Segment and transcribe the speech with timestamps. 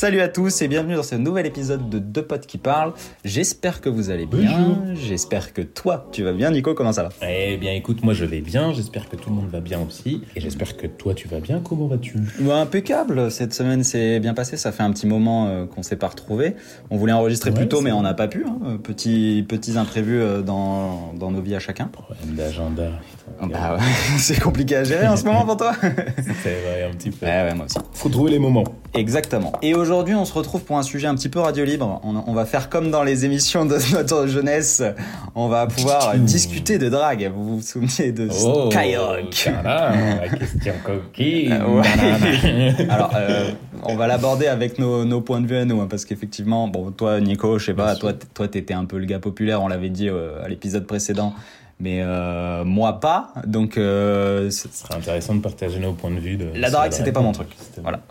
[0.00, 2.94] Salut à tous et bienvenue dans ce nouvel épisode de Deux potes qui parlent.
[3.22, 4.94] J'espère que vous allez bien.
[4.94, 6.50] J'espère que toi, tu vas bien.
[6.50, 7.10] Nico, comment ça va?
[7.28, 8.72] Eh bien, écoute, moi je vais bien.
[8.72, 10.22] J'espère que tout le monde va bien aussi.
[10.34, 11.60] Et j'espère que toi, tu vas bien.
[11.62, 12.16] Comment vas-tu?
[12.38, 13.30] Bah, Impeccable.
[13.30, 14.56] Cette semaine s'est bien passée.
[14.56, 16.54] Ça fait un petit moment euh, qu'on s'est pas retrouvé.
[16.88, 18.46] On voulait enregistrer plus tôt, mais on n'a pas pu.
[18.48, 18.78] Hein.
[18.82, 21.88] Petit, petits imprévus euh, dans, dans nos vies à chacun.
[21.88, 22.88] Problème d'agenda.
[23.42, 23.82] Bah, ouais.
[24.18, 25.74] c'est compliqué à gérer en ce moment pour toi.
[25.82, 27.26] C'est vrai, un petit peu.
[27.26, 27.76] Ouais, ouais, moi aussi.
[27.92, 28.64] Faut trouver les moments.
[28.94, 29.52] Exactement.
[29.62, 32.00] Et aujourd'hui, on se retrouve pour un sujet un petit peu radio libre.
[32.02, 34.82] On, on va faire comme dans les émissions de notre jeunesse.
[35.34, 37.30] On va pouvoir discuter de drague.
[37.34, 41.52] Vous vous souvenez de Oh, Skyrock voilà, la question coquine.
[41.52, 42.86] Euh, ouais.
[42.90, 43.50] Alors, euh,
[43.84, 46.90] on va l'aborder avec nos, nos points de vue à nous, hein, parce qu'effectivement, bon,
[46.90, 49.90] toi, Nico, je sais pas, toi, toi, t'étais un peu le gars populaire, on l'avait
[49.90, 51.34] dit euh, à l'épisode précédent,
[51.80, 53.32] mais euh, moi pas.
[53.46, 56.36] Donc, euh, c'est- Ce serait intéressant de partager nos points de vue.
[56.36, 57.48] De, la drague, c'était pas mon truc.
[57.82, 58.00] Voilà.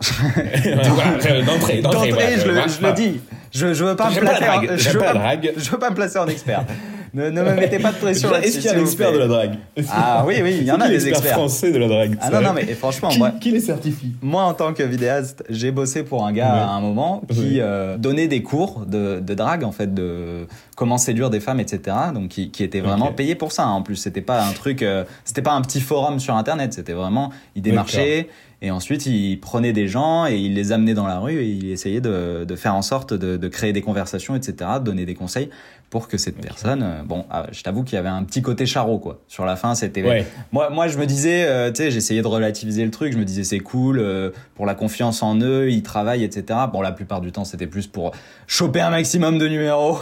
[1.46, 2.10] d'entrée, d'entrée.
[2.38, 2.66] Je, le, voilà.
[2.68, 3.20] je le dis.
[3.52, 4.70] Je, je veux pas me J'aime pas la placer.
[4.72, 5.52] en- je veux pas la pas- drague.
[5.56, 6.64] Je veux pas me placer en expert.
[7.14, 8.48] ne, ne me mettez pas de pression là-dessus.
[8.48, 9.54] Est-ce qu'il y a un expert de la drague
[9.92, 11.32] Ah oui, oui, il y en a des experts.
[11.34, 14.42] français de la drague Ah non, non, mais franchement, Qui, moi, qui les certifie Moi,
[14.42, 16.60] en tant que vidéaste, j'ai bossé pour un gars Ouais.
[16.60, 17.56] à un moment qui Oui.
[17.60, 21.96] euh, donnait des cours de, de drague, en fait, de comment séduire des femmes, etc.
[22.14, 23.64] Donc, qui, qui était vraiment payé pour ça.
[23.64, 23.72] hein.
[23.72, 26.72] En plus, c'était pas un truc, euh, c'était pas un petit forum sur Internet.
[26.72, 28.28] C'était vraiment, il démarchait
[28.62, 31.70] et ensuite il prenait des gens et il les amenait dans la rue et il
[31.70, 34.54] essayait de, de faire en sorte de, de créer des conversations, etc.
[34.78, 35.48] De donner des conseils
[35.90, 38.64] pour que cette personne, euh, bon, ah, je t'avoue qu'il y avait un petit côté
[38.64, 39.18] charreau, quoi.
[39.26, 40.24] Sur la fin, c'était Ouais.
[40.52, 43.12] moi, moi, je me disais, euh, tu sais, j'essayais de relativiser le truc.
[43.12, 46.60] Je me disais, c'est cool euh, pour la confiance en eux, ils travaillent, etc.
[46.72, 48.12] Bon, la plupart du temps, c'était plus pour
[48.46, 49.98] choper un maximum de numéros.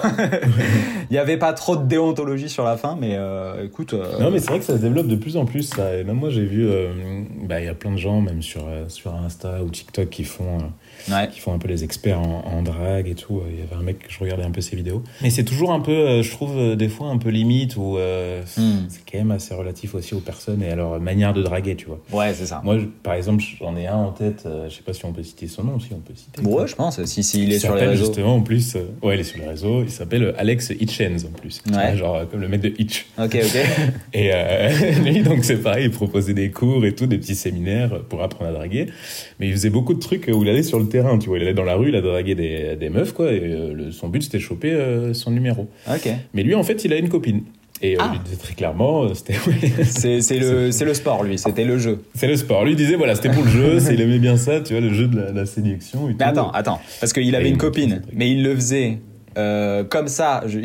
[1.11, 3.19] Il y avait pas trop de déontologie sur la fin, mais
[3.64, 3.94] écoute.
[4.20, 5.62] Non, mais c'est vrai que ça se développe de plus en plus.
[5.62, 5.97] Ça.
[5.97, 6.69] Et même moi, j'ai vu,
[7.44, 10.59] bah, il y a plein de gens, même sur, sur Insta ou TikTok, qui font,
[11.10, 11.28] ouais.
[11.32, 13.41] qui font un peu les experts en, en drague et tout.
[13.50, 15.03] Il y avait un mec que je regardais un peu ses vidéos.
[15.22, 17.97] Mais c'est toujours un peu, euh, je trouve, euh, des fois un peu limite, ou
[17.98, 18.86] euh, Hmm.
[18.88, 21.86] c'est quand même assez relatif aussi aux personnes et à leur manière de draguer, tu
[21.86, 22.00] vois.
[22.12, 22.60] Ouais, c'est ça.
[22.64, 25.12] Moi, je- par exemple, j'en ai un en tête, euh, je sais pas si on
[25.12, 26.41] peut citer son nom, si on peut citer.
[26.42, 27.03] Ouais, je pense.
[27.04, 28.04] Si, si il est Il sur les réseaux.
[28.06, 31.38] justement en plus, euh, ouais, il est sur les réseaux, il s'appelle Alex Hitchens en
[31.38, 31.62] plus.
[31.66, 31.72] Ouais.
[31.72, 33.06] vois, genre comme le mec de Hitch.
[33.19, 33.56] Ok, ok.
[34.15, 34.30] Et
[35.04, 38.50] lui, donc c'est pareil, il proposait des cours et tout, des petits séminaires pour apprendre
[38.50, 38.86] à draguer.
[39.41, 41.38] Mais il faisait beaucoup de trucs où il allait sur le terrain, tu vois.
[41.38, 43.32] Il allait dans la rue, il a dragué des, des meufs, quoi.
[43.32, 45.69] Et euh, le- son but, c'était de choper euh, son numéro.
[45.88, 46.09] ok.
[46.34, 47.43] Mais lui, en fait, il a une copine.
[47.81, 48.10] Et euh, Ah.
[48.15, 49.34] il disait très clairement, c'était
[49.84, 51.38] C'est c'est le, le sport, lui.
[51.38, 52.03] C'était le jeu.
[52.15, 52.65] c'est le sport.
[52.65, 55.06] Lui, disait, voilà, c'était pour le jeu, il aimait bien ça, tu vois, le jeu
[55.06, 56.25] de la, la séduction et Mais tout.
[56.25, 56.81] attends, attends.
[56.98, 58.98] Parce qu'il avait Et une copine, mais il le faisait
[59.37, 60.43] euh, comme ça.
[60.47, 60.59] Je-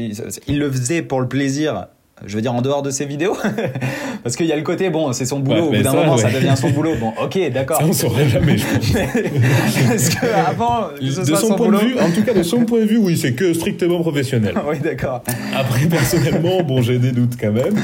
[0.47, 1.85] il le faisait pour le plaisir.
[2.25, 3.35] Je veux dire en dehors de ses vidéos,
[4.23, 5.55] parce qu'il y a le côté bon, c'est son boulot.
[5.55, 6.95] Ouais, Au bout mais d'un moment, ça devient son boulot.
[6.99, 7.77] Bon, ok, d'accord.
[7.77, 8.91] Ça, on saurait jamais, je pense.
[9.87, 11.79] parce que avant, que ce de soit son, son point boulot.
[11.79, 14.53] de vue, en tout cas, de son point de vue, oui, c'est que strictement professionnel.
[14.67, 15.21] oui, d'accord.
[15.53, 17.75] Après, personnellement, bon, j'ai des doutes quand même.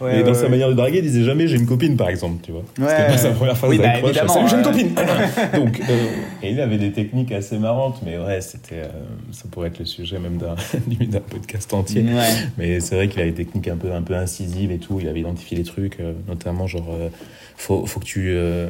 [0.00, 2.38] Ouais, et dans sa manière de draguer, il disait jamais j'ai une copine, par exemple,
[2.42, 2.62] tu vois.
[2.76, 4.94] C'était pas sa première phrase Oui, bah, évidemment, j'ai une copine
[5.54, 6.06] Donc, euh,
[6.42, 8.88] et il avait des techniques assez marrantes, mais ouais, c'était, euh,
[9.32, 10.54] ça pourrait être le sujet même d'un,
[11.20, 12.02] podcast entier.
[12.02, 12.28] Ouais.
[12.56, 14.98] Mais c'est vrai qu'il a des techniques un peu, un peu incisives et tout.
[15.00, 17.08] Il avait identifié des trucs, euh, notamment genre, euh,
[17.56, 18.68] faut, faut que tu, euh,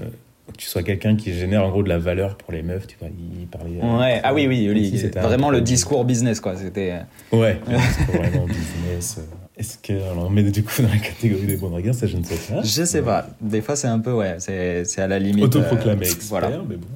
[0.52, 2.96] que tu sois quelqu'un qui génère en gros de la valeur pour les meufs, tu
[2.98, 3.08] vois.
[3.40, 3.78] Il parlait.
[3.82, 4.20] euh, Ouais.
[4.24, 4.90] Ah oui, oui, oui.
[4.90, 6.56] si c'était un Vraiment le discours business, quoi.
[6.56, 6.94] C'était.
[7.32, 9.20] Ouais, le discours vraiment business.
[9.56, 12.36] Est-ce qu'on met du coup dans la catégorie des bons dragueurs Ça, je ne sais
[12.52, 12.62] pas.
[12.62, 13.26] Je sais pas.
[13.42, 15.44] Des fois, c'est un peu, ouais, c'est c'est à la limite.
[15.44, 16.48] Autoproclamé euh, expert, Voilà.
[16.68, 16.86] mais bon.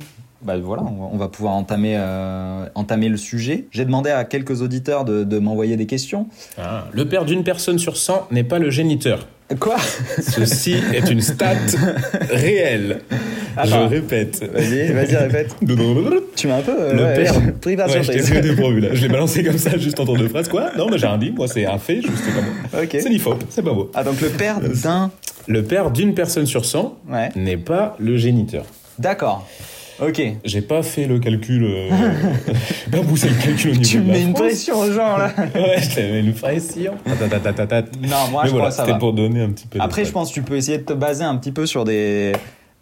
[0.45, 3.65] Bah voilà, on va, pouvoir entamer, euh, entamer le sujet.
[3.71, 6.27] J'ai demandé à quelques auditeurs de, de m'envoyer des questions.
[6.59, 9.27] Ah, le père d'une personne sur 100 n'est pas le géniteur.
[9.61, 9.77] Quoi?
[10.21, 11.55] Ceci est une stat
[12.31, 13.01] réelle.
[13.57, 13.89] Attends.
[13.89, 14.45] Je répète.
[14.53, 15.55] Vas-y, vas-y, répète.
[15.63, 15.75] le
[16.37, 16.75] Tu m'as un peu.
[16.79, 17.35] euh, père.
[17.61, 18.31] Pris par Ouais, surprise.
[18.31, 18.89] pris là.
[18.93, 20.49] Je l'ai balancé comme ça, juste en tour de phrase.
[20.49, 20.71] Quoi?
[20.77, 21.31] Non, mais j'ai rien dit.
[21.31, 22.01] Moi, c'est un fait.
[22.03, 22.83] Juste comme.
[22.83, 22.89] Ok.
[23.01, 23.35] C'est faux.
[23.51, 23.91] C'est pas beau.
[23.95, 25.11] Ah, donc le père d'un.
[25.47, 27.29] Le père d'une personne sur 100 Ouais.
[27.37, 28.65] n'est pas le géniteur.
[28.99, 29.47] D'accord.
[30.03, 30.23] Ok.
[30.45, 31.65] J'ai pas fait le calcul.
[31.65, 31.89] Euh...
[32.91, 34.41] pas poussé le calcul au niveau Tu de la mets une France.
[34.49, 35.33] pression aux gens là.
[35.55, 36.95] Ouais, je t'avais une pression.
[37.07, 38.99] Non, moi Mais je voilà, crois que ça c'était va.
[38.99, 39.79] pour donner un petit peu.
[39.79, 41.85] de Après, je pense que tu peux essayer de te baser un petit peu sur
[41.85, 42.33] des.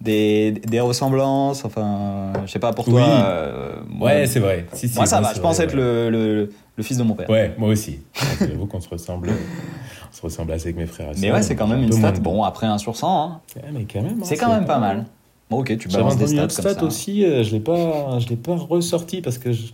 [0.01, 2.95] Des, des ressemblances, enfin, je sais pas pour toi.
[3.01, 3.07] Oui.
[3.09, 4.67] euh, moi- Ouais, c'est vrai.
[4.73, 5.81] Si, si, moi ça va, c'est je pense vrai, être ouais.
[5.81, 7.31] le, le, le fils de mon père.
[7.31, 8.01] Ouais, moi aussi.
[8.41, 9.29] J'avoue qu'on se ressemble.
[9.31, 11.91] On se ressemble assez avec mes frères et Mais sœurs, ouais, c'est quand même une
[11.91, 12.19] peu moins stat.
[12.19, 13.41] de- Bon, après 1 sur 100, hein.
[13.55, 14.15] Ouais, mais quand même.
[14.19, 15.05] hein, c'est quand même pas mal.
[15.53, 16.85] Bon, ok, tu balances des une stats autre comme stat ça.
[16.87, 19.67] aussi, euh, je l'ai pas, je l'ai pas ressorti parce que je-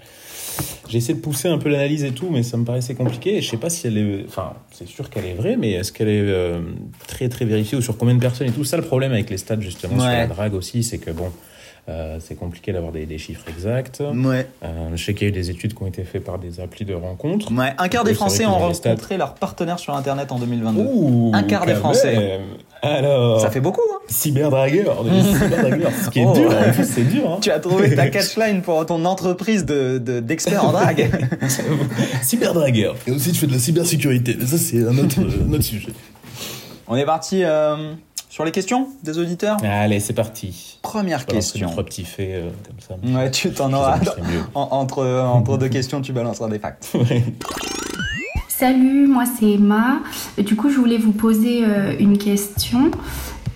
[0.88, 3.36] j'ai essayé de pousser un peu l'analyse et tout, mais ça me paraissait compliqué.
[3.36, 5.92] Et je sais pas si elle est, enfin, c'est sûr qu'elle est vraie, mais est-ce
[5.92, 6.60] qu'elle est euh,
[7.06, 8.64] très très vérifiée ou sur combien de personnes et tout?
[8.64, 10.16] Ça le problème avec les stats justement sur Ouais.
[10.18, 11.30] la drague aussi, c'est que bon,
[11.90, 14.02] Euh, c'est compliqué d'avoir des, des chiffres exacts.
[14.14, 14.46] Ouais.
[14.62, 16.60] Euh, je sais qu'il y a eu des études qui ont été faites par des
[16.60, 17.50] applis de rencontres.
[17.50, 20.82] Ouais, un quart des Français ont rencontré leur partenaire sur Internet en 2022.
[20.82, 22.14] Ouh, Un quart des Français.
[22.14, 22.40] même.
[22.82, 25.90] Alors, Ça fait beaucoup, hein cyberdragueur, des cyberdragueurs.
[26.04, 26.32] Ce qui est Oh.
[26.32, 27.30] dur, en plus, c'est dur.
[27.32, 27.38] Hein.
[27.40, 31.10] Tu as trouvé ta catchline pour ton entreprise de de- d'experts en drague.
[32.22, 32.94] cyberdragueur.
[33.06, 34.36] Et aussi, tu fais de la cybersécurité.
[34.38, 35.88] Mais ça, c'est un autre, un autre sujet.
[36.86, 37.92] On est parti euh,
[38.30, 39.56] sur les questions des auditeurs?
[39.62, 40.78] Allez, c'est parti.
[40.82, 41.68] Première question.
[41.70, 42.80] Trois petits faits euh, comme
[43.12, 43.18] ça.
[43.18, 43.98] Ouais, tu t'en auras.
[44.54, 46.92] En- entre, entre deux questions, tu balanceras des facts.
[48.58, 50.00] Salut, moi c'est Emma.
[50.36, 52.90] Du coup, je voulais vous poser euh, une question.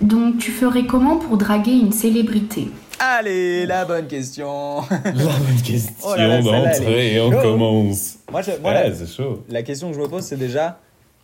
[0.00, 2.68] Donc, tu ferais comment pour draguer une célébrité?
[3.00, 4.76] Allez, la bonne question.
[5.04, 8.18] La bonne question Oh là là, d'entrée et on commence.
[8.30, 9.42] Moi, je- moi, Ouais, la, c'est chaud.
[9.48, 10.78] la question que je me pose, c'est déjà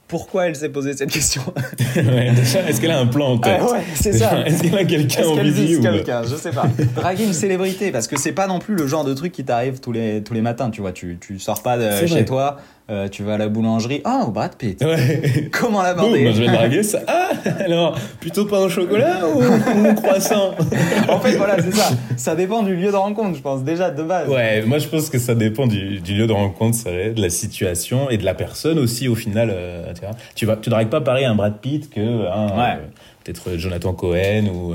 [0.08, 1.42] pourquoi elle s'est posée cette question?
[1.96, 3.60] Ouais, déjà, est-ce qu'elle a un plan en tête?
[3.60, 4.44] Ah ouais, c'est ça.
[4.44, 6.22] Est-ce qu'elle a quelqu'un Est-ce en qu'elle vise ou quelqu'un?
[6.24, 6.66] Je sais pas.
[6.96, 9.78] Draguer une célébrité, parce que c'est pas non plus le genre de truc qui t'arrive
[9.78, 10.90] tous les, tous les matins, tu vois.
[10.92, 12.24] Tu, tu sors pas de C'est chez vrai.
[12.24, 12.56] toi,
[12.90, 14.02] euh, tu vas à la boulangerie.
[14.06, 14.82] Oh, Brad Pitt.
[14.82, 15.48] Ouais.
[15.52, 17.00] Comment l'aborder moi, je vais draguer ça.
[17.06, 17.30] Ah,
[17.64, 20.54] alors, plutôt pain au chocolat ou, ou croissant
[21.08, 21.90] En fait, voilà, c'est ça.
[22.16, 24.28] Ça dépend du lieu de rencontre, je pense, déjà de base.
[24.28, 27.30] Ouais, moi je pense que ça dépend du, du lieu de rencontre, vrai, de la
[27.30, 29.50] situation et de la personne aussi au final.
[29.52, 30.10] euh, tu, vois.
[30.34, 32.76] tu vas, tu dragues pas pareil un Brad Pitt que un, Ouais.
[32.78, 32.86] euh,
[33.24, 34.72] peut-être Jonathan Cohen ou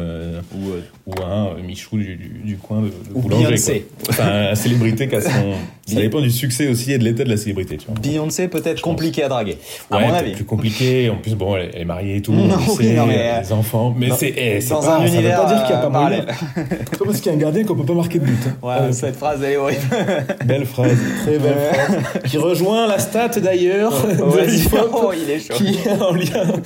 [1.05, 3.45] Ou, euh, un euh, Michou du, du, du coin de, de Ou boulanger.
[3.47, 3.85] Beyoncé.
[4.09, 5.29] Enfin, la célébrité qui a son.
[5.85, 7.95] Ça dépend du succès aussi et de l'état de la célébrité, tu vois.
[7.99, 9.57] Beyoncé peut-être compliqué à draguer,
[9.91, 10.31] à Ouais, mon avis.
[10.31, 11.09] plus compliqué.
[11.09, 12.31] En plus, bon, elle est mariée et tout.
[12.31, 13.93] Non, on oui, non, mais, a des enfants.
[13.97, 15.81] Mais c'est eh, Dans pas- un ça veut univers pas dire qu'il y a euh,
[15.81, 16.25] pas moyen.
[16.55, 18.39] C'est pas parce qu'il y a un gardien qu'on peut pas marquer de but.
[18.47, 18.55] hein.
[18.65, 19.81] Ouais, Euh, cette phrase elle est horrible.
[20.45, 22.21] Belle phrase, très belle phrase.
[22.31, 24.05] Qui rejoint la stat d'ailleurs
[24.47, 25.53] l'IFOP, oh, il est chaud.
[25.55, 26.61] qui est en lien,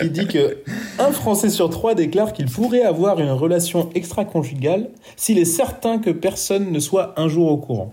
[0.00, 0.58] qui dit que
[1.00, 3.63] un Français sur trois déclare qu'il pourrait avoir une relation
[3.94, 7.90] extra-conjugale s'il est certain que personne ne soit un jour au courant.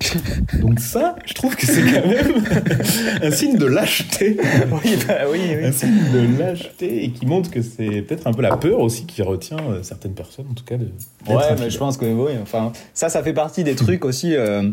[0.61, 2.43] Donc ça, je trouve que c'est quand même
[3.21, 4.37] un signe de lâcheté,
[4.71, 5.65] Oui, bah oui, oui.
[5.65, 9.05] un signe de lâcheté et qui montre que c'est peut-être un peu la peur aussi
[9.05, 10.89] qui retient euh, certaines personnes, en tout cas de.
[11.27, 12.33] Ouais, mais je pense que oui.
[12.41, 14.35] Enfin, ça, ça fait partie des trucs aussi.
[14.35, 14.69] euh,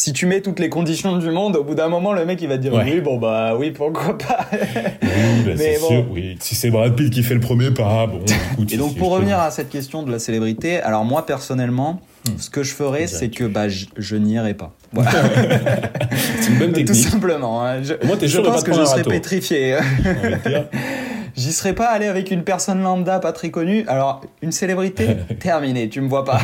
[0.00, 2.48] si tu mets toutes les conditions du monde, au bout d'un moment, le mec il
[2.48, 2.84] va te dire Ouais.
[2.86, 4.46] oui, bon bah oui, pourquoi pas?
[4.52, 4.58] Oui,
[5.44, 5.88] bah, c'est bon.
[5.88, 6.36] sûr, oui.
[6.40, 8.20] Si c'est Brad Pitt qui fait le premier pas, bon,
[8.54, 8.72] écoute.
[8.72, 12.00] Et donc pour revenir à cette question de la célébrité, alors moi personnellement,
[12.38, 14.72] ce que je ferais, c'est que bah je, je n'irais pas.
[14.92, 15.10] Voilà,
[16.40, 16.96] C'est une bonne tout technique.
[17.08, 17.64] simplement.
[17.64, 17.82] hein.
[17.82, 19.10] Je, Au moins, t'es je pense que je serais râteau.
[19.10, 19.76] pétrifié.
[21.36, 23.84] J'y serais pas allé avec une personne lambda pas très connue.
[23.86, 25.06] Alors une célébrité,
[25.38, 26.40] terminé, tu me vois pas.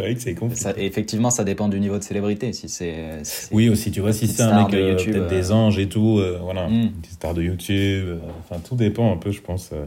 [0.00, 0.36] Vrai que c'est
[0.78, 2.52] effectivement, ça dépend du niveau de célébrité.
[2.52, 5.32] Si c'est si Oui, aussi, tu vois, si c'est un mec, de euh, YouTube, peut-être
[5.32, 5.38] euh.
[5.40, 6.72] des anges et tout, euh, voilà, Mm.
[6.82, 8.16] une star de YouTube, euh,
[8.48, 9.70] enfin, tout dépend un peu, je pense.
[9.72, 9.84] euh.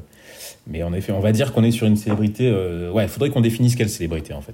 [0.67, 2.47] Mais en effet, on va dire qu'on est sur une célébrité.
[2.47, 4.53] euh, ouais, il faudrait qu'on définisse quelle célébrité, en fait.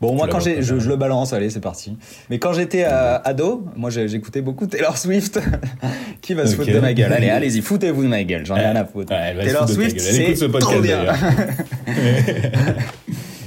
[0.00, 1.96] Bon, moi, quand j'ai, je, le balance, allez, c'est parti.
[2.30, 5.38] Mais quand j'étais euh, ado, moi, j'écoutais beaucoup Taylor Swift.
[6.22, 8.60] Qui va se foutre de ma gueule Allez, allez-y, foutez-vous de ma gueule, j'en ai
[8.60, 9.08] rien à foutre.
[9.08, 11.04] Taylor Swift, ce c'est podcast, trop bien.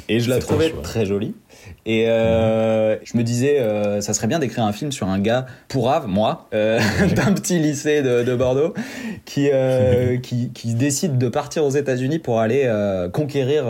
[0.07, 1.33] Et je la trouvais très jolie.
[1.85, 5.45] Et euh, je me disais, euh, ça serait bien d'écrire un film sur un gars
[5.67, 6.79] pourrave, moi, euh,
[7.15, 8.73] d'un petit lycée de, de Bordeaux,
[9.25, 9.49] qui,
[10.23, 12.71] qui, qui décide de partir aux États-Unis pour aller
[13.13, 13.65] conquérir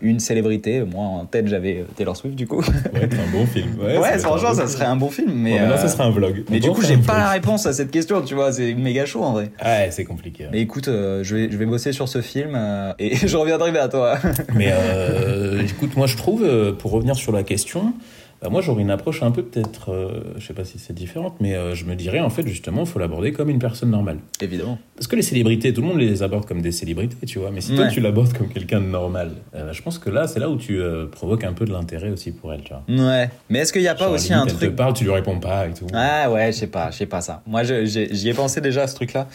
[0.00, 0.82] une célébrité.
[0.82, 2.60] Moi, en tête, j'avais Taylor Swift, du coup.
[2.60, 3.70] Ouais, c'est un bon film.
[3.80, 4.68] Ouais, Ouais, ça franchement, ça film.
[4.68, 5.32] serait un bon film.
[5.34, 6.44] Mais, Bon, maintenant, euh, ça serait un vlog.
[6.50, 9.22] mais du coup, j'ai pas la réponse à cette question, tu vois, c'est méga chaud
[9.24, 9.50] en vrai.
[9.64, 10.44] Ouais, c'est compliqué.
[10.44, 10.50] ouais.
[10.52, 13.70] Mais écoute, euh, je, vais, je vais bosser sur ce film euh, et je reviendrai
[13.72, 14.18] vers toi.
[14.54, 17.92] Mais euh, écoute, moi je trouve, euh, pour revenir sur la question,
[18.40, 21.34] bah, moi j'aurais une approche un peu peut-être, euh, je sais pas si c'est différente,
[21.40, 24.18] mais euh, je me dirais en fait justement, il faut l'aborder comme une personne normale.
[24.40, 24.78] Évidemment.
[24.94, 27.50] Parce que les célébrités, tout le monde les aborde comme des célébrités, tu vois.
[27.50, 30.40] Mais si toi tu l'abordes comme quelqu'un de normal, euh, je pense que là, c'est
[30.40, 32.82] là où tu euh, provoques un peu de l'intérêt aussi pour elle, tu vois.
[32.88, 33.30] Ouais.
[33.48, 35.04] Mais est-ce qu'il n'y a pas Genre, aussi limite, un elle truc te parle, tu
[35.04, 35.86] lui réponds pas et tout.
[35.92, 37.42] Ah ouais, je sais pas, je sais pas ça.
[37.46, 39.28] Moi, j'y ai pensé déjà à ce truc-là.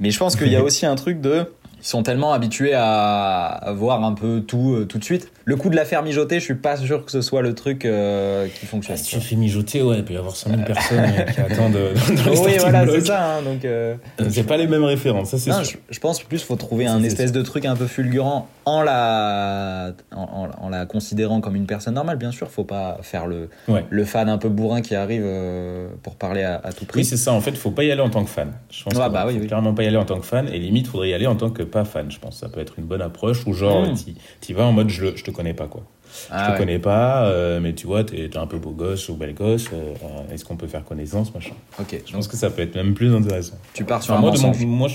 [0.00, 1.44] Mais je pense qu'il y a aussi un truc de.
[1.82, 5.30] Ils sont tellement habitués à, à voir un peu tout euh, tout de suite.
[5.44, 7.84] Le coup de la faire mijoter, je suis pas sûr que ce soit le truc
[7.84, 8.96] euh, qui fonctionne.
[8.96, 11.76] Si tu fais mijoter, ouais, il peut y avoir 100 000 personnes euh, qui attendent
[11.76, 11.94] euh,
[12.24, 13.36] dans les oui, voilà, c'est ça.
[13.36, 15.78] hein, donc, euh, Euh, C'est pas les mêmes références, ça c'est non, sûr.
[15.88, 19.92] je, je pense plus faut trouver un espèce de truc un peu fulgurant en la
[20.12, 22.16] en, la considérant comme une personne normale.
[22.16, 23.84] Bien sûr, faut pas faire le Ouais.
[23.90, 27.00] le fan un peu bourrin qui arrive euh, pour parler à, à tout prix.
[27.00, 27.32] Oui, c'est ça.
[27.32, 28.52] En fait, faut pas y aller en tant que fan.
[28.70, 29.46] Je pense Ouais, qu'il bah oui, faut oui.
[29.46, 30.48] clairement pas y aller en tant que fan.
[30.48, 32.10] Et limite, faudrait y aller en tant que pas fan.
[32.10, 33.94] Je pense ça peut être une bonne approche ou genre, Mm.
[33.94, 35.82] t'y- t'y vas en mode je, le- je te connais pas quoi.
[36.30, 36.56] Ah je ouais.
[36.56, 39.66] te connais pas, euh, mais tu vois, t'es un peu beau gosse ou belle gosse.
[39.72, 39.94] euh,
[40.32, 41.52] Est-ce qu'on peut faire connaissance, machin?
[41.78, 42.00] Ok.
[42.06, 43.54] Je pense que ça peut être même plus intéressant.
[43.74, 44.66] Tu pars sur Enfin, un moi, mon- mensonge.
[44.66, 44.94] moi, je,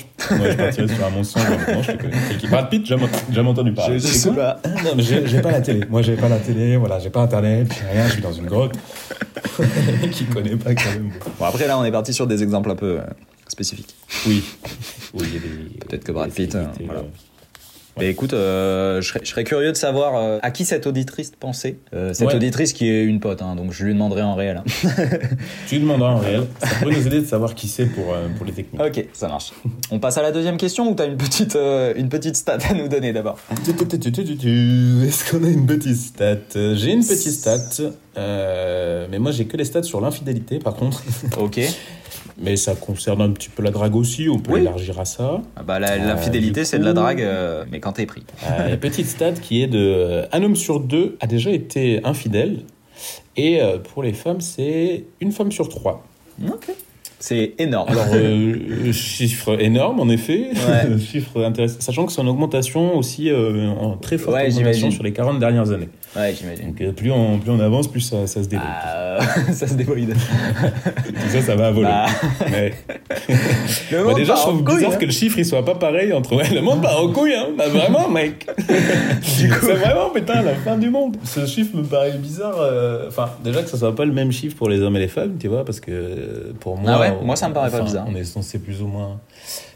[0.51, 1.43] je partirais sur un mensonge.
[1.47, 2.13] Moi, je te connais.
[2.29, 2.95] C'est qui Brad Pitt, j'ai
[3.33, 3.99] jamais entendu parler.
[3.99, 4.59] Je- je sais pas.
[4.83, 5.81] Non, mais j'ai pas la télé.
[5.89, 8.45] Moi, j'ai pas la télé, voilà, j'ai pas internet, j'ai rien, je vis dans une
[8.47, 8.73] grotte.
[10.11, 11.11] qui connaît pas quand même.
[11.39, 13.03] Bon, après, là, on est parti sur des exemples un peu euh,
[13.47, 13.95] spécifiques.
[14.27, 14.43] Oui.
[15.13, 17.03] Peut-être que Brad Pitt, voilà.
[17.97, 21.31] Mais écoute, euh, je, serais, je serais curieux de savoir euh, à qui cette auditrice
[21.39, 21.77] pensait.
[21.93, 22.35] Euh, cette Ouais.
[22.35, 24.57] auditrice qui est une pote, hein, donc je lui demanderai en réel.
[24.57, 24.63] hein.
[25.69, 26.45] Tu demanderas en réel.
[26.61, 28.81] Ça pourrait nous aider de savoir qui c'est pour, euh, pour les techniques.
[28.81, 29.53] ok, ça marche.
[29.91, 32.73] On passe à la deuxième question ou t'as une petite, euh, une petite stat à
[32.73, 33.37] nous donner d'abord?
[33.51, 36.37] Est-ce qu'on a une petite stat?
[36.53, 37.59] J'ai une petite stat,
[38.17, 41.03] euh, mais moi j'ai que les stats sur l'infidélité par contre.
[41.39, 41.59] Ok.
[42.41, 44.61] Mais ça concerne un petit peu la drague aussi, on peut Oui.
[44.61, 45.41] élargir à ça.
[45.55, 48.23] Ah bah, la- Euh, L'infidélité, c'est de la drague, euh, mais quand t'es pris.
[48.49, 52.61] Euh, petite stat qui est de un homme sur deux a déjà été infidèle,
[53.37, 53.59] et
[53.93, 56.03] pour les femmes c'est une femme sur trois.
[56.47, 56.67] Ok.
[57.19, 57.89] C'est énorme.
[57.89, 58.05] Alors,
[58.93, 60.99] chiffre énorme en effet, Ouais.
[61.11, 65.13] chiffre intéressant, sachant que c'est en augmentation aussi, en très forte Ouais, augmentation sur les
[65.13, 65.89] 40 dernières années.
[66.15, 66.67] Ouais, j'imagine.
[66.67, 68.67] Donc euh, plus on, plus on avance, plus ça, ça se développe.
[68.69, 69.19] Ah,
[69.53, 70.13] ça se débride.
[71.07, 71.87] Tout ça, ça va à voler.
[71.87, 72.05] Bah,
[72.51, 72.73] Mais-
[73.91, 74.97] le Bah, déjà, je trouve couille, bizarre hein.
[74.97, 77.47] que le chiffre il soit pas pareil entre ouais, le monde part en couille, hein.
[77.57, 78.47] Bah, vraiment, mec.
[79.21, 81.17] c'est vraiment putain la fin du monde.
[81.23, 82.55] Ce chiffre me paraît bizarre.
[82.59, 85.07] euh, Enfin, déjà que ça soit pas le même chiffre pour les hommes et les
[85.07, 87.71] femmes, tu vois, parce que euh, pour moi, Ah ouais on- Moi, ça me paraît
[87.71, 88.05] pas bizarre.
[88.09, 89.19] On est censé plus ou moins.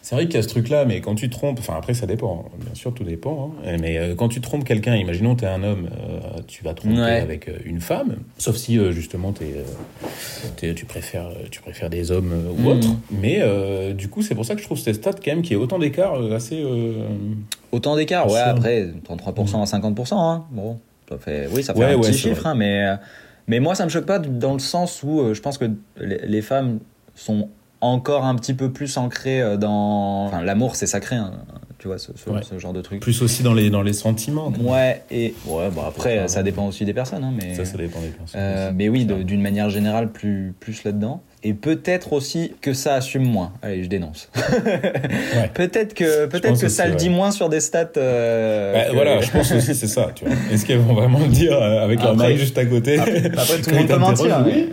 [0.09, 2.45] C'est vrai qu'il y a ce truc-là, mais quand tu trompes, enfin après ça dépend,
[2.65, 3.77] bien sûr tout dépend, hein.
[3.79, 7.19] mais euh, quand tu trompes quelqu'un, imaginons t'es un homme, euh, tu vas tromper Ouais.
[7.21, 10.07] avec euh, une femme, sauf si euh, justement t'es, euh,
[10.57, 12.67] t'es- tu préfères, euh, tu préfères des hommes euh, ou Mhm.
[12.69, 15.43] autres, mais euh, du coup c'est pour ça que je trouve cette stat quand même
[15.43, 16.59] qui est autant d'écart euh, assez.
[16.59, 17.07] euh,
[17.71, 20.45] Autant d'écart, ouais, après, 33% à 50%, hein.
[20.49, 22.95] Bon, ça fait, oui, ça fait Ouais, un ouais, petit chiffre, hein, mais, euh,
[23.47, 25.65] mais moi, ça me choque pas dans le sens où euh, je pense que
[25.99, 26.79] les femmes
[27.13, 27.47] sont
[27.81, 30.25] encore un petit peu plus ancrées euh, dans.
[30.27, 31.31] Enfin, l'amour, c'est sacré, hein,
[31.77, 32.41] tu vois, ce, ce- Ouais.
[32.43, 32.99] ce genre de truc.
[33.01, 34.51] plus aussi dans les dans les sentiments.
[34.61, 37.55] Ouais, et ouais, bon, après, Enfin, ça dépend aussi des personnes, hein, mais.
[37.55, 38.39] Ça, ça dépend des personnes.
[38.41, 41.21] Euh, mais oui, d'une manière générale, plus, plus là-dedans.
[41.41, 43.53] Et peut-être aussi que ça assume moins.
[43.61, 44.29] Allez, je dénonce.
[45.53, 46.97] peut-être que, peut-être pense que aussi, ça le ouais.
[46.97, 47.91] dit moins sur des stats.
[47.95, 50.09] euh, Bah, que- Voilà, je pense aussi c'est ça.
[50.51, 52.99] Est-ce qu'elles vont vraiment le dire euh, avec leur Après- mari juste à côté?
[52.99, 54.39] Après, après, tout le monde peut mentir.
[54.45, 54.67] mais-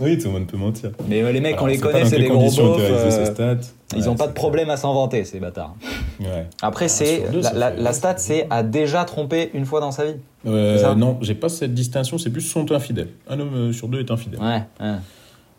[0.00, 0.90] Oui, tout le monde peut mentir.
[1.08, 2.80] Mais euh, les mecs, Alors, on les connaît, c'est des gros conditions beaufs.
[2.80, 3.56] euh.
[3.96, 5.74] Ils Ouais, ont pas de problème à s'inventer, ces bâtards.
[6.20, 6.46] Ouais.
[6.62, 10.14] Après, Ah, c'est la, stat, c'est a déjà trompé une fois dans sa vie.
[10.46, 13.08] Euh, non, j'ai pas cette distinction, c'est plus sont infidèles.
[13.28, 14.40] Un homme euh, sur deux est infidèle.
[14.40, 14.62] Ouais.
[14.80, 14.94] Ouais,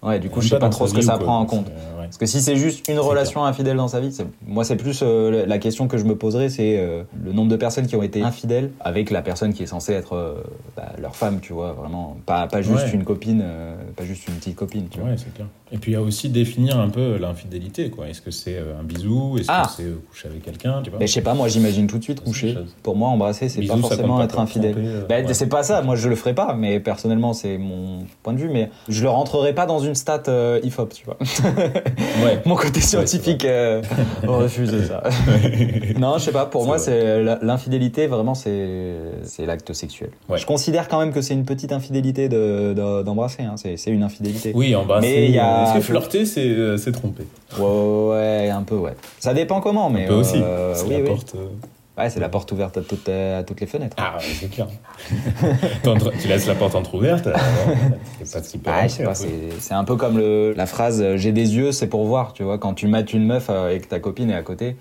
[0.04, 1.68] ouais du coup, je sais pas trop ce que ça prend en compte.
[2.12, 4.14] Parce que si c'est juste une relation infidèle dans sa vie,
[4.46, 7.56] moi c'est plus euh, la question que je me poserais, c'est euh, le nombre de
[7.56, 10.44] personnes qui ont été infidèles avec la personne qui est censée être euh,
[10.76, 12.92] bah, leur femme, tu vois, vraiment pas, pas juste Ouais.
[12.94, 13.46] une copine,
[13.96, 15.10] pas juste une petite copine, tu vois.
[15.12, 15.48] Ouais, c'est clair.
[15.72, 18.10] Et puis il y a aussi définir un peu l'infidélité, quoi.
[18.10, 19.38] Est-ce que c'est un bisou?
[19.40, 19.64] Est-ce Ah.
[19.66, 22.58] que c'est coucher avec quelqu'un, Mais je sais pas, moi j'imagine tout de suite coucher.
[22.84, 25.06] Pour moi, embrasser, c'est pas forcément pas être infidèle.
[25.08, 25.34] Bah, ouais.
[25.34, 28.50] C'est pas ça, moi je le ferai pas, mais personnellement c'est mon point de vue,
[28.50, 30.24] mais je le rentrerai pas dans une stat
[30.64, 31.18] IFOP, tu vois.
[32.24, 32.40] Ouais.
[32.46, 33.82] Mon côté scientifique euh,
[34.28, 35.04] refuse ça.
[36.00, 38.68] non, je sais pas, pour moi c'est l'infidélité, vraiment c'est
[39.24, 40.10] c'est l'acte sexuel.
[40.30, 40.38] Ouais.
[40.38, 43.56] Je considère quand même que c'est une petite infidélité de- de- d'embrasser, hein.
[43.58, 44.52] c'est une infidélité.
[44.56, 45.30] Oui, embrasser.
[45.32, 47.24] Mais a- Est-ce que flirter, c'est euh, tromper?
[47.60, 48.96] Ouais, un peu, ouais.
[49.20, 50.06] Ça dépend comment, mais.
[50.06, 50.42] On peut aussi.
[50.44, 51.10] euh, oui, la oui.
[51.98, 53.96] Euh, Ouais, c'est la porte ouverte à toutes, à toutes les fenêtres.
[54.00, 54.68] Ah, ouais, c'est clair.
[56.22, 57.34] Tu laisses la porte entrouverte, euh,
[58.24, 61.32] c'est pas ce qui peut Ah, c'est un peu comme le, la phrase euh, j'ai
[61.32, 63.88] des yeux, c'est pour voir, tu vois, quand tu mates une meuf euh, et que
[63.88, 64.78] ta copine est à côté,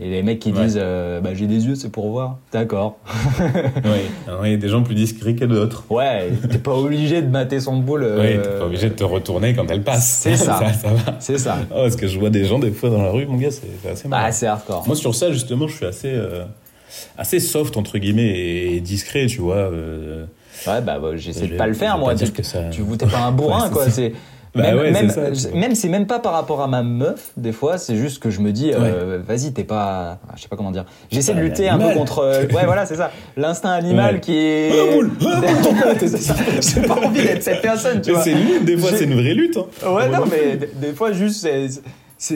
[0.00, 0.64] et les mecs qui Ouais.
[0.64, 2.38] disent euh, bah, j'ai des yeux, c'est pour voir.
[2.52, 2.98] D'accord.
[3.84, 5.84] Oui, Alors, il y a des gens plus discrets que d'autres.
[5.90, 8.02] Ouais, t'es pas obligé de mater son boule.
[8.04, 10.20] euh, Oui, t'es pas obligé de te retourner quand elle passe.
[10.22, 10.58] C'est ça.
[10.72, 11.16] ça, va.
[11.20, 11.58] C'est ça.
[11.70, 13.88] Oh, parce que je vois des gens des fois dans la rue, mon gars, c'est
[13.88, 14.24] assez marrant.
[14.24, 14.84] Bah, c'est hardcore.
[14.86, 16.44] Moi, sur ça, justement, je suis assez, euh,
[17.16, 18.38] assez soft, entre guillemets,
[18.74, 19.56] et discret, tu vois.
[19.56, 20.24] euh,
[20.66, 22.10] Ouais, bah, bah, j'essaie je de pas le faire, moi.
[22.10, 23.84] pas dire Tu, que ça- tu t'es pas un bourrin, Ouais, quoi.
[23.86, 23.90] ça.
[23.90, 24.12] C'est.
[24.54, 27.30] Bah même, ouais, même, c'est ça, même c'est même pas par rapport à ma meuf,
[27.38, 30.18] des fois, c'est juste que je me dis, euh, vas-y, t'es pas.
[30.28, 30.84] ah, Je sais pas comment dire.
[31.10, 32.18] J'essaie de lutter un peu contre.
[32.18, 33.10] euh, ouais, voilà, c'est ça.
[33.38, 34.20] L'instinct animal Ouais.
[34.20, 34.70] qui est.
[36.06, 36.80] C'est.
[36.80, 38.24] J'ai pas envie d'être cette personne, tu Mais vois.
[38.24, 39.56] c'est une lutte, des fois, c'est une vraie lutte.
[39.56, 39.90] hein.
[39.92, 41.48] Ouais, non, mais des fois, juste,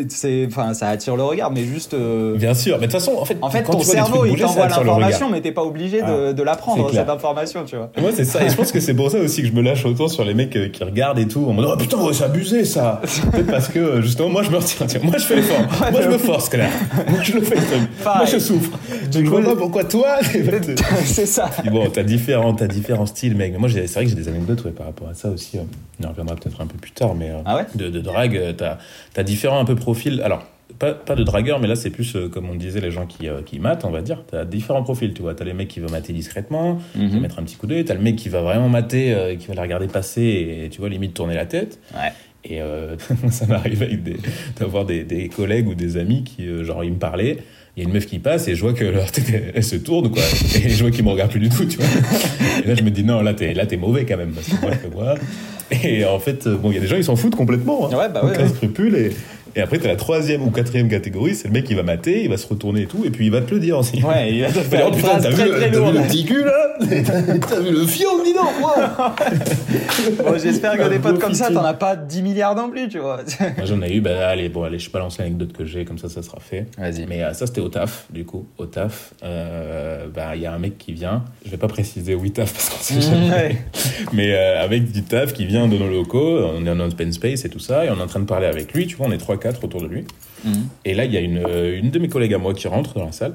[0.08, 1.94] c'est- enfin, ça attire le regard, mais juste.
[1.94, 4.36] euh, Bien sûr, mais de toute façon, en fait, En fait, quand ton cerveau, il
[4.36, 7.02] t'envoie l'information, mais t'es pas obligé de, Ah, de l'apprendre, c'est clair.
[7.06, 7.90] cette information, tu vois.
[7.98, 8.44] Moi, c'est ça.
[8.44, 10.34] Et je pense que c'est pour ça aussi que je me lâche autant sur les
[10.34, 11.46] mecs euh, qui regardent et tout.
[11.48, 13.00] En mode, oh putain, ouais, c'est abusé ça.
[13.32, 14.86] Peut-être parce que, euh, justement, moi, je me retiens.
[14.86, 15.60] Tiens, moi, je fais l'effort.
[15.92, 16.70] Moi, je me force, clair.
[17.08, 17.56] Moi, je le fais.
[18.04, 18.78] Moi, je souffre.
[19.12, 20.18] Je vois pas pourquoi toi.
[21.04, 21.50] c'est ça.
[21.70, 23.52] Bon, t'as différents, t'as différents styles, mec.
[23.52, 25.58] Mais moi, c'est vrai que j'ai des anecdotes ouais, par rapport à ça aussi.
[25.58, 25.62] euh.
[26.04, 27.62] On reviendra peut-être un peu plus tard, mais euh, Ah ouais?
[27.74, 28.76] de, de drague, t'as
[29.16, 30.20] as différents un peu profils.
[30.22, 30.44] Alors,
[30.78, 33.28] pas, pas de dragueur, mais là, c'est plus, euh, comme on disait, les gens qui,
[33.28, 34.24] euh, qui matent, on va dire.
[34.30, 35.34] T'as différents profils, tu vois.
[35.34, 37.08] T'as les mecs qui veulent mater discrètement, qui Mhm.
[37.10, 37.84] vont mettre un petit coup d'œil.
[37.84, 40.80] T'as le mec qui va vraiment mater, euh, qui va la regarder passer et, tu
[40.80, 41.78] vois, limite tourner la tête.
[41.94, 42.12] Ouais.
[42.48, 42.60] Et
[43.30, 44.16] ça m'arrive des,
[44.60, 47.38] d'avoir des, des collègues ou des amis qui, genre, ils me parlaient.
[47.76, 49.74] Il y a une meuf qui passe et je vois que leur tête, elle, se
[49.76, 50.22] tourne, quoi.
[50.64, 51.86] Et je vois qu'ils me regardent plus du tout, tu vois.
[52.64, 54.76] Et là, je me dis, non, là, t'es, mauvais quand même, parce que moi, je
[54.78, 55.14] fais moi.
[55.82, 57.86] Et en fait, bon, il y a des gens, ils s'en foutent complètement.
[57.92, 57.96] Hein.
[57.96, 58.48] Ouais, bah ouais, Aucun ouais.
[58.48, 58.94] scrupule.
[58.96, 59.10] Et,
[59.56, 62.28] et après, t'as la troisième ou quatrième catégorie, c'est le mec qui va mater, il
[62.28, 64.02] va se retourner et tout, et puis il va te le dire aussi.
[64.02, 65.76] Ouais, il va te faire dire, une oh, putain, phrase t'as très vu, très vu
[65.76, 66.76] le petit cul, là
[67.48, 70.22] T'as vu le fion, dis donc, wow.
[70.24, 72.98] Bon, J'espère que des potes comme ça, t'en as pas 10 milliards non plus, tu
[72.98, 73.20] vois.
[73.40, 76.10] Moi, j'en ai eu, bah, allez, bon, allez, je balance l'anecdote que j'ai, comme ça,
[76.10, 76.66] ça sera fait.
[76.76, 77.06] Vas-y.
[77.06, 78.46] Mais euh, ça, c'était au taf, du coup.
[78.58, 81.24] Au taf, euh, bah, il y a un mec qui vient.
[81.46, 83.30] Je vais pas préciser où il taf parce qu'on sait jamais.
[83.30, 83.56] Ouais.
[84.12, 87.44] Mais euh, avec du taf qui vient de nos locaux, on est en open space
[87.46, 89.12] et tout ça, et on est en train de parler avec lui, tu vois, on
[89.12, 89.18] est
[89.52, 90.04] 3-4 autour de lui.
[90.44, 90.52] Mhm.
[90.84, 92.94] Et là, il y a une, euh, une de mes collègues à moi qui rentre
[92.94, 93.34] dans la salle.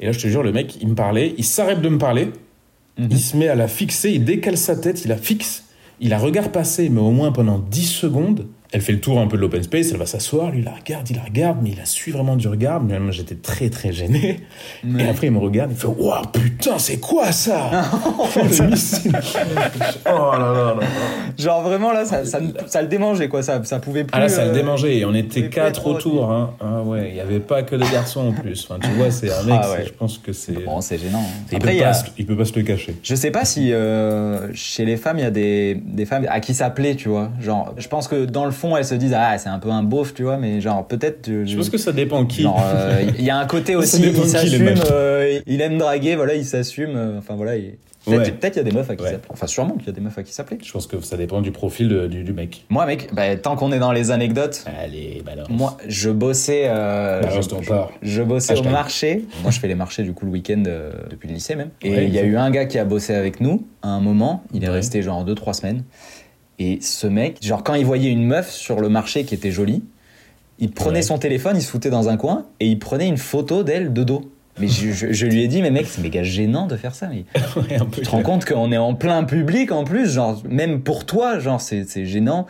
[0.00, 2.28] Et là, je te jure, le mec, il me parlait, il s'arrête de me parler,
[2.98, 3.08] Mhm.
[3.10, 5.64] il se met à la fixer, il décale sa tête, il la fixe,
[6.00, 8.46] il la regarde passer, mais au moins pendant 10 secondes.
[8.72, 10.72] Elle fait le tour un peu de l'open space, elle va s'asseoir, lui il la
[10.72, 12.82] regarde, il la regarde, mais il la suit vraiment du regard.
[12.82, 14.40] Mais moi j'étais très très gêné.
[14.84, 15.04] Ouais.
[15.04, 17.70] Et après il me regarde, il fait Waouh putain, c'est quoi ça?
[18.36, 19.12] Le missile.
[20.06, 20.86] Oh là là là là.
[21.38, 24.10] Genre vraiment là, ça, ça, ça le démangeait quoi, ça, ça pouvait plus.
[24.16, 24.96] Ah là, ça le euh, démangeait.
[24.98, 26.30] Et on était quatre autour.
[26.30, 26.50] Hein.
[26.60, 28.66] Ah ouais, il n'y avait pas que des garçons en plus.
[28.68, 29.84] Enfin, tu vois, c'est un mec, Ah ouais.
[29.86, 30.64] je pense que c'est.
[30.64, 31.20] Bon, c'est gênant.
[31.20, 31.44] hein.
[31.52, 32.96] il, Après, peut il y a- pas, se- il peut pas se le cacher.
[33.02, 36.40] Je sais pas si euh, chez les femmes, il y a des, des femmes à
[36.40, 37.30] qui ça plaît, tu vois.
[37.40, 39.82] Genre, je pense que dans le fond, elles se disent, ah, c'est un peu un
[39.82, 41.26] beauf, tu vois, mais genre, peut-être.
[41.44, 42.44] Je pense que ça dépend qui.
[42.46, 46.44] Euh, il y a un côté aussi, il s'assume, euh, il aime draguer, voilà, il
[46.44, 47.56] s'assume, euh, enfin voilà.
[47.56, 48.30] il- Peut-être Ouais.
[48.30, 49.18] peut-être il y a des meufs à qui Ouais.
[49.30, 50.58] Enfin, sûrement qu'il y a des meufs à qui plaît.
[50.64, 52.64] Je pense que ça dépend du profil de- du, du mec.
[52.68, 55.48] Moi, mec, bah, tant qu'on est dans les anecdotes, Allez, balance.
[55.50, 57.72] moi, je bossais, euh, Balance je, ton je-
[58.08, 59.24] je bossais au marché.
[59.42, 61.70] Moi, je fais les marchés du coup le week-end euh, depuis le lycée même.
[61.82, 63.98] Et il Ouais, y a eu un gars qui a bossé avec nous à un
[64.00, 64.44] moment.
[64.54, 65.82] Il est resté genre 2-3 semaines.
[66.58, 69.82] Et ce mec, genre quand il voyait une meuf sur le marché qui était jolie,
[70.58, 71.02] il prenait Ouais.
[71.02, 74.04] son téléphone, il se foutait dans un coin et il prenait une photo d'elle de
[74.04, 74.30] dos.
[74.58, 77.08] Mais je, je- je lui ai dit, mais mec, c'est méga gênant de faire ça.
[77.08, 77.24] Mais
[77.56, 81.04] Ouais, tu te rends compte qu'on est en plein public en plus, genre même pour
[81.04, 82.46] toi, genre c'est gênant.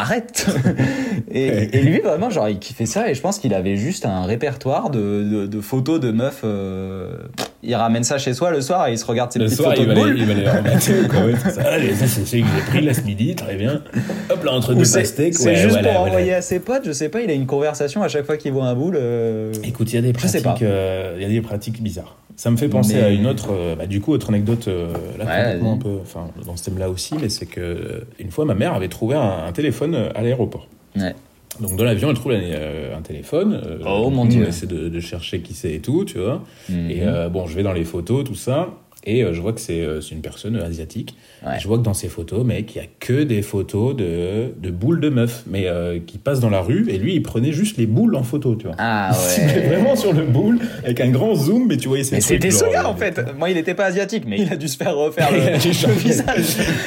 [0.00, 0.46] Arrête
[1.32, 4.90] et, lui vraiment genre il kiffait ça et je pense qu'il avait juste un répertoire
[4.90, 6.42] de, de, de photos de meufs.
[6.44, 7.16] euh,
[7.64, 9.70] il ramène ça chez soi le soir et il se regarde ses Le petites soir,
[9.74, 10.18] photos il de va, les, boules.
[10.20, 11.58] il va les remettre.
[11.66, 13.82] Allez, ça, c'est celui que j'ai pris là ce midi, très bien.
[14.30, 15.34] Hop là, entre Ou deux c'est pastèques.
[15.34, 16.12] c'est ouais, juste voilà, pour voilà.
[16.12, 18.52] envoyer à ses potes, je sais pas, il a une conversation à chaque fois qu'il
[18.52, 18.96] voit un boule.
[18.96, 22.16] euh, Écoute, il y a des pratiques, euh, il y a des pratiques bizarres.
[22.38, 24.92] Ça me fait penser Mais- à une autre, euh, bah, du coup, autre anecdote euh,
[25.18, 25.74] là Ouais, complètement vas-y.
[25.74, 28.74] un peu, enfin, dans ce thème-là aussi, mais c'est que euh, une fois, ma mère
[28.74, 30.68] avait trouvé un, un téléphone à l'aéroport.
[30.94, 31.16] Ouais.
[31.58, 33.60] Donc dans l'avion, elle trouve un, téléphone.
[33.84, 34.44] Oh, mon Dieu.
[34.44, 36.44] On essaie de, de chercher qui c'est et tout, tu vois.
[36.68, 36.90] Mhm.
[36.90, 37.00] Et
[37.32, 38.68] bon, je vais dans les photos, tout ça.
[39.08, 41.16] Et euh, je vois que c'est euh, une personne euh, asiatique.
[41.42, 41.58] Ouais.
[41.58, 44.70] Je vois que dans ces photos, mec, il y a que des photos de, de
[44.70, 46.84] boules de meufs, mais euh, qui passent dans la rue.
[46.90, 48.76] Et lui, il prenait juste les boules en photo, tu vois.
[48.78, 49.66] Ah Il ciblait ouais.
[49.76, 52.66] vraiment sur le boule avec un grand zoom, mais tu voyais ces Mais c'était ce
[52.70, 53.18] gars en fait.
[53.38, 55.94] Moi, il était pas asiatique, mais il a dû se faire refaire le, Il le
[55.94, 56.44] visage.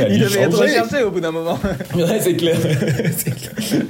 [0.08, 1.58] Il Il devait être recherché au bout d'un moment.
[1.96, 2.58] Ouais, c'est clair.
[2.60, 3.82] Clair.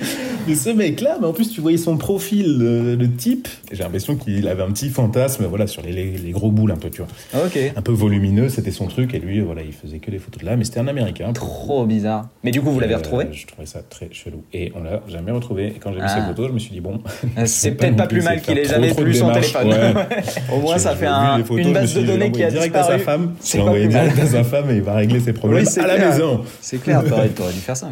[0.48, 3.48] Mais ce mec-là, mais en plus, tu voyais son profil, le, le type.
[3.72, 6.78] J'ai l'impression qu'il avait un petit fantasme, voilà, sur les, les, les gros boules un
[6.78, 7.46] peu, tu vois.
[7.46, 7.58] Ok.
[7.76, 10.46] Un peu volumineux, c'était son truc, et lui, voilà, il faisait que des photos de
[10.46, 11.32] là, mais c'était un américain.
[11.34, 12.30] Trop bizarre.
[12.44, 13.28] Mais du coup, vous l'avez Euh, retrouvé?
[13.32, 14.44] Je trouvais ça très chelou.
[14.54, 15.68] Et on l'a jamais retrouvé.
[15.68, 16.16] Et quand j'ai vu Ah.
[16.16, 17.00] ces photos, je me suis dit, bon.
[17.46, 19.68] C'est faut peut-être pas plus mal qu'il ait jamais plus son téléphone.
[19.70, 19.94] Ouais.
[20.54, 22.94] Au moins, ça fait un- photos, une base de données qui a direct disparu.
[22.96, 23.34] à sa femme.
[23.40, 25.88] C'est envoyé direct à sa femme et il va régler ses problèmes Oui, c'est à
[25.88, 26.42] la maison.
[26.62, 27.90] C'est clair, t'aurais dû faire ça.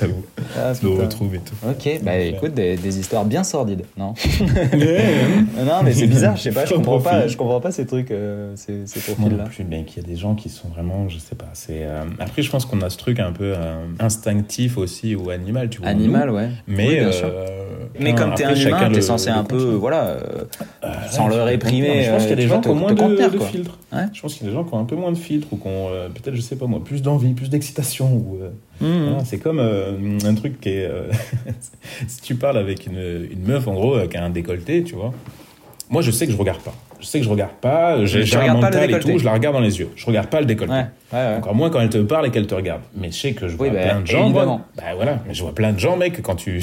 [0.00, 0.24] J'avoue.
[0.56, 1.54] Ah, le retrouve et tout.
[1.68, 4.14] Ok, bah écoute, des, histoires bien sordides, non.
[5.64, 9.20] Non, mais c'est bizarre, je sais pas, je comprends pas, ces trucs, euh, ces, ces
[9.20, 9.64] Moi non profils-là.
[9.66, 9.92] plus, mec.
[9.96, 11.48] Il y a des gens qui sont vraiment, je sais pas.
[11.54, 15.30] C'est euh, après, je pense qu'on a ce truc un peu euh, instinctif aussi ou
[15.30, 15.88] animal, tu vois.
[15.88, 16.36] Animal, nous.
[16.36, 16.48] ouais.
[16.66, 17.28] Mais Oui, bien sûr.
[17.32, 17.46] euh,
[18.00, 20.44] Mais comme t'es un humain, chacun t'es censé le un peu, voilà, euh,
[21.10, 21.88] sans le Non, réprimer.
[21.88, 23.78] mais je pense qu'il y a des gens qui ont moins de, filtres.
[24.12, 25.56] Je pense qu'il y a des gens qui ont un peu moins de filtres ou
[25.56, 28.12] qui ont peut-être, je sais pas moi, plus d'envie, plus d'excitation.
[28.12, 28.38] Ou,
[28.80, 29.18] Mmh.
[29.24, 29.92] c'est comme euh,
[30.24, 30.84] un truc qui est.
[30.84, 31.04] euh,
[32.08, 34.96] si tu parles avec une, une meuf, en gros, euh, qui a un décolleté, tu
[34.96, 35.12] vois.
[35.90, 36.74] Moi, je sais que je regarde pas.
[37.04, 38.02] Je sais que je regarde pas.
[38.06, 39.18] J'ai Tu j'ai un mental et tout.
[39.18, 39.90] Je la regarde dans les yeux.
[39.94, 40.74] Je regarde pas le décolleté.
[40.74, 41.36] Ouais, ouais, ouais.
[41.36, 42.80] Encore moins quand elle te parle et qu'elle te regarde.
[42.96, 44.30] Mais je sais que je vois Oui, bah, plein de gens.
[44.30, 46.62] Moi, bah voilà, mais je vois plein de gens, mec, quand tu,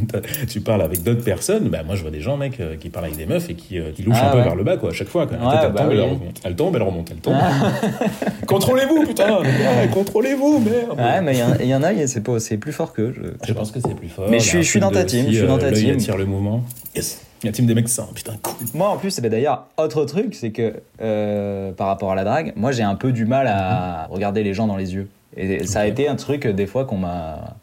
[0.48, 3.06] tu parles avec d'autres personnes, bah moi je vois des gens, mec, euh, qui parlent
[3.06, 4.90] avec des meufs et qui, euh, qui louchent Ah, un peu vers le bas, quoi,
[4.90, 5.22] à chaque fois.
[5.24, 5.94] Ouais, tête, elle, bah tombe, oui.
[5.96, 6.40] elle remonte.
[6.44, 7.34] elle tombe, elle remonte, elle tombe.
[8.46, 9.38] contrôlez-vous, putain
[9.92, 13.12] Contrôlez-vous, merde Ouais, mais il y en- a, c'est plus fort qu'eux.
[13.16, 14.26] je- Je pense que c'est plus fort.
[14.30, 15.94] Mais je suis- dans ta team, je suis dans euh, ta team.
[15.94, 16.62] attire le mouvement.
[16.94, 18.54] Yes La team des mecs sains, putain, cool.
[18.74, 22.52] Moi, en plus, c'est d'ailleurs autre truc, c'est que euh, par rapport à la drague,
[22.56, 25.08] moi, j'ai un peu du mal à regarder les gens dans les yeux.
[25.36, 27.56] Et ça a été un truc, euh, des fois, qu'on m'a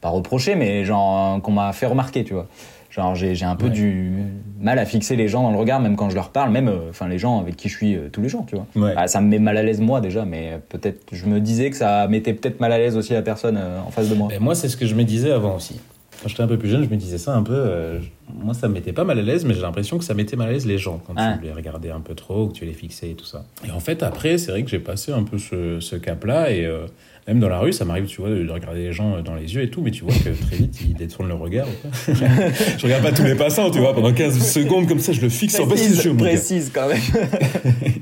[0.00, 2.46] pas reproché, mais genre qu'on m'a fait remarquer, tu vois.
[2.90, 3.72] Genre, j'ai un peu Ouais.
[3.72, 4.12] du
[4.60, 6.90] mal à fixer les gens dans le regard, même quand je leur parle, même euh,
[6.90, 8.66] enfin les gens avec qui je suis euh, tous les jours, tu vois.
[8.76, 8.94] Ouais.
[8.96, 11.76] Ah, ça me met mal à l'aise moi déjà, mais peut-être, je me disais que
[11.76, 14.28] ça mettait peut-être mal à l'aise aussi la personne euh, en face de moi.
[14.32, 15.80] Et moi, c'est ce que je me disais avant aussi.
[16.22, 17.52] Quand j'étais un peu plus jeune, je me disais ça un peu.
[17.54, 17.98] euh,
[18.42, 20.48] moi, ça me mettait pas mal à l'aise, mais j'ai l'impression que ça mettait mal
[20.48, 21.36] à l'aise les gens quand Ah.
[21.38, 23.44] tu les regardais un peu trop, ou que tu les fixais et tout ça.
[23.66, 26.64] Et en fait, après, c'est vrai que j'ai passé un peu ce, ce cap-là, et
[26.64, 26.86] euh,
[27.26, 29.54] même dans la rue, ça m'arrive, tu vois, de, de regarder les gens dans les
[29.54, 31.66] yeux et tout, mais tu vois que très vite, ils détournent le regard.
[32.08, 35.28] je regarde pas tous les passants, tu vois, pendant 15 secondes comme ça, je le
[35.28, 36.98] fixe en face des Précise, quand même.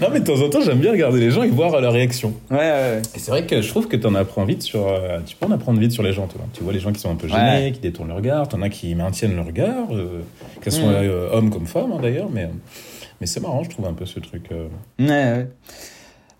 [0.00, 2.32] Non, mais de temps en temps, j'aime bien regarder les gens et voir leur réaction.
[2.50, 3.02] ouais, ouais, ouais.
[3.14, 4.86] Et c'est vrai que je trouve que t'en apprends vite sur.
[4.88, 6.46] euh, tu peux en apprendre vite sur les gens, tu vois.
[6.54, 7.72] Tu vois les gens qui sont un peu gênés, Ouais.
[7.72, 10.20] qui détournent le regard, t'en as qui maintiennent le regard, euh,
[10.62, 12.48] qu'elles soient euh, hommes comme femmes hein, d'ailleurs, mais,
[13.20, 14.44] mais c'est marrant, je trouve un peu ce truc.
[14.52, 14.68] euh.
[15.00, 15.46] Ouais, ouais.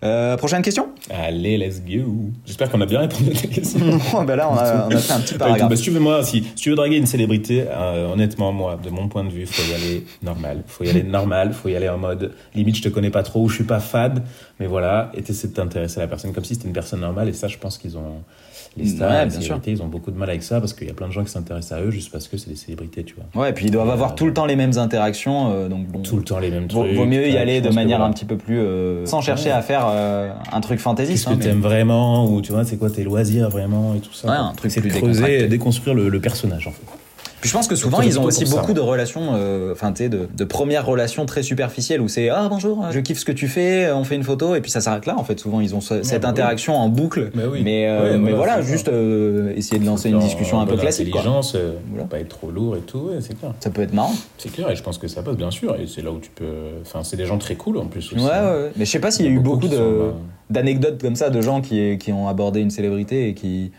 [0.03, 0.89] Euh, prochaine question?
[1.11, 2.31] Allez, let's go.
[2.45, 3.79] J'espère qu'on a bien répondu à ta question.
[4.13, 5.69] Oh, ben là, on a, on a fait un petit paragraphe.
[5.69, 8.79] Bah, si tu veux, moi, si, si tu veux draguer une célébrité, euh, honnêtement, moi,
[8.83, 10.63] de mon point de vue, faut y aller normal.
[10.65, 13.43] Faut y aller normal, faut y aller en mode limite, je te connais pas trop
[13.43, 14.23] ou je suis pas fade,
[14.59, 17.29] mais voilà, et t'essaies de t'intéresser à la personne comme si c'était une personne normale,
[17.29, 18.23] et ça, je pense qu'ils ont.
[18.77, 19.41] Les stars, Ouais, les bien sûr.
[19.41, 21.23] célébrités, ils ont beaucoup de mal avec ça parce qu'il y a plein de gens
[21.25, 23.41] qui s'intéressent à eux juste parce que c'est des célébrités, tu vois.
[23.43, 26.01] Ouais, et puis ils doivent avoir tout le temps les mêmes interactions, euh, donc bon.
[26.03, 26.93] Tout le temps les mêmes trucs.
[26.93, 28.09] vaut mieux y tac, aller de manière voilà.
[28.09, 28.59] un petit peu plus.
[28.59, 29.55] euh, sans chercher Ouais.
[29.55, 31.25] à faire euh, un truc fantaisiste.
[31.25, 33.99] Qu'est-ce que hein, mais- t'aimes vraiment ou tu vois c'est quoi tes loisirs vraiment et
[33.99, 36.81] tout ça Ouais, un truc c'est de plus creuser déconstruire le, le personnage en fait
[37.41, 40.03] Puis je pense que souvent ils ont aussi ça, beaucoup de relations, euh, enfin tu
[40.03, 43.31] sais, de, de premières relations très superficielles où c'est ah bonjour, je kiffe ce que
[43.31, 45.39] tu fais, on fait une photo et puis ça s'arrête là en fait.
[45.39, 47.61] Souvent ils ont ce- cette bah interaction en boucle, Mais oui.
[47.63, 51.09] mais, euh, Ouais, mais voilà, juste euh, essayer de lancer une discussion un peu classique.
[51.09, 51.21] Quoi.
[51.21, 52.05] intelligence euh, Voilà.
[52.05, 54.13] pas être trop lourd et tout c'est clair Ça peut être marrant.
[54.37, 56.29] c'est clair et je pense que ça passe bien sûr et c'est là où tu
[56.29, 56.45] peux
[56.81, 58.71] enfin c'est des gens très cool en plus aussi, Ouais, ouais.
[58.77, 59.75] Mais je sais pas s'il y a eu beaucoup bah,
[60.51, 63.71] d'anecdotes comme ça de gens qui, qui ont abordé une célébrité et qui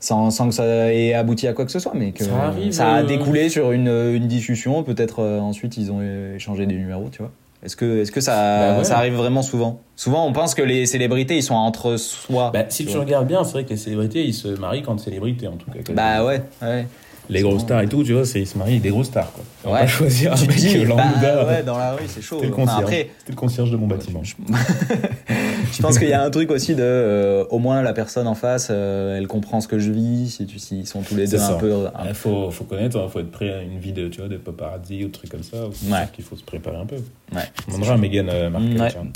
[0.00, 2.72] sans, sans que ça ait abouti à quoi que ce soit mais que Ça arrive,
[2.72, 4.82] ça a euh, découlé sur une, une discussion.
[4.82, 6.00] Peut-être euh, ensuite ils ont
[6.34, 7.30] échangé des numéros tu vois.
[7.62, 8.84] Est-ce que est-ce que ça Bah ouais.
[8.84, 9.80] ça arrive vraiment souvent?
[9.96, 13.26] Souvent on pense que les célébrités ils sont entre soi bah, si tu tu regardes
[13.26, 16.24] bien c'est vrai que les célébrités ils se marient quand célébrités en tout cas bah
[16.24, 16.86] ouais ouais
[17.28, 19.32] les grosses stars et tout tu vois c'est ils se marient avec des grosses stars
[19.32, 19.80] quoi on va Ouais.
[19.82, 22.62] pas choisir un mec dis lambda bah ouais dans la rue c'est chaud C'était le
[22.62, 24.22] Enfin, après le concierge de mon bâtiment.
[24.22, 24.34] Je,
[25.72, 28.34] je pense qu'il y a un truc aussi de euh, au moins la personne en
[28.34, 31.40] face euh, elle comprend ce que je vis si tu s'ils sont tous les deux
[31.40, 31.72] un peu
[32.08, 34.36] Il faut, faut connaître, il faut être prêt à une vie de, tu vois, de
[34.36, 35.56] paparazzi ou de trucs comme ça.
[35.66, 36.06] Ouais.
[36.12, 36.96] qu'il faut se préparer un peu.
[37.34, 38.80] ouais On demandera à Meghan euh, Markle.
[38.80, 38.90] Ouais.
[38.90, 39.06] tiens.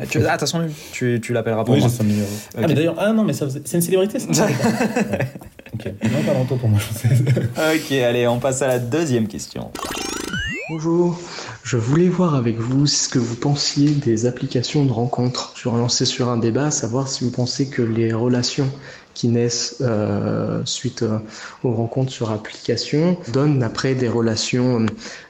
[0.00, 1.88] Ouais, tu, ah, de toute façon, tu, tu l'appelleras pour Oui, moi.
[1.88, 2.26] j'ai son numéro.
[2.28, 2.60] Ok.
[2.62, 5.18] Ah, mais d'ailleurs, ah non, mais faisait- c'est une célébrité, ça Ouais.
[5.74, 5.86] Ok.
[6.04, 7.08] Non, pas longtemps pour moi, je sais.
[7.74, 9.70] Ok, allez, on passe à la deuxième question.
[10.68, 11.18] Bonjour,
[11.62, 15.52] je voulais voir avec vous ce que vous pensiez des applications de rencontres.
[15.56, 18.68] Je vais relancer sur un débat, savoir si vous pensez que les relations
[19.14, 21.18] qui naissent euh, suite euh,
[21.62, 24.86] aux rencontres sur application donnent après des relations euh,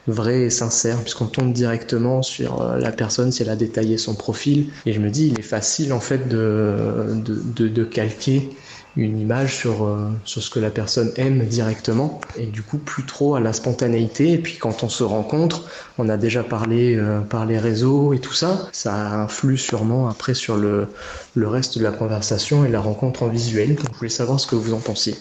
[0.09, 4.15] vraies et sincères, puisqu'on tombe directement sur euh, la personne si elle a détaillé son
[4.15, 4.71] profil.
[4.87, 8.51] Et je me dis, il est facile en fait de, de, de, de calquer
[8.97, 12.21] une image sur, euh, sur ce que la personne aime directement.
[12.37, 14.33] Et du coup plus trop à la spontanéité.
[14.33, 15.65] Et puis quand on se rencontre
[15.99, 20.35] on a déjà parlé euh, par les réseaux et tout ça ça influe sûrement après
[20.35, 20.89] sur le,
[21.35, 23.75] le reste de la conversation et la rencontre en visuel.
[23.75, 25.17] Donc je voulais savoir ce que vous en pensiez.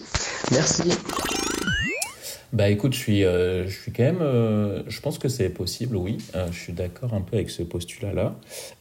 [0.52, 0.90] Merci
[2.52, 4.18] Bah écoute, je suis, euh, je suis quand même.
[4.22, 6.18] euh, je pense que c'est possible, oui.
[6.34, 8.34] Euh, je suis d'accord un peu avec ce postulat-là.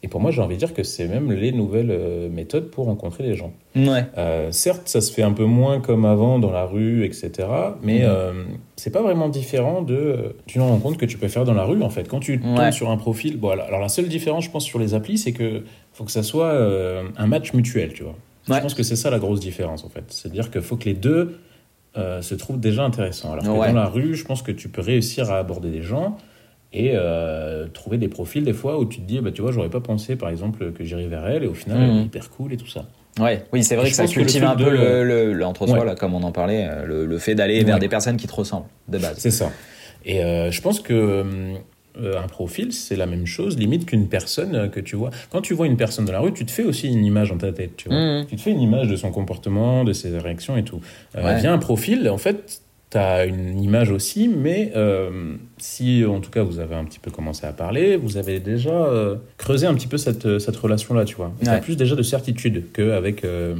[0.03, 3.23] Et pour moi, j'ai envie de dire que c'est même les nouvelles méthodes pour rencontrer
[3.23, 3.53] les gens.
[3.75, 4.05] Ouais.
[4.51, 7.31] Certes, ça se fait un peu moins comme avant dans la rue, etc.
[7.81, 8.57] Mais Mhm.
[8.75, 11.89] c'est pas vraiment différent de d'une rencontre que tu peux faire dans la rue, en
[11.89, 12.07] fait.
[12.07, 12.71] Quand tu tombes Ouais.
[12.71, 15.31] sur un profil, bon, alors alors la seule différence, je pense, sur les applis, c'est
[15.33, 16.53] que faut que ça soit
[17.17, 18.15] un match mutuel, tu vois.
[18.47, 18.57] Ouais.
[18.57, 20.03] Je pense que c'est ça la grosse différence, en fait.
[20.09, 21.39] C'est-à-dire qu'il faut que les deux
[21.97, 23.31] euh, se trouve déjà intéressant.
[23.33, 23.67] Alors que Ouais.
[23.67, 26.17] dans la rue, je pense que tu peux réussir à aborder des gens
[26.73, 29.69] et euh, trouver des profils des fois où tu te dis, bah, tu vois, j'aurais
[29.69, 31.99] pas pensé par exemple que j'irais vers elle et au final, elle Mhm.
[31.99, 32.85] est hyper cool et tout ça.
[33.17, 35.03] Ouais, oui, c'est vrai que ça que cultive un peu de- le,
[35.33, 35.95] le- Ouais.
[35.97, 38.65] comme on en parlait, euh, le, le fait d'aller vers des personnes qui te ressemblent,
[38.89, 39.15] de base.
[39.17, 39.51] C'est ça.
[40.03, 41.23] Et euh, je pense que euh,
[42.01, 45.11] un profil, c'est la même chose, limite qu'une personne euh, que tu vois.
[45.31, 47.37] Quand tu vois une personne dans la rue, tu te fais aussi une image dans
[47.37, 47.97] ta tête, tu vois.
[47.97, 48.25] Mhm.
[48.27, 50.81] Tu te fais une image de son comportement, de ses réactions et tout.
[51.17, 51.39] Euh, Ouais.
[51.39, 56.29] Via un profil, en fait, tu as une image aussi, mais euh, si, en tout
[56.29, 59.73] cas, vous avez un petit peu commencé à parler, vous avez déjà euh, creusé un
[59.73, 61.33] petit peu cette, cette relation-là, tu vois.
[61.41, 61.61] Tu as Ouais.
[61.61, 63.55] plus déjà de certitude qu'avec euh,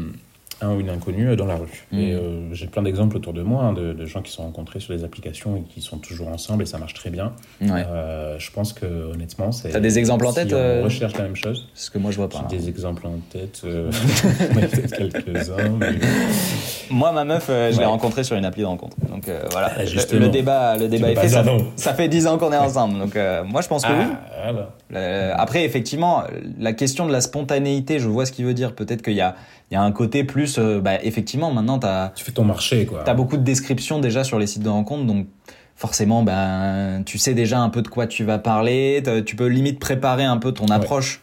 [0.62, 1.86] un ou une inconnue dans la rue.
[1.92, 4.80] Et euh, j'ai plein d'exemples autour de moi hein, de, de gens qui sont rencontrés
[4.80, 7.34] sur des applications et qui sont toujours ensemble et ça marche très bien.
[7.62, 7.70] Ouais.
[7.88, 9.70] Euh, je pense que honnêtement, c'est.
[9.70, 11.68] T'as des exemples en si tête, on euh, recherche la même chose.
[11.74, 12.46] C'est ce que moi je vois pas.
[12.50, 13.62] J'ai des exemples en tête.
[13.66, 13.92] euh,
[14.98, 15.70] quelques-uns.
[15.80, 15.88] mais-
[16.92, 17.86] Moi, ma meuf, euh, je l'ai Ouais.
[17.86, 18.96] rencontrée sur une appli de rencontre.
[19.10, 21.30] Donc euh, voilà, Ah, le, débat, le débat est fait.
[21.30, 21.44] Ça,
[21.76, 23.00] ça fait 10 ans qu'on est ensemble.
[23.00, 24.06] Donc euh, moi, je pense que oui.
[24.44, 24.70] Ah, voilà.
[24.94, 26.24] Euh, après, effectivement,
[26.60, 28.74] la question de la spontanéité, je vois ce qu'il veut dire.
[28.74, 29.36] Peut-être qu'il y a,
[29.72, 30.58] il y a un côté plus.
[30.60, 33.04] euh, bah, effectivement, maintenant, tu as, Tu fais ton marché, quoi.
[33.14, 35.06] beaucoup de descriptions déjà sur les sites de rencontres.
[35.06, 35.28] Donc
[35.76, 39.04] forcément, ben, tu sais déjà un peu de quoi tu vas parler.
[39.26, 41.22] Tu peux limite préparer un peu ton approche.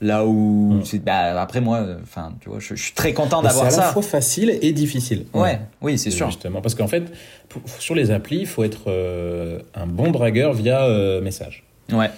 [0.00, 0.74] Là où.
[0.74, 0.84] Mm.
[0.84, 3.72] c'est- Bah, après, moi, enfin, tu vois, je, je suis très content Mais C'est d'avoir
[3.72, 3.92] à la ça.
[3.92, 5.24] fois facile et difficile.
[5.32, 6.26] Ouais, oui, c'est sûr.
[6.26, 7.04] Justement, parce qu'en fait,
[7.48, 11.62] pour- sur les applis, il faut être euh, un bon dragueur via euh, message.
[11.92, 12.10] Ouais,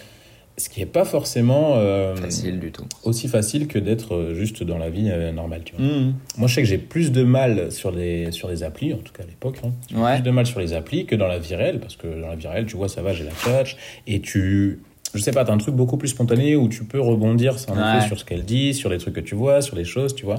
[0.59, 2.85] Ce qui n'est pas forcément euh, facile du tout.
[3.05, 5.63] aussi facile que d'être euh, juste dans la vie euh, normale.
[5.65, 5.85] Tu vois.
[5.85, 6.15] Mm.
[6.39, 9.13] Moi, je sais que j'ai plus de mal sur les, sur les applis, en tout
[9.13, 9.59] cas à l'époque.
[9.65, 9.73] hein.
[9.91, 10.15] J'ai Ouais.
[10.15, 12.37] plus de mal sur les applis que dans la vie réelle, parce que dans la
[12.37, 14.81] vie réelle, tu vois, ça va, j'ai la touch, et tu.
[15.17, 17.99] Je sais pas, t'as un truc beaucoup plus spontané où tu peux rebondir sans Ouais.
[17.99, 20.25] effet sur ce qu'elle dit, sur les trucs que tu vois, sur les choses, tu
[20.25, 20.37] vois.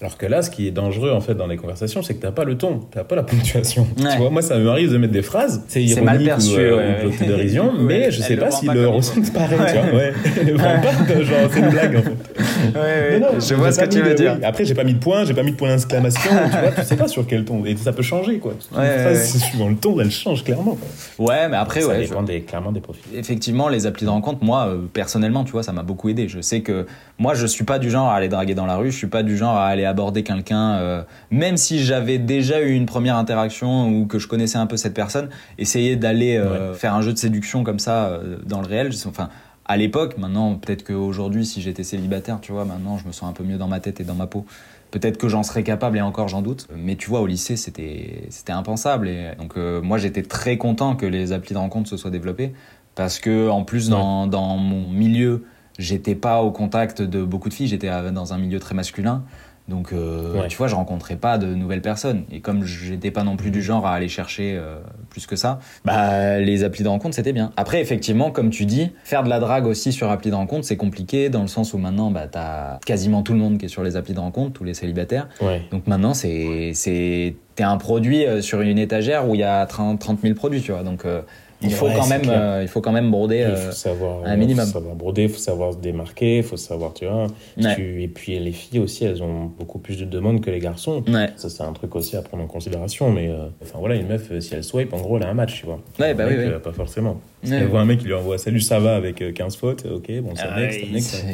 [0.00, 2.32] Alors que là, ce qui est dangereux en fait dans les conversations, c'est que t'as
[2.32, 3.86] pas le ton, t'as pas la ponctuation.
[3.98, 4.10] Ouais.
[4.12, 7.14] Tu vois, moi, ça m'arrive de mettre des phrases, c'est ironique perçu, ou, euh, ouais,
[7.22, 9.98] ou dérision, mais je sais pas s'ils le ressentent pareil, tu vois.
[9.98, 10.12] Ouais.
[10.42, 12.78] Ils le pas genre, c'est une blague en fait.
[12.78, 14.36] Ouais, Non, non, je vois ce que tu veux dire.
[14.38, 14.44] oui.
[14.44, 16.30] Après, j'ai pas mis de point, j'ai pas mis de point d'exclamation.
[16.30, 17.64] tu vois, tu sais pas sur quel ton.
[17.64, 18.54] Et ça peut changer, quoi.
[18.76, 20.76] Une suivant le ton, elle change clairement.
[21.18, 22.04] Ouais, mais après, ça ouais.
[22.04, 23.02] je- dépend clairement des profils.
[23.14, 26.28] Effectivement, les applis de rencontre, moi, euh, personnellement, tu vois, ça m'a beaucoup aidé.
[26.28, 26.86] Je sais que
[27.18, 29.22] moi, je suis pas du genre à aller draguer dans la rue, je suis pas
[29.22, 33.88] du genre à aller aborder quelqu'un, euh, même si j'avais déjà eu une première interaction
[33.88, 37.18] ou que je connaissais un peu cette personne, essayer d'aller euh, faire un jeu de
[37.18, 38.90] séduction comme ça dans le réel.
[39.06, 39.28] Enfin,
[39.66, 43.32] à l'époque, maintenant, peut-être qu'aujourd'hui, si j'étais célibataire, tu vois, maintenant, je me sens un
[43.32, 44.46] peu mieux dans ma tête et dans ma peau.
[44.92, 46.68] Peut-être que j'en serais capable et encore j'en doute.
[46.76, 49.08] Mais tu vois, au lycée, c'était c'était impensable.
[49.08, 52.54] Et donc euh, moi, j'étais très content que les applis de rencontre se soient développées
[52.96, 55.44] parce que en plus dans, dans mon milieu,
[55.78, 57.68] j'étais pas au contact de beaucoup de filles.
[57.68, 59.22] J'étais dans un milieu très masculin.
[59.68, 60.46] Donc euh, Ouais.
[60.46, 62.22] tu vois, je rencontrais pas de nouvelles personnes.
[62.30, 64.78] Et comme j'étais pas non plus du genre à aller chercher euh,
[65.10, 67.50] plus que ça, bah les applis de rencontre c'était bien.
[67.56, 70.76] Après effectivement, comme tu dis, faire de la drague aussi sur appli de rencontre c'est
[70.76, 73.82] compliqué dans le sens où maintenant bah t'as quasiment tout le monde qui est sur
[73.82, 75.28] les applis de rencontre, tous les célibataires.
[75.40, 75.62] Ouais.
[75.72, 79.66] Donc maintenant, c'est, c'est, t'es un produit euh, sur une étagère où il y a
[79.66, 80.84] 30, 30 000 produits, tu vois.
[80.84, 81.22] Donc euh,
[81.62, 83.38] il faut Ouais, quand même, euh, il faut quand même broder.
[83.38, 84.66] Il euh, faut savoir, un minimum.
[84.66, 87.26] faut savoir broder, il faut savoir se démarquer, il faut savoir, tu vois.
[87.60, 87.74] Ouais.
[87.74, 91.02] Tu- et puis les filles aussi, elles ont beaucoup plus de demandes que les garçons.
[91.08, 91.30] Ouais.
[91.36, 93.10] Ça, c'est un truc aussi à prendre en considération.
[93.10, 95.60] Mais euh, enfin voilà, une meuf, si elle swipe, en gros, elle a un match,
[95.60, 95.80] tu vois.
[95.98, 96.52] Ouais, bah Un oui, mec, oui.
[96.52, 97.20] euh, pas forcément.
[97.46, 97.64] Si Ouais, ouais.
[97.66, 100.32] voit un mec qui lui envoie Salut, ça va avec euh, 15 fautes, ok, bon,
[100.34, 100.60] c'est Ah
[100.92, 101.24] next.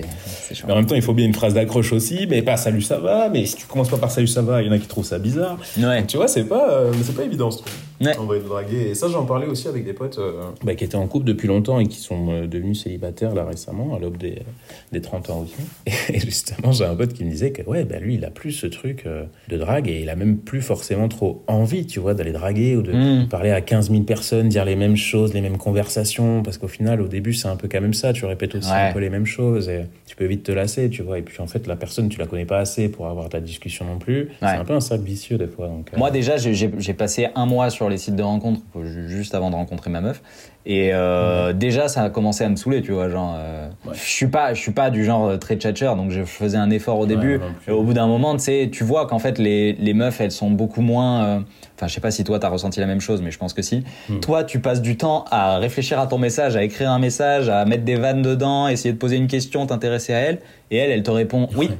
[0.66, 2.98] Mais en même temps, il faut bien une phrase d'accroche aussi, mais pas salut ça
[2.98, 4.86] va, mais si tu commences pas par salut ça va, il y en a qui
[4.86, 5.58] trouvent ça bizarre.
[5.78, 5.98] Ouais.
[5.98, 7.72] Donc, tu vois, c'est pas, euh, c'est pas évident ce truc.
[8.00, 8.16] Ouais.
[8.18, 8.88] En vrai de draguer.
[8.90, 10.32] Et ça, j'en parlais aussi avec des potes euh,
[10.64, 13.94] bah, qui étaient en couple depuis longtemps et qui sont euh, devenus célibataires là récemment,
[13.94, 14.42] à l'aube des,
[14.90, 15.92] des 30 ans aussi.
[16.12, 18.50] Et justement, j'ai un pote qui me disait que ouais, bah, lui, il a plus
[18.50, 22.14] ce truc euh, de drague et il a même plus forcément trop envie, tu vois,
[22.14, 23.28] d'aller draguer ou de Mm.
[23.28, 26.01] parler à 15 000 personnes, dire les mêmes choses, les mêmes conversations,
[26.42, 28.88] parce qu'au final, au début, c'est un peu quand même ça, tu répètes aussi Ouais.
[28.88, 31.18] un peu les mêmes choses et tu peux vite te lasser, tu vois.
[31.18, 33.40] Et puis en fait, la personne, tu la connais pas assez pour avoir de la
[33.40, 34.28] discussion non plus.
[34.40, 35.68] C'est un peu un cercle vicieux des fois.
[35.68, 39.34] Donc, euh, Moi déjà, j'ai, passé un mois sur les sites de rencontres ju- juste
[39.34, 40.22] avant de rencontrer ma meuf.
[40.64, 43.08] Et euh, déjà, ça a commencé à me saouler, tu vois.
[43.08, 43.94] Genre, euh, Ouais.
[43.94, 47.00] je suis pas, je suis pas du genre très tchatcheur, donc je faisais un effort
[47.00, 47.40] au début.
[47.66, 50.30] et au bout d'un moment, tu sais, tu vois qu'en fait les, les meufs, elles
[50.30, 51.24] sont beaucoup moins.
[51.24, 51.40] euh,
[51.76, 53.62] Enfin, je sais pas si toi t'as ressenti la même chose, mais je pense que
[53.62, 53.82] si.
[54.08, 54.20] Hmm.
[54.20, 57.64] Toi, tu passes du temps à réfléchir à ton message, à écrire un message, à
[57.64, 60.38] mettre des vannes dedans, essayer de poser une question, t'intéresser à elle,
[60.70, 61.70] et elle, elle te répond oui.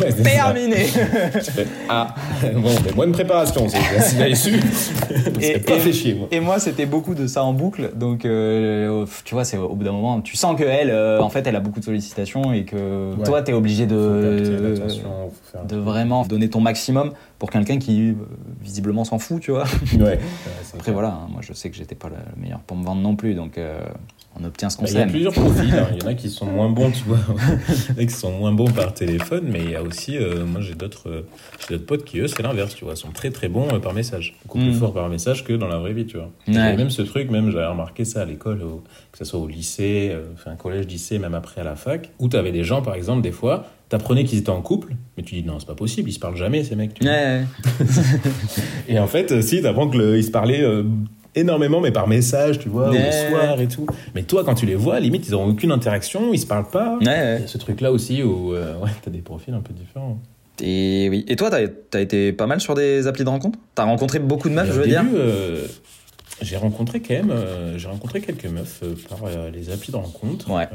[0.00, 0.12] Ouais.
[0.12, 0.86] Terminé.
[1.88, 2.14] Ah,
[2.54, 4.50] bon, mais moins de préparation, c'est je
[5.40, 6.28] Et- pas et- fait chier, moi.
[6.30, 7.90] Et moi, c'était beaucoup de ça en boucle.
[7.94, 11.30] Donc, euh, tu vois, c'est au bout d'un moment, tu sens que elle, euh, en
[11.30, 13.24] fait, elle a beaucoup de sollicitations et que Ouais.
[13.24, 14.74] toi, t'es obligé Faut capter de
[15.70, 18.14] faire vraiment donner ton maximum pour quelqu'un qui euh,
[18.60, 19.64] visiblement s'en fout, tu vois.
[19.98, 20.18] Ouais.
[20.74, 23.16] Après voilà, hein, moi je sais que j'étais pas le meilleur pour me vendre non
[23.16, 23.80] plus, donc euh,
[24.40, 25.74] on obtient ce qu'on Bah, Il y a plusieurs profils.
[25.74, 25.88] hein.
[25.96, 27.18] Il y en a qui sont moins bons, tu vois.
[27.90, 30.16] Il y en a qui sont moins bons par téléphone, mais il y a aussi,
[30.16, 31.22] euh, moi j'ai d'autres, euh,
[31.70, 34.34] d'autres potes qui eux c'est l'inverse, tu vois, sont très très bons euh, par message,
[34.44, 34.74] beaucoup plus Mm.
[34.74, 36.30] forts par message que dans la vraie vie, tu vois.
[36.46, 36.54] Ouais.
[36.54, 39.46] J'avais même ce truc, même j'avais remarqué ça à l'école, au- que ce soit au
[39.48, 42.82] lycée, euh, enfin collège, lycée, même après à la fac, où tu avais des gens,
[42.82, 45.74] par exemple, des fois, t'apprenais qu'ils étaient en couple, mais tu dis non, c'est pas
[45.74, 46.94] possible, ils se parlent jamais ces mecs.
[46.94, 47.12] Tu vois.
[47.12, 47.42] Ouais,
[48.88, 50.64] Et en fait, si, t'apprends qu'ils se parlaient
[51.38, 53.06] énormément, mais par message, tu vois, ou Ouais.
[53.06, 53.86] le soir et tout.
[54.14, 56.98] Mais toi, quand tu les vois, limite, ils n'auront aucune interaction, ils se parlent pas.
[57.00, 57.36] ouais, ouais.
[57.38, 60.18] Il y a ce truc-là aussi où euh, ouais, t'as des profils un peu différents.
[60.60, 61.24] Et oui.
[61.28, 61.60] Et toi, t'as
[61.98, 64.80] as été pas mal sur des applis de rencontre T'as rencontré beaucoup de meufs, je
[64.80, 65.04] veux dire?
[65.14, 65.64] euh,
[66.42, 69.96] j'ai rencontré quand même, euh, j'ai rencontré quelques meufs euh, par euh, les applis de
[69.96, 70.50] rencontre.
[70.50, 70.68] Ouais.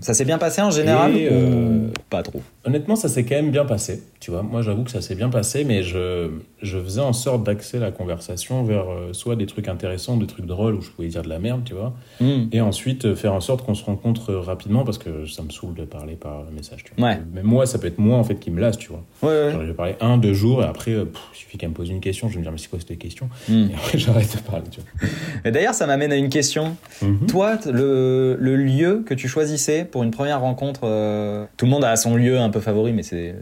[0.00, 2.42] Ça s'est bien passé en général Et, ou pas trop?
[2.64, 4.02] Honnêtement, ça s'est quand même bien passé.
[4.20, 6.30] Tu vois, moi, j'avoue que ça s'est bien passé, mais je,
[6.62, 10.74] je faisais en sorte d'axer la conversation vers soit des trucs intéressants, des trucs drôles
[10.74, 12.46] où je pouvais dire de la merde, tu vois, Hmm.
[12.52, 15.84] et ensuite faire en sorte qu'on se rencontre rapidement parce que ça me saoule de
[15.84, 17.08] parler par message, tu vois.
[17.08, 17.20] Ouais.
[17.32, 19.02] Mais moi, ça peut être moi en fait qui me lasse, tu vois.
[19.22, 19.50] Ouais.
[19.52, 22.00] Genre, je vais parler un, deux jours et après, il suffit qu'elle me pose une
[22.00, 23.28] question, je vais me dire, mais c'est quoi cette question?
[23.48, 23.68] Hmm.
[23.70, 24.83] Et après, j'arrête de parler, tu vois.
[25.44, 26.76] Et d'ailleurs, ça m'amène à une question.
[27.02, 27.26] Mhm.
[27.26, 31.84] Toi, le, le lieu que tu choisissais pour une première rencontre, euh, tout le monde
[31.84, 33.34] a son lieu un peu favori, mais c'est.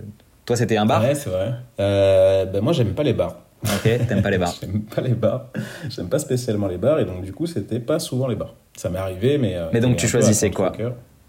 [0.46, 1.02] Toi, c'était un bar?
[1.02, 1.52] Ouais, c'est vrai.
[1.80, 3.36] Euh, ben, moi, j'aime pas les bars.
[3.64, 4.52] Ok, t'aimes pas les bars.
[4.60, 5.46] J'aime pas les bars.
[5.88, 8.54] J'aime pas spécialement les bars et donc du coup c'était pas souvent les bars.
[8.76, 9.54] Ça m'est arrivé mais.
[9.54, 10.72] euh, Mais donc, tu choisissais quoi?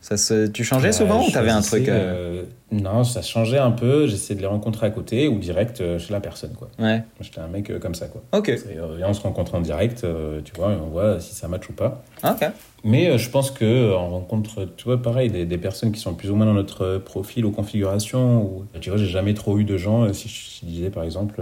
[0.03, 3.57] Ça se, tu changeais souvent Euh, ou t'avais un truc euh, euh, Non, ça changeait
[3.57, 4.05] un peu.
[4.05, 6.67] J'essayais de les rencontrer à côté ou direct euh, chez la personne quoi.
[6.77, 7.03] Ouais.
[7.21, 8.21] J'étais un mec comme ça quoi.
[8.37, 8.49] Ok.
[8.97, 10.05] Viens, on se rencontre en direct,
[10.43, 12.03] tu vois, et on voit si ça match ou pas.
[12.21, 12.45] Ok.
[12.83, 16.15] Mais je pense que euh, on rencontre, tu vois, pareil, des, des personnes qui sont
[16.15, 18.43] plus ou moins dans notre profil ou configuration.
[18.43, 21.41] Ou, tu vois, j'ai jamais trop eu de gens, si je, disais par exemple,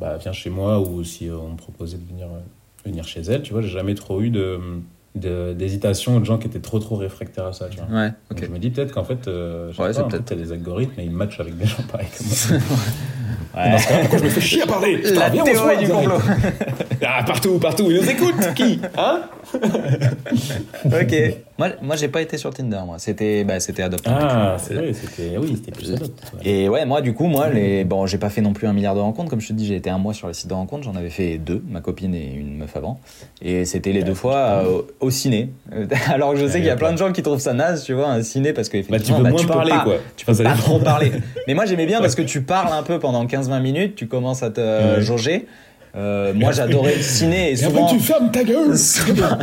[0.00, 2.26] bah, viens chez moi, ou si on me proposait de venir,
[2.84, 4.80] venir chez elle, tu vois, j'ai jamais trop eu de, de-
[5.14, 7.86] d'hésitation ou de gens qui étaient trop trop réfractaires à ça, tu vois.
[8.00, 8.08] Ouais.
[8.30, 8.44] Donc Ok.
[8.44, 10.52] je me dis peut-être qu'en fait, euh, Ouais, pas, c'est en peut-être- fait, t'as des
[10.52, 12.64] algorithmes et ils matchent avec des gens pareils comme moi.
[13.56, 13.76] Ouais.
[14.02, 16.18] Pourquoi je me fais chier à parler Putain, La viens, théorie du complot.
[17.04, 19.22] Ah, partout, partout, ils nous écoutent Qui Hein
[20.84, 21.14] ok.
[21.60, 22.98] Moi, moi j'ai pas été sur Tinder, moi.
[22.98, 24.02] C'était bah, c'était Adopt.
[24.08, 25.98] Ah, c'est vrai, c'était oui, c'était plus ouais.
[26.42, 27.84] Et ouais, moi, du coup, moi, les...
[27.84, 29.28] bon, j'ai pas fait non plus un milliard de rencontres.
[29.28, 30.84] Comme je te dis, j'ai été un mois sur les sites de rencontres.
[30.84, 32.98] J'en avais fait deux, ma copine et une meuf avant.
[33.42, 35.50] Et c'était les deux fois euh, au ciné.
[35.74, 37.84] Euh, Alors que je sais qu'il y a plein de gens qui trouvent ça naze,
[37.84, 39.96] tu vois, un ciné, parce que Bah, tu peux bah, moins parler, pas- quoi.
[40.16, 41.12] Tu peux pas trop parler.
[41.46, 44.42] Mais moi, j'aimais bien parce que tu parles un peu pendant 15-20 minutes, tu commences
[44.42, 45.46] à te jauger.
[45.96, 47.84] Euh, moi, j'adorais le ciné et Et souvent.
[47.86, 49.38] après, tu fermes ta gueule souvent,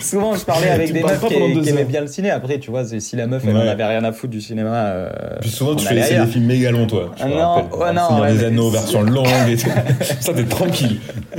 [0.00, 2.30] souvent, je parlais avec Tu des meufs qui, qui aimaient bien le ciné.
[2.30, 3.68] Après, tu vois, si la meuf elle Ouais.
[3.68, 6.86] avait rien à foutre du cinéma, euh, Puis souvent, tu fais des films méga longs,
[6.86, 7.12] toi.
[7.20, 9.68] Ah non, ouais, Le non, ouais, des Anneaux, version longue et tout.
[10.20, 11.00] Ça, t'es tranquille.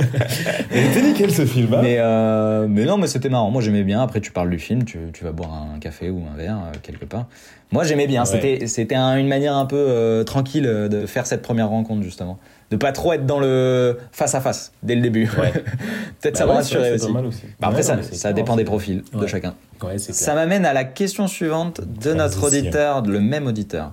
[0.74, 3.50] Il était nickel, ce film, hein Mais, euh, mais non, mais c'était marrant.
[3.50, 4.00] Moi, j'aimais bien.
[4.02, 6.76] Après, tu parles du film, tu, tu vas boire un café ou un verre euh,
[6.82, 7.26] quelque part.
[7.72, 8.24] Moi, j'aimais bien.
[8.24, 12.38] C'était, c'était un- une manière un peu euh, tranquille de faire cette première rencontre, justement.
[12.70, 15.28] De pas trop être dans le face à face dès le début.
[15.38, 15.52] Ouais.
[16.20, 17.12] Peut-être Bah ça ouais, rassurait c'est aussi.
[17.58, 19.54] Bah, après, Ouais, ça, ça dépend des profils de chacun.
[19.98, 23.92] Ça m'amène à la question suivante de notre auditeur, le même auditeur.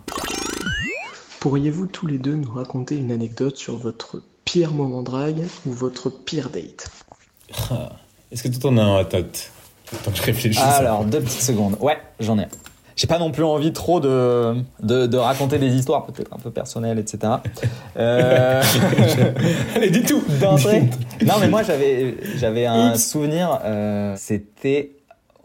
[1.39, 6.09] Pourriez-vous tous les deux nous raconter une anecdote sur votre pire moment drague ou votre
[6.09, 6.89] pire date?
[7.71, 7.89] Ah.
[8.31, 9.51] Est-ce que tout en a un à tête?
[9.93, 10.61] Attends que je réfléchisse.
[10.61, 11.77] Alors, deux petites secondes.
[11.79, 12.47] Ouais, j'en ai.
[12.97, 16.49] J'ai pas non plus envie trop de, de, de raconter des histoires peut-être un peu
[16.51, 17.31] personnelles, etc.
[17.97, 18.61] Euh,
[19.75, 20.89] Allez, dis tout d'entrée.
[21.25, 23.59] Non, mais moi j'avais j'avais un souvenir.
[23.63, 24.96] euh, c'était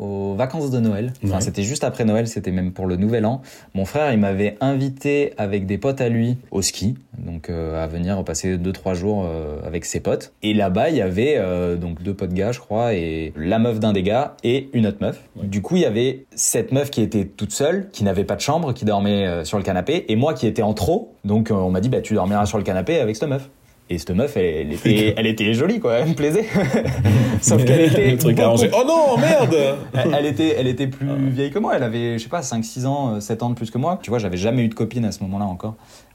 [0.02, 1.12] aux vacances de Noël.
[1.24, 1.40] Enfin, Ouais.
[1.40, 2.26] c'était juste après Noël.
[2.26, 3.42] C'était même pour le Nouvel An.
[3.74, 7.86] Mon frère, il m'avait invité avec des potes à lui au ski, donc euh, à
[7.86, 10.32] venir passer deux trois jours euh, avec ses potes.
[10.42, 13.78] Et là-bas, il y avait euh, donc deux potes gars, je crois, et la meuf
[13.80, 15.20] d'un des gars et une autre meuf.
[15.36, 15.46] Ouais.
[15.46, 18.40] Du coup, il y avait cette meuf qui était toute seule, qui n'avait pas de
[18.40, 21.14] chambre, qui dormait sur le canapé, et moi qui étais en trop.
[21.24, 23.48] Donc, on m'a dit, bah, tu dormiras sur le canapé avec cette meuf.
[23.92, 25.94] Et cette meuf, elle, elle était, elle était jolie, quoi.
[25.98, 26.46] Elle me plaisait.
[27.42, 28.10] Sauf qu'elle était.
[28.12, 28.70] Le truc arrangé.
[28.72, 29.54] Oh non, merde
[29.92, 31.74] Elle, elle était, elle était plus vieille que moi.
[31.76, 33.98] Elle avait, je sais pas, 5-6 ans, euh, 7 ans de plus que moi.
[34.02, 35.74] Tu vois, j'avais jamais eu de copine à ce moment-là encore.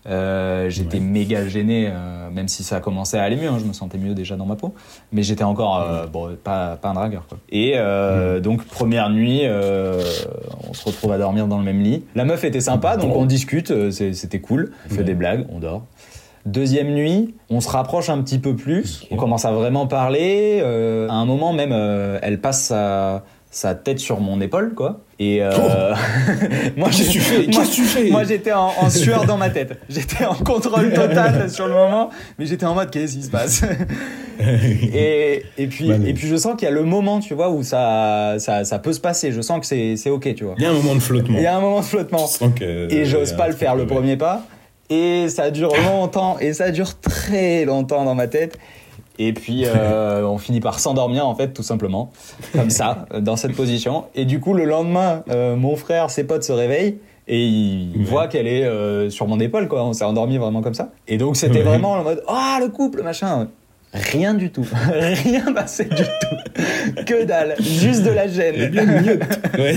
[0.09, 1.03] Euh, j'étais Ouais.
[1.03, 3.49] méga gêné, euh, même si ça commençait à aller mieux.
[3.49, 4.73] hein, je me sentais mieux déjà dans ma peau.
[5.11, 7.37] Mais j'étais encore, euh, bon, pas, pas un dragueur, quoi.
[7.49, 10.01] Et euh, donc, première nuit, euh,
[10.69, 12.05] on se retrouve à dormir dans le même lit.
[12.15, 13.21] La meuf était sympa, donc Bon.
[13.21, 14.71] on discute, euh, c'était cool.
[14.89, 15.83] On fait des blagues, on dort.
[16.47, 19.05] Deuxième nuit, on se rapproche un petit peu plus.
[19.11, 20.59] On commence à vraiment parler.
[20.63, 25.01] euh, à un moment même, euh, elle passe sa, sa tête sur mon épaule, quoi.
[25.19, 25.51] Et euh,
[26.77, 29.35] moi, Qu'est-ce que tu fais moi- Qu'est-ce que tu moi, j'étais en, en sueur dans
[29.35, 29.77] ma tête.
[29.89, 33.63] J'étais en contrôle total sur le moment, mais j'étais en mode qu'est-ce qui se passe
[34.39, 37.63] et, et puis et puis je sens qu'il y a le moment, tu vois, où
[37.63, 39.31] ça ça, ça peut se passer.
[39.31, 39.65] Je sens que
[39.97, 40.55] c'est ok, tu vois.
[40.57, 41.37] Il y a un moment de flottement.
[41.37, 42.19] Il y a un moment de flottement.
[42.19, 44.43] Je sens que- Et j'ose pas le faire le premier pas.
[44.89, 48.57] Et ça dure longtemps, et ça dure très longtemps dans ma tête.
[49.19, 52.11] Et puis euh, on finit par s'endormir en fait, tout simplement,
[52.53, 54.05] comme ça, dans cette position.
[54.15, 56.97] Et du coup, le lendemain, euh, mon frère, ses potes se réveillent.
[57.29, 58.03] Et ils Ouais.
[58.05, 59.83] voient qu'elle est euh, sur mon épaule, quoi.
[59.83, 60.91] On s'est endormi vraiment comme ça.
[61.09, 61.63] Et donc c'était Ouais.
[61.63, 63.49] vraiment en mode Ah, le couple, machin.
[64.11, 64.67] Rien du tout.
[65.23, 67.03] Rien passé du tout.
[67.05, 67.55] Que dalle.
[67.59, 68.69] Juste de la gêne.
[68.69, 69.19] bien, mieux.
[69.57, 69.75] Ouais.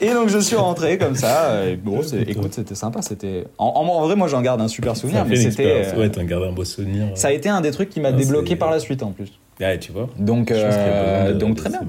[0.00, 1.64] Et donc je suis rentré comme ça.
[1.66, 3.02] Et bon, écoute, c'était sympa.
[3.02, 5.84] C'était en, vrai, moi j'en garde un super souvenir, mais c'était.
[5.94, 7.06] euh, Ouais, t'en gardes un beau souvenir.
[7.14, 9.32] ça a été un des trucs qui m'a Ah, débloqué par la suite en plus.
[9.60, 10.08] Ouais, tu vois.
[10.18, 11.80] Donc, euh, donc très bien.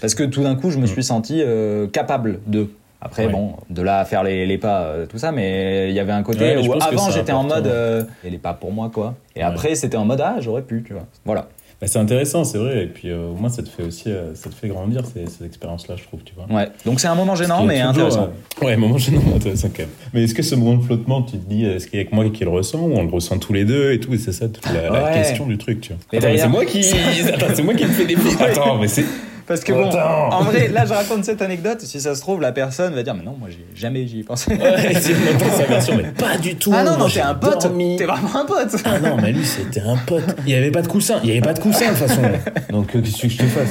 [0.00, 0.88] Parce que tout d'un coup, je me Mm.
[0.88, 2.68] suis senti euh, capable de.
[3.00, 3.32] Après, Ouais.
[3.32, 6.12] bon, de là à faire les, les pas, euh, tout ça, mais il y avait
[6.12, 9.14] un côté Ouais, où avant j'étais en mode, euh, et les pas pour moi quoi.
[9.34, 9.44] Et Ouais.
[9.44, 11.06] après c'était en mode, ah, j'aurais pu, tu vois.
[11.24, 11.48] Voilà.
[11.78, 12.84] Bah, c'est intéressant, c'est vrai.
[12.84, 15.44] Et puis, euh, au moins, ça te fait aussi ça te fait grandir ces, ces
[15.44, 16.46] expériences-là, je trouve, tu vois.
[16.50, 16.70] Ouais.
[16.86, 18.28] Donc c'est un moment gênant, mais toujours, intéressant.
[18.62, 19.90] Ouais, moment gênant, mais intéressant quand même.
[20.14, 22.14] Mais est-ce que ce moment de flottement, tu te dis, est-ce qu'il y a que
[22.14, 24.32] moi qui le ressens ou on le ressent tous les deux et tout Et c'est
[24.32, 25.98] ça toute la, question du truc, tu vois.
[26.12, 26.78] Mais Attends, mais c'est moi qui,
[27.34, 29.04] Attends, c'est moi qui me fais des Attends, mais c'est.
[29.46, 30.30] Parce que bon, Attends.
[30.32, 33.14] en vrai, là je raconte cette anecdote, si ça se trouve, la personne va dire,
[33.14, 34.52] mais non, moi j'ai jamais j'y ai pensé.
[34.54, 34.92] Ouais,
[35.56, 36.72] sa version, mais pas du tout.
[36.74, 37.96] Ah non, non, t'es un pote, dormi.
[37.96, 38.74] t'es vraiment un pote.
[38.84, 40.24] Ah non, mais lui, c'était un pote.
[40.40, 41.18] Il n'y avait pas de coussin.
[41.22, 42.22] Il n'y avait pas de coussin, de toute façon.
[42.70, 43.70] Donc, euh, qu'est-ce que je te fasse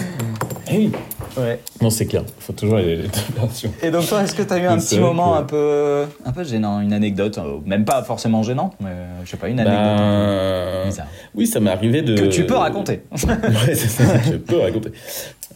[0.71, 0.91] Eh oui.
[1.37, 1.59] Ouais.
[1.81, 2.23] Non, c'est clair.
[2.25, 3.09] Il faut toujours les, les deux
[3.41, 3.69] versions.
[3.83, 6.43] Et donc toi, est-ce que t'as eu un petit moment que- un peu, un peu
[6.45, 9.97] gênant, une anecdote, euh, même pas forcément gênant, mais euh, je sais pas, une anecdote
[9.97, 12.15] Ben, bizarre oui, ça m'est arrivé de.
[12.15, 13.01] que tu peux raconter.
[13.11, 14.91] Ouais, c'est ça, je peux raconter.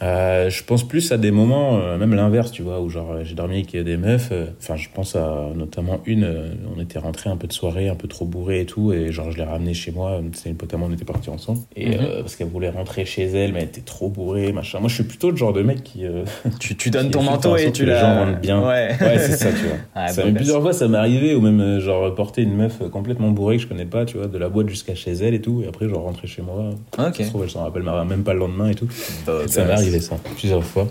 [0.02, 3.36] Euh, je pense plus à des moments, euh, même l'inverse, tu vois, où genre j'ai
[3.36, 4.30] dormi avec des meufs.
[4.32, 6.28] euh, Enfin, je pense à notamment une.
[6.76, 9.30] on était rentré un peu de soirée, un peu trop bourré et tout, et genre
[9.32, 10.22] je l'ai ramenée chez moi.
[10.34, 11.60] C'est une pote à moi, on était partis ensemble.
[11.76, 11.98] Et Mhm.
[12.22, 14.80] parce qu'elle voulait rentrer chez elle, mais elle était trop bourrée, machin.
[14.80, 16.04] Moi, je suis plutôt le genre de mec qui.
[16.60, 18.00] tu, tu donnes qui ton manteau et tu que les la.
[18.00, 18.66] gens rentrent bien.
[18.66, 18.90] Ouais.
[19.02, 19.78] Ouais, c'est ça, tu vois.
[19.96, 23.30] Ah, ça bon, plusieurs fois, ça m'est arrivé, ou même genre porter une meuf complètement
[23.32, 25.62] bourrée que je connais pas, tu vois, de la boîte jusqu'à chez elle et tout,
[25.64, 26.70] et après genre rentrer chez moi.
[26.98, 27.16] Ok.
[27.16, 28.88] Ça se trouve, elle s'en rappelle même pas le lendemain et tout.
[29.28, 30.88] Bah, Ça bah, m'est arrivé ça, plusieurs fois.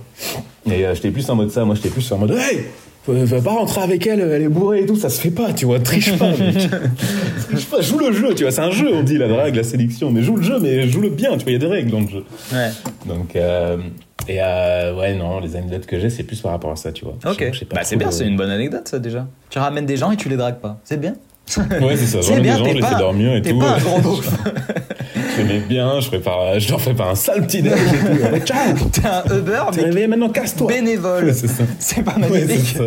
[0.66, 2.64] Et euh, j'étais plus en mode ça, moi j'étais plus en mode Hey
[3.10, 5.64] Va pas rentrer avec elle, elle est bourrée et tout, ça se fait pas, tu
[5.64, 6.56] vois, triche pas, mec.
[7.50, 9.62] triche pas, joue le jeu, tu vois, c'est un jeu, on dit la drague, la
[9.62, 11.66] sélection, mais joue le jeu, mais joue le bien, tu vois, il y a des
[11.66, 12.24] règles dans le jeu.
[12.52, 12.68] Ouais.
[13.06, 13.78] Donc, euh,
[14.28, 17.06] et euh, ouais, non, les anecdotes que j'ai, c'est plus par rapport à ça, tu
[17.06, 17.14] vois.
[17.26, 17.48] Ok.
[17.50, 19.26] Je sais pas Bah c'est bien, de- c'est une bonne anecdote ça déjà.
[19.48, 20.78] Tu ramènes des gens et tu les dragues pas.
[20.84, 21.14] C'est bien.
[21.80, 23.58] Ouais, c'est ça, bien, des gens, je les fais dormir et tout.
[23.58, 24.20] pas un gros
[25.42, 27.72] mets bien, je, prépare, je leur fais pas un sale petit déj
[28.44, 31.24] ciao T'es un Uber T'es mais maintenant, casse-toi bénévole.
[31.26, 31.32] Ouais,
[31.78, 32.76] c'est pas Ouais, magnifique.
[32.76, 32.84] ça.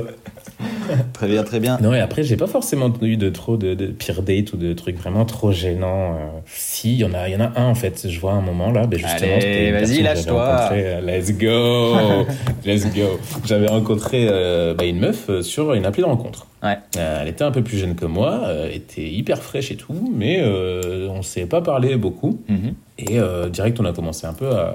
[1.13, 1.77] très bien, très bien.
[1.81, 4.73] Non, et après, j'ai pas forcément eu de trop de, de pire date ou de
[4.73, 6.13] trucs vraiment trop gênants.
[6.13, 6.17] euh.
[6.45, 8.07] Si, il y en a, y en a un en fait.
[8.09, 9.35] Je vois un moment là, ben justement.
[9.35, 10.69] Allez, vas-y, lâche-toi.
[10.73, 12.25] euh, Let's go,
[12.65, 13.19] let's go.
[13.45, 16.47] J'avais rencontré euh, bah, une meuf sur une appli de rencontre.
[16.63, 16.77] Ouais.
[16.97, 21.23] Elle était un peu plus jeune que moi, était hyper fraîche et tout, mais on
[21.23, 22.39] s'est pas parlé beaucoup.
[22.47, 22.73] Mhm.
[22.99, 23.17] Et
[23.49, 24.73] direct, on a commencé un peu à,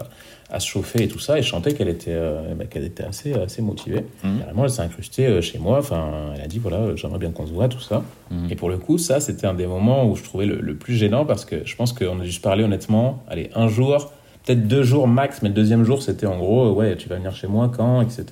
[0.50, 1.38] à se chauffer et tout ça.
[1.38, 4.04] Et je sentais qu'elle était, euh, bah, qu'elle était assez, assez motivée.
[4.22, 4.38] Mhm.
[4.40, 5.78] Carrément, elle s'est incrustée euh, chez moi.
[5.78, 8.02] Enfin, elle a dit voilà, euh, j'aimerais bien qu'on se voit, tout ça.
[8.30, 8.48] Mhm.
[8.50, 10.94] Et pour le coup, ça, c'était un des moments où je trouvais le, le plus
[10.94, 13.22] gênant parce que je pense qu'on a dû se parler honnêtement.
[13.28, 14.12] Allez, un jour,
[14.44, 17.16] peut-être deux jours max, mais le deuxième jour, c'était en gros, euh, ouais, tu vas
[17.16, 18.24] venir chez moi quand, etc.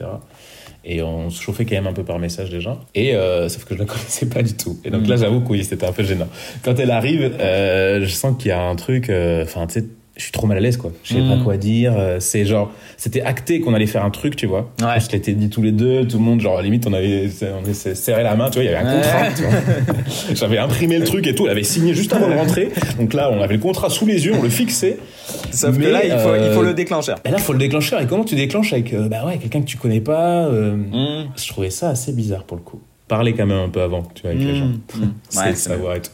[0.87, 2.79] Et on se chauffait quand même un peu par message déjà.
[2.95, 4.79] Et euh, sauf que je la connaissais pas du tout.
[4.85, 5.09] Et donc Mhm.
[5.09, 6.29] là, j'avoue que oui, c'était un peu gênant.
[6.63, 9.09] Quand elle arrive, euh, je sens qu'il y a un truc.
[9.11, 9.87] euh, Enfin, tu sais,
[10.17, 10.93] je suis trop mal à l'aise, quoi.
[11.03, 11.93] Je sais pas quoi dire.
[11.99, 14.71] euh, C'est genre, c'était acté qu'on allait faire un truc, tu vois.
[14.81, 14.87] Ouais.
[14.97, 16.93] On se l'était dit tous les deux, tout le monde, genre, à la limite, on
[16.93, 17.29] avait,
[17.69, 19.03] on s'est serré la main, tu vois, il y avait un Ouais.
[19.03, 20.35] contrat, tu vois.
[20.35, 22.69] J'avais imprimé le truc et tout, elle avait signé juste avant de rentrer.
[22.99, 24.99] Donc là, on avait le contrat sous les yeux, on le fixait.
[25.51, 27.19] Sauf Mais, que là, il faut, il faut euh, le déclencheur.
[27.25, 27.97] Et là, faut le déclencher.
[28.01, 31.29] Et comment tu déclenches avec, euh, bah ouais, quelqu'un que tu connais pas euh, Mhm.
[31.37, 32.81] Je trouvais ça assez bizarre pour le coup.
[33.09, 34.67] Parler quand même un peu avant, tu vois, avec les gens.
[34.67, 35.13] Mmh, mmh.
[35.29, 36.11] C'est Ouais, savoir et tout.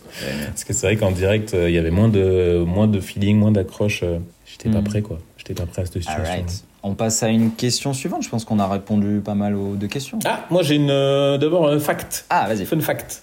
[0.48, 3.36] Parce que c'est vrai qu'en direct, euh, il y avait moins de, moins de feeling,
[3.38, 4.00] moins d'accroche.
[4.02, 4.84] euh, J'étais pas Mm.
[4.84, 5.18] prêt, quoi.
[5.36, 6.44] J'étais pas prêt à cette situation.
[6.82, 8.22] On passe à une question suivante.
[8.22, 10.18] Je pense qu'on a répondu pas mal aux deux questions.
[10.24, 12.24] Ah, moi j'ai une, euh, d'abord un fact.
[12.30, 12.64] Ah, vas-y.
[12.64, 13.22] Fun fact.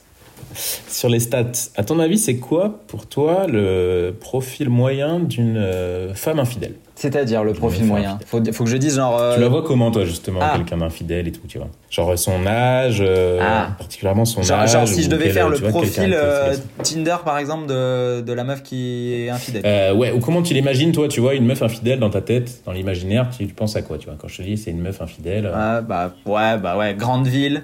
[0.87, 1.51] Sur les stats.
[1.75, 6.75] À ton avis, c'est quoi pour toi le profil moyen d'une femme infidèle?
[6.99, 8.17] C'est-à-dire le profil moyen.
[8.25, 9.17] Faut, faut que je dise genre.
[9.21, 10.53] euh, Tu la vois comment, toi, justement, ah.
[10.57, 11.67] quelqu'un d'infidèle et tout, tu vois?
[11.91, 13.67] Genre son âge, euh, Ah.
[13.77, 14.71] particulièrement son Genre, âge.
[14.71, 16.55] genre si je devais quel- faire le vois, profil euh.
[16.81, 19.95] Tinder par exemple de, de la meuf qui est infidèle.
[19.95, 22.71] Ouais, ou comment tu l'imagines, toi, tu vois, une meuf infidèle dans ta tête, dans
[22.71, 24.15] l'imaginaire, tu, tu penses à quoi, tu vois?
[24.19, 25.51] Quand je te dis c'est une meuf infidèle.
[25.53, 27.63] Ah, bah ouais, bah ouais, grande ville,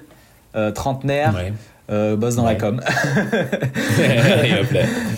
[0.74, 1.52] trentenaire, ouais.
[1.90, 2.80] Euh, bosse dans la com.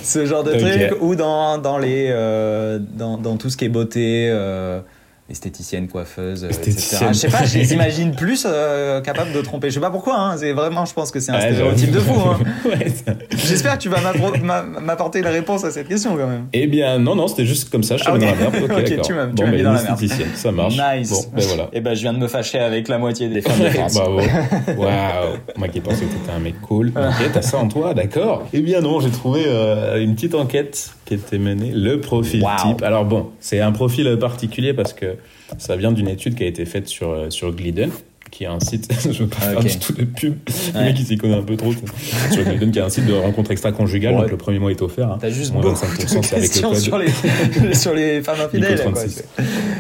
[0.03, 3.71] Ce genre de truc ou dans, dans les euh, dans, dans tout ce qui est
[3.71, 4.29] beauté.
[4.31, 4.81] euh,
[5.29, 6.61] esthéticienne, coiffeuse, euh, etc.
[6.68, 7.09] Esthéticienne.
[7.14, 9.70] Je sais pas, je les imagine plus euh, capables de tromper.
[9.70, 11.99] Je sais pas pourquoi, hein, c'est vraiment, je pense que c'est un Ouais, stéréotype de
[11.99, 12.20] fou.
[12.20, 12.39] Hein.
[12.64, 13.99] Ouais, ça- J'espère que tu vas
[14.83, 16.47] m'apporter la réponse à cette question quand même.
[16.53, 18.39] Eh bien, non, non, c'était juste comme ça, je te Ah, mets ok.
[18.39, 18.64] dans la merde.
[18.64, 19.07] Ok, Ok, d'accord.
[19.07, 19.95] tu m'as- tu bon, m'as mis dans la merde.
[19.95, 20.77] esthéticienne, ça marche.
[20.77, 21.11] Nice.
[21.11, 21.68] Bon, ben voilà.
[21.72, 23.95] Et ben je viens de me fâcher avec la moitié des femmes de France.
[23.95, 24.20] Bravo.
[24.77, 25.37] Waouh.
[25.57, 26.93] Moi qui pensais que t'étais un mec cool.
[26.97, 28.47] Ok, t'as ça en toi, d'accord.
[28.53, 31.70] Eh bien non, j'ai trouvé euh, une petite enquête qui était menée.
[31.74, 32.50] Le profil Wow.
[32.74, 32.82] type.
[32.82, 35.14] Alors bon, c'est un profil particulier parce que
[35.57, 37.90] ça vient d'une étude qui a été faite sur, euh, sur Glidden
[38.32, 40.34] qui est un site, je veux pas Ah, faire tout de pub,
[40.74, 40.82] Ouais.
[40.86, 41.70] mec il s'y connaît un peu trop,
[42.32, 44.22] sur Glidden qui est un site de rencontre extra-conjugale, Ouais.
[44.22, 45.09] donc le premier mois est offert.
[45.12, 45.18] hein.
[45.20, 46.78] T'as juste Moins beaucoup 25%, de avec le questions code.
[46.78, 47.07] sur les,
[47.74, 48.72] sur les femmes infidèles.
[48.72, 48.92] Nico quoi.
[49.00, 49.24] 36.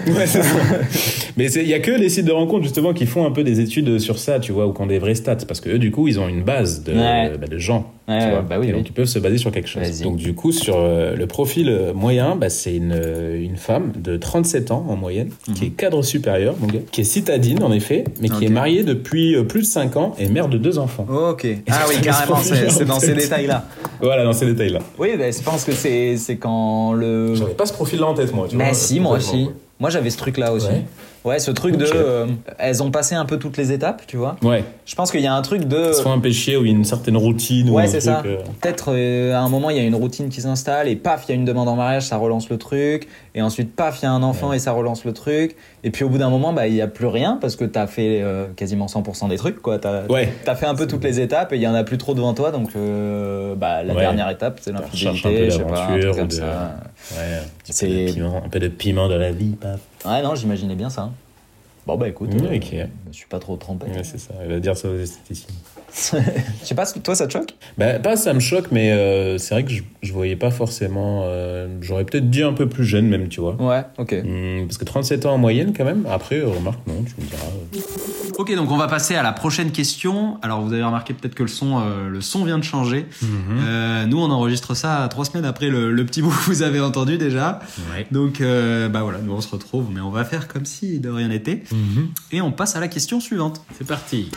[0.06, 0.54] Ouais, c'est ça.
[1.36, 3.58] Mais il y a que les sites de rencontres justement qui font un peu des
[3.60, 5.90] études sur ça, tu vois, ou qui ont des vrais stats, parce que eux du
[5.90, 7.32] coup ils ont une base de, Ouais.
[7.38, 8.76] bah, de gens, Ouais, tu vois, bah oui, et oui.
[8.78, 10.00] donc ils peuvent se baser sur quelque chose.
[10.02, 13.92] Donc du coup sur euh, le profil euh, moyen, bah, c'est une, euh, une femme
[13.96, 17.72] de 37 ans en moyenne, qui est cadre supérieur, mon gars, qui est citadine en
[17.72, 18.42] effet, mais qui Mhm.
[18.44, 21.06] Est mariée depuis plus de 5 ans et mère de deux enfants.
[21.08, 21.46] Ok.
[21.68, 23.64] Ah oui, carrément, ce c'est dans ces détails-là.
[24.00, 24.78] Voilà, dans ces détails-là.
[24.98, 27.34] Oui, bah, je pense que c'est c'est quand le.
[27.34, 28.74] J'avais pas ce profil-là en tête moi, tu Mais vois.
[28.74, 29.50] si, moi aussi.
[29.80, 30.68] Moi j'avais ce truc-là aussi.
[30.68, 30.84] Ouais.
[31.26, 31.84] Ouais, ce truc de.
[31.92, 32.26] Euh,
[32.58, 34.36] elles ont passé un peu toutes les étapes, tu vois.
[34.42, 35.92] Ouais, Je pense qu'il y a un truc de.
[35.92, 38.22] soit un péché ou une certaine routine ou Ouais, c'est ça.
[38.24, 41.24] euh, Peut-être euh, à un moment il y a une routine qui s'installe et paf,
[41.26, 43.08] il y a une demande en mariage, ça relance le truc.
[43.34, 45.56] Et ensuite paf, il y a un enfant et ça relance le truc.
[45.84, 47.86] Et puis au bout d'un moment, bah il y a plus rien parce que t'as
[47.86, 49.78] fait euh, quasiment 100% des trucs, quoi.
[49.78, 50.32] T'as Ouais.
[50.46, 52.34] as fait un peu toutes les étapes et il y en a plus trop devant
[52.34, 52.70] toi, donc
[53.56, 54.00] bah la Ouais.
[54.00, 55.66] dernière étape c'est un peu l'infidélité, un truc
[56.02, 56.36] d'aventure de-.
[57.16, 59.80] Ouais, un peu de piment, un peu de piment dans la vie, paf.
[60.06, 61.10] Ouais, non, j'imaginais bien ça.
[61.86, 62.74] Bon bah écoute, euh, ok.
[63.10, 63.54] je suis pas trop.
[63.54, 65.54] Ouais, c'est ça, il va dire ça aux esthéticiens.
[66.62, 67.54] Je sais pas, toi ça te choque?
[67.78, 71.22] Bah, pas ça me choque, mais euh, c'est vrai que je, je voyais pas forcément.
[71.24, 73.54] euh, J'aurais peut-être dit un peu plus jeune, même, tu vois.
[73.54, 74.12] Ouais, ok.
[74.24, 76.06] Hum, parce que 37 ans en moyenne, quand même.
[76.10, 77.46] Après, euh, remarque, non, tu me diras.
[77.46, 77.80] euh.
[78.38, 80.38] Ok, donc on va passer à la prochaine question.
[80.42, 83.06] Alors vous avez remarqué peut-être que le son, euh, le son vient de changer.
[83.66, 86.80] Euh, nous, on enregistre ça trois semaines après le, le petit bout que vous avez
[86.80, 87.60] entendu déjà.
[87.94, 88.06] Ouais.
[88.10, 91.08] Donc euh, bah voilà, nous on se retrouve, mais on va faire comme si de
[91.08, 91.62] rien n'était.
[92.32, 93.62] Et on passe à la question suivante.
[93.78, 94.30] C'est parti.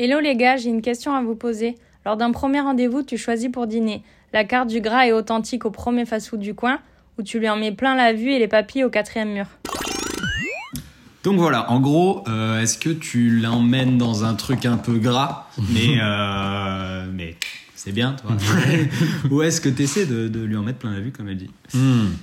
[0.00, 1.74] Hello les gars, j'ai une question à vous poser.
[2.06, 4.04] Lors d'un premier rendez-vous, tu choisis pour dîner.
[4.32, 6.78] La carte du gras est authentique au premier fast-food du coin
[7.18, 9.46] ou tu lui en mets plein la vue et les papilles au quatrième mur
[11.24, 15.48] Donc voilà, en gros, euh, est-ce que tu l'emmènes dans un truc un peu gras,
[15.58, 17.34] mais euh, mais
[17.88, 18.32] c'est bien, toi
[19.30, 21.38] Ou est-ce que tu essaies de, de lui en mettre plein la vue, comme elle
[21.38, 21.48] dit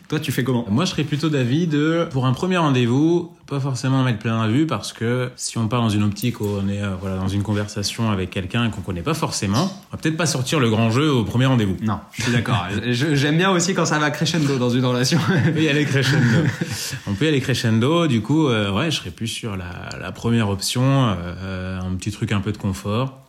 [0.07, 3.59] Toi, tu fais comment Moi, je serais plutôt d'avis de, pour un premier rendez-vous, pas
[3.59, 6.67] forcément mettre plein la vue parce que si on part dans une optique où on
[6.67, 10.17] est euh, voilà, dans une conversation avec quelqu'un qu'on connaît pas forcément, on va peut-être
[10.17, 11.77] pas sortir le grand jeu au premier rendez-vous.
[11.81, 12.67] Non, je suis d'accord.
[12.91, 15.19] J'aime bien aussi quand ça va crescendo dans une relation.
[15.47, 16.47] On peut y aller crescendo.
[17.07, 18.05] on peut y aller crescendo.
[18.05, 22.11] Du coup, euh, ouais, je serais plus sur la, la première option, euh, un petit
[22.11, 23.24] truc un peu de confort.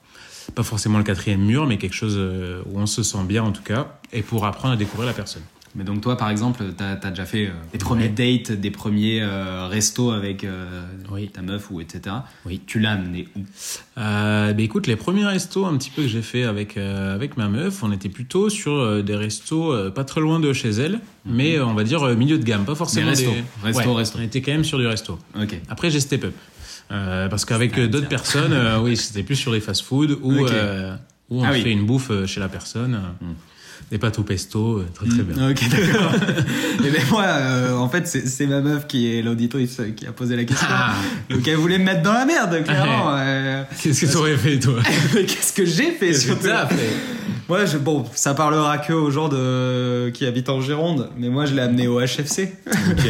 [0.55, 3.53] Pas forcément le quatrième mur, mais quelque chose euh, où on se sent bien en
[3.53, 5.43] tout cas, et pour apprendre à découvrir la personne.
[5.75, 9.21] Mais donc toi, par exemple, t'as as déjà fait euh, des premiers dates, des premiers
[9.21, 11.29] euh, restos avec euh, Oui.
[11.29, 12.17] ta meuf ou etc.
[12.47, 12.63] Oui.
[12.67, 13.41] Tu l'as amené où?
[13.97, 17.83] Bah écoute, les premiers restos un petit peu que j'ai fait avec avec ma meuf,
[17.83, 21.75] on était plutôt sur des restos pas très loin de chez elle, mais euh, on
[21.75, 23.31] va dire milieu de gamme, pas forcément restos.
[23.33, 24.19] des Resto, Ouais, resto.
[24.19, 25.19] On était quand même sur du resto.
[25.69, 26.35] Après j'ai step up
[26.91, 30.95] Euh, parce qu'avec d'autres personnes, euh, oui, c'était plus sur des fast-food où euh,
[31.31, 31.63] où on Ah oui.
[31.63, 33.27] fait une bouffe chez la personne, euh,
[33.91, 35.51] des pâtes au pesto, très très bien.
[35.51, 36.13] Ok, d'accord.
[36.85, 40.37] Et ben moi, euh, en fait, c'est ma meuf qui est l'auditrice qui a posé
[40.37, 40.69] la question.
[40.71, 40.95] Ah.
[41.29, 43.17] Donc elle voulait me mettre dans la merde, clairement.
[43.83, 44.81] Qu'est-ce que tu aurais fait toi
[45.13, 46.97] qu'est-ce que j'ai fait Qu'est-ce que surtout t'as fait
[47.49, 51.47] Moi, je, bon, ça parlera que aux gens de, qui habitent en Gironde, mais moi,
[51.47, 52.53] je l'ai amené au HFC.
[52.91, 53.07] Ok.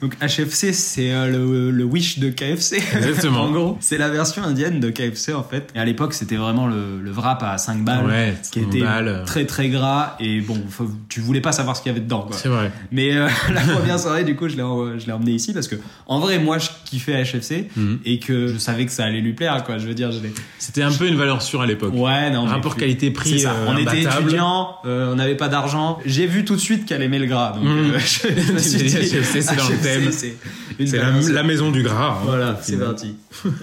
[0.00, 2.76] Donc HFC, c'est euh, le, le Wish de KFC.
[2.96, 3.42] Exactement.
[3.44, 5.70] en gros, c'est la version indienne de KFC en fait.
[5.74, 8.80] Et à l'époque, c'était vraiment le, le wrap à 5 balles, Ouais, qui 5 était
[8.80, 9.24] balles, euh.
[9.24, 10.16] très très gras.
[10.20, 12.22] Et bon, faut- tu voulais pas savoir ce qu'il y avait dedans.
[12.22, 12.36] Quoi.
[12.36, 12.70] C'est vrai.
[12.92, 15.68] Mais euh, la première soirée, du coup, je l'ai en- je l'ai emmené ici parce
[15.68, 15.76] que
[16.06, 17.98] en vrai, moi, je kiffais HFC Mhm.
[18.04, 19.64] et que je savais que ça allait lui plaire.
[19.64, 19.78] Quoi.
[19.78, 20.18] Je veux dire, je.
[20.58, 21.92] C'était un peu une valeur sûre à l'époque.
[21.94, 22.44] Ouais, non.
[22.44, 25.98] Rapport qualité-prix, euh, on était étudiants, euh, on n'avait pas d'argent.
[26.04, 27.52] J'ai vu tout de suite qu'elle aimait le gras.
[27.54, 29.56] Donc, euh, je me suis Tu dit, t'es dit, HFC, c'est
[29.86, 30.86] thème.
[30.86, 32.18] c'est la, maison du gras.
[32.20, 32.24] hein.
[32.24, 33.14] Voilà, c'est parti.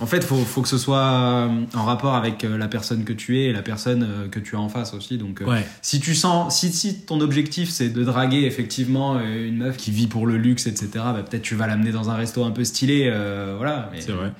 [0.00, 3.12] En fait, faut, faut que ce soit euh, en rapport avec euh, la personne que
[3.12, 5.18] tu es et la personne euh, que tu as en face aussi.
[5.18, 5.66] Donc, Ouais.
[5.82, 10.06] si tu sens, si, si ton objectif c'est de draguer effectivement une meuf qui vit
[10.06, 13.10] pour le luxe, etc., bah, peut-être tu vas l'amener dans un resto un peu stylé,
[13.12, 13.90] euh, voilà.
[13.98, 14.30] C'est vrai.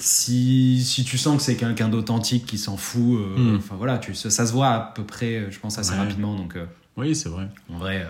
[0.00, 3.56] si, si tu sens que c'est quelqu'un d'authentique qui s'en fout, euh, Mm.
[3.58, 5.98] enfin voilà, tu, ça, ça se voit à peu près, je pense, assez Ouais.
[5.98, 6.34] rapidement.
[6.34, 6.64] Donc, euh,
[6.98, 7.46] Oui, c'est vrai.
[7.72, 8.04] en vrai,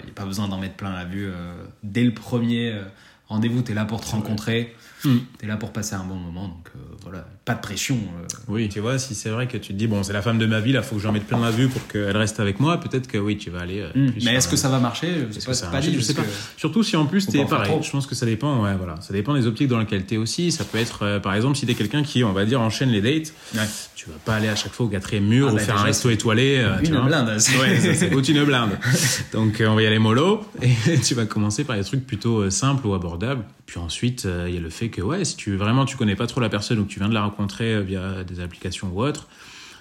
[0.00, 1.26] il n'y a pas besoin d'en mettre plein la vue.
[1.26, 2.82] euh, dès le premier euh,
[3.26, 5.18] rendez-vous, tu es là pour te rencontrer, Mm.
[5.38, 6.48] tu es là pour passer un bon moment.
[6.48, 7.96] Donc euh, voilà, pas de pression.
[7.96, 8.26] euh.
[8.48, 10.46] Oui, tu vois, si c'est vrai que tu te dis, bon, c'est la femme de
[10.46, 12.78] ma vie, là, faut que j'en mette plein la vue pour qu'elle reste avec moi,
[12.80, 13.80] peut-être que oui, tu vas aller.
[13.80, 14.12] euh, Mm.
[14.24, 15.26] Mais est-ce que ça va marcher?
[15.30, 15.90] Je sais pas, ça c'est va pas marcher?
[15.90, 15.96] dit.
[15.96, 16.22] Je sais pas.
[16.56, 17.70] Surtout si en plus en faire pareil.
[17.70, 17.82] trop.
[17.82, 18.62] Je pense que ça dépend.
[18.64, 18.94] Ouais, voilà.
[19.00, 20.50] Ça dépend des optiques dans lesquelles t'es aussi.
[20.52, 23.00] Ça peut être, euh, par exemple, si t'es quelqu'un qui, on va dire, enchaîne les
[23.02, 23.32] dates.
[23.54, 23.60] Ouais.
[23.94, 25.82] Tu vas pas aller à chaque fois au quatrième mur Ah ou bah faire un
[25.84, 26.56] resto étoilé.
[26.58, 27.06] euh, tu Une vois.
[27.06, 27.38] blinde.
[27.38, 28.70] c'est- Ouais, ça, c'est une blinde.
[29.32, 32.86] Donc on va y aller mollo et tu vas commencer par des trucs plutôt simples
[32.86, 33.44] ou abordables.
[33.66, 36.26] Puis ensuite, il y a le fait que ouais, si tu vraiment tu connais pas
[36.26, 39.02] trop la personne ou que tu viens de la rencontrer euh, via des applications ou
[39.02, 39.28] autres,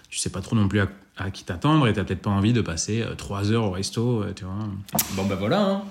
[0.10, 0.88] tu sais pas trop non plus à,
[1.18, 4.22] à qui t'attendre et t'as peut-être pas envie de passer euh, trois heures au resto,
[4.24, 4.54] euh, tu vois.
[5.16, 5.62] Bon bah voilà.
[5.62, 5.82] hein.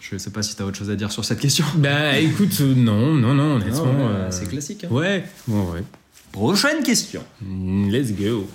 [0.00, 1.64] Je sais pas si t'as autre chose à dire sur cette question.
[1.76, 3.84] Bah écoute, non, non, non, honnêtement.
[4.08, 4.84] Euh, C'est classique.
[4.84, 4.88] hein.
[4.90, 5.84] Ouais, ouais, ouais.
[6.32, 7.22] Prochaine question.
[7.40, 8.48] Mm, Let's go.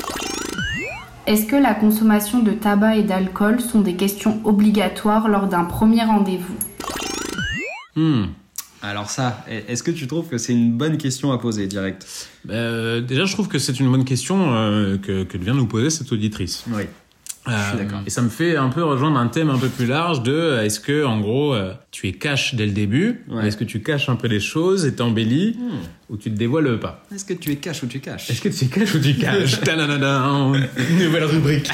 [1.26, 6.03] Est-ce que la consommation de tabac et d'alcool sont des questions obligatoires lors d'un premier
[6.03, 6.55] rendez-vous?
[7.95, 8.26] Hmm.
[8.82, 12.06] Alors ça, est-ce que tu trouves que c'est une bonne question à poser direct?
[12.50, 15.90] Euh, déjà, je trouve que c'est une bonne question euh, que, que vient nous poser
[15.90, 16.64] cette auditrice.
[16.70, 16.84] Oui.
[17.48, 17.84] Euh.
[18.06, 20.64] Et ça me fait un peu rejoindre un thème un peu plus large de euh,
[20.64, 23.43] est-ce que en gros euh, tu es cash dès le début Ouais.
[23.43, 25.78] ou Est-ce que tu caches un peu les choses et t'embellis Hmm.
[26.10, 28.50] ou tu te dévoiles pas Est-ce que tu es cash ou tu caches Est-ce que
[28.50, 29.60] tu caches ou tu caches.
[31.00, 31.70] Nouvelle rubrique.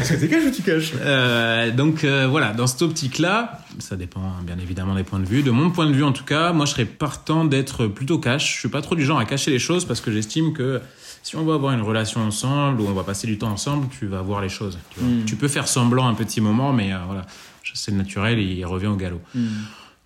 [0.00, 3.96] Est-ce que tu caches ou tu caches euh, Donc euh, voilà, dans cette optique-là, ça
[3.96, 5.42] dépend hein, bien évidemment des points de vue.
[5.42, 8.54] De mon point de vue en tout cas, moi je serais partant d'être plutôt cash.
[8.54, 10.80] Je suis pas trop du genre à cacher les choses parce que j'estime que
[11.22, 14.06] si on va avoir une relation ensemble ou on va passer du temps ensemble, tu
[14.06, 14.78] vas voir les choses.
[14.90, 15.08] Tu, vois.
[15.08, 15.24] Mm.
[15.26, 17.26] Tu peux faire semblant un petit moment, mais euh, voilà,
[17.74, 19.20] c'est le naturel et il revient au galop.
[19.34, 19.46] Hmm.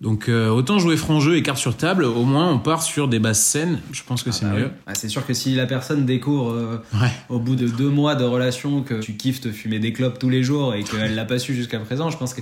[0.01, 3.07] Donc euh, autant jouer franc jeu et carte sur table, au moins on part sur
[3.07, 3.79] des bases saines.
[3.93, 4.65] Je pense que c'est bah mieux.
[4.65, 4.71] oui.
[4.89, 7.13] Ah, c'est sûr que si la personne découvre euh, Ouais.
[7.29, 10.29] au bout de deux mois de relation que tu kiffes te fumer des clopes tous
[10.29, 12.41] les jours et qu'elle l'a pas su jusqu'à présent, je pense que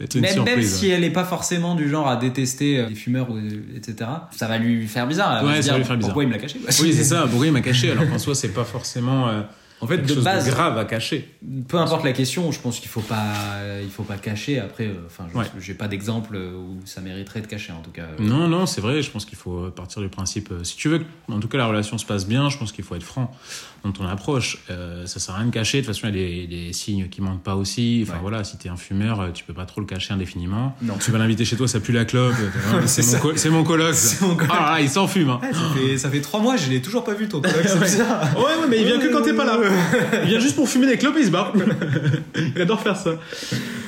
[0.00, 2.94] Peut-être une même, même si elle est pas forcément du genre à détester euh, les
[2.94, 3.38] fumeurs ou
[3.76, 5.44] etc, ça va lui faire bizarre.
[5.44, 6.08] Ouais, ça dire, va lui faire bizarre.
[6.08, 7.26] Pourquoi il me l'a caché Oui, c'est ça.
[7.28, 9.42] Pourquoi il m'a caché alors qu'en soi, c'est pas forcément euh,
[9.82, 11.28] En fait, de chose base, de grave à cacher.
[11.68, 13.34] peu importe la question, je pense qu'il faut pas,
[13.82, 14.58] il faut pas cacher.
[14.58, 15.44] Après, euh, enfin, je- Ouais.
[15.60, 18.06] j'ai pas d'exemple où ça mériterait de cacher en tout cas.
[18.18, 19.02] Non, non, c'est vrai.
[19.02, 20.50] Je pense qu'il faut partir du principe.
[20.52, 22.72] euh, si tu veux que, en tout cas, la relation se passe bien, je pense
[22.72, 23.30] qu'il faut être franc
[23.84, 24.58] dans ton approche.
[24.70, 25.80] Euh, ça sert à rien de cacher.
[25.80, 28.00] De toute façon, il y a des, des signes qui mentent pas aussi.
[28.02, 28.18] Enfin Ouais.
[28.22, 30.76] voilà, si t'es un fumeur, euh, tu peux pas trop le cacher indéfiniment.
[30.82, 30.94] Non.
[30.98, 32.34] Tu vas l'inviter chez toi, ça pue la clope.
[32.86, 33.94] c'est mon, co- mon coloc.
[34.20, 34.50] Mon coloc.
[34.52, 35.30] Ah il s'en fume.
[35.30, 35.40] hein.
[35.42, 37.56] Ça fait, ça fait trois mois, je l'ai toujours pas vu ton coloc.
[37.80, 38.36] bizarre.
[38.36, 39.58] Ouais, ouais, mais il vient que quand t'es pas là.
[40.24, 41.52] Il vient juste pour fumer des clopes et il se barre.
[42.54, 43.12] il adore faire ça.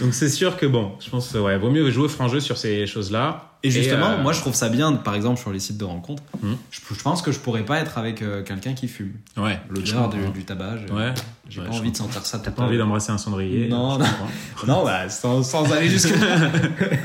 [0.01, 2.86] Donc c'est sûr que bon, je pense, ouais, vaut mieux jouer franc jeu sur ces
[2.86, 3.51] choses-là.
[3.64, 6.22] Et justement, euh, moi je trouve ça bien, par exemple sur les sites de rencontres,
[6.42, 6.54] Hmm.
[6.70, 9.12] je, je pense que je pourrais pas être avec euh, quelqu'un qui fume.
[9.36, 11.12] ouais, L'odeur du, du tabac, je- Ouais.
[11.49, 12.38] J'ai pas envie de sentir ça.
[12.38, 14.05] T'as pas envie d'embrasser un cendrier Non, non.
[14.66, 16.38] Non, bah, sans, sans aller jusque là.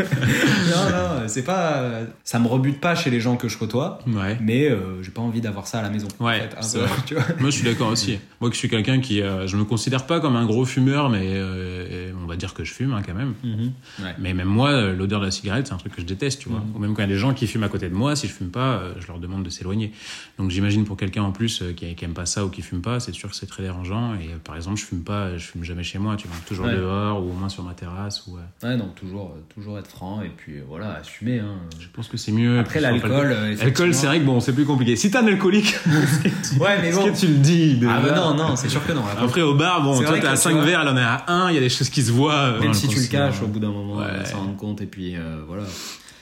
[0.69, 1.83] non, non, c'est pas.
[2.23, 4.37] Ça me rebute pas chez les gens que je côtoie, Ouais.
[4.41, 6.07] mais euh, j'ai pas envie d'avoir ça à la maison.
[6.19, 6.95] en Ouais, fait, un c'est peu, vrai.
[7.05, 7.23] tu vois.
[7.39, 8.19] Moi, je suis d'accord aussi.
[8.39, 11.09] Moi, que je suis quelqu'un qui, euh, je me considère pas comme un gros fumeur,
[11.09, 13.33] mais euh, on va dire que je fume hein, quand même.
[13.43, 14.13] Ouais.
[14.19, 16.49] Mais même moi, euh, l'odeur de la cigarette, c'est un truc que je déteste, tu
[16.49, 16.59] vois.
[16.59, 16.75] Mhm.
[16.75, 18.27] Ou même quand il y a des gens qui fument à côté de moi, si
[18.27, 19.91] je fume pas, euh, je leur demande de s'éloigner.
[20.37, 22.81] Donc j'imagine pour quelqu'un en plus euh, qui, qui aime pas ça ou qui fume
[22.81, 24.13] pas, c'est sûr que c'est très dérangeant.
[24.15, 26.37] Et euh, par exemple, je fume pas, je fume jamais chez moi, tu vois.
[26.47, 26.75] Toujours Ouais.
[26.75, 28.25] dehors ou au moins sur ma terrasse.
[28.27, 31.39] Ou, euh, Ouais, donc toujours, euh, toujours être franc et puis voilà, assumer.
[31.39, 31.55] Hein.
[31.79, 32.59] je pense que c'est mieux.
[32.59, 34.95] Après l'alcool, L'alcool, c'est vrai que bon, c'est plus compliqué.
[34.95, 35.75] Si t'es un alcoolique,
[36.59, 37.11] Ouais, mais est-ce bon.
[37.13, 39.03] que tu le dis Ah bah non, non, c'est sûr que non.
[39.05, 41.01] Après, Après au bar, bon, toi t'es à tu 5 vois- verres, elle en est
[41.01, 42.57] à 1, il y a des choses qui se voient.
[42.59, 44.05] même si tu le caches au bout d'un moment, Ouais.
[44.21, 45.63] on s'en rendre compte et puis euh, voilà.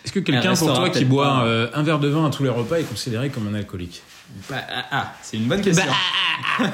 [0.03, 2.78] Est-ce que quelqu'un pour toi qui boit un verre de vin à tous les repas
[2.80, 4.03] est considéré comme un alcoolique?
[4.49, 5.84] Bah, ah, ah, c'est une bonne question.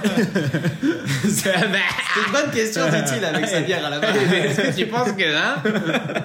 [1.30, 4.08] c'est une bonne question, dit-il avec sa bière à la main.
[4.14, 5.56] Est-ce que tu penses que, hein?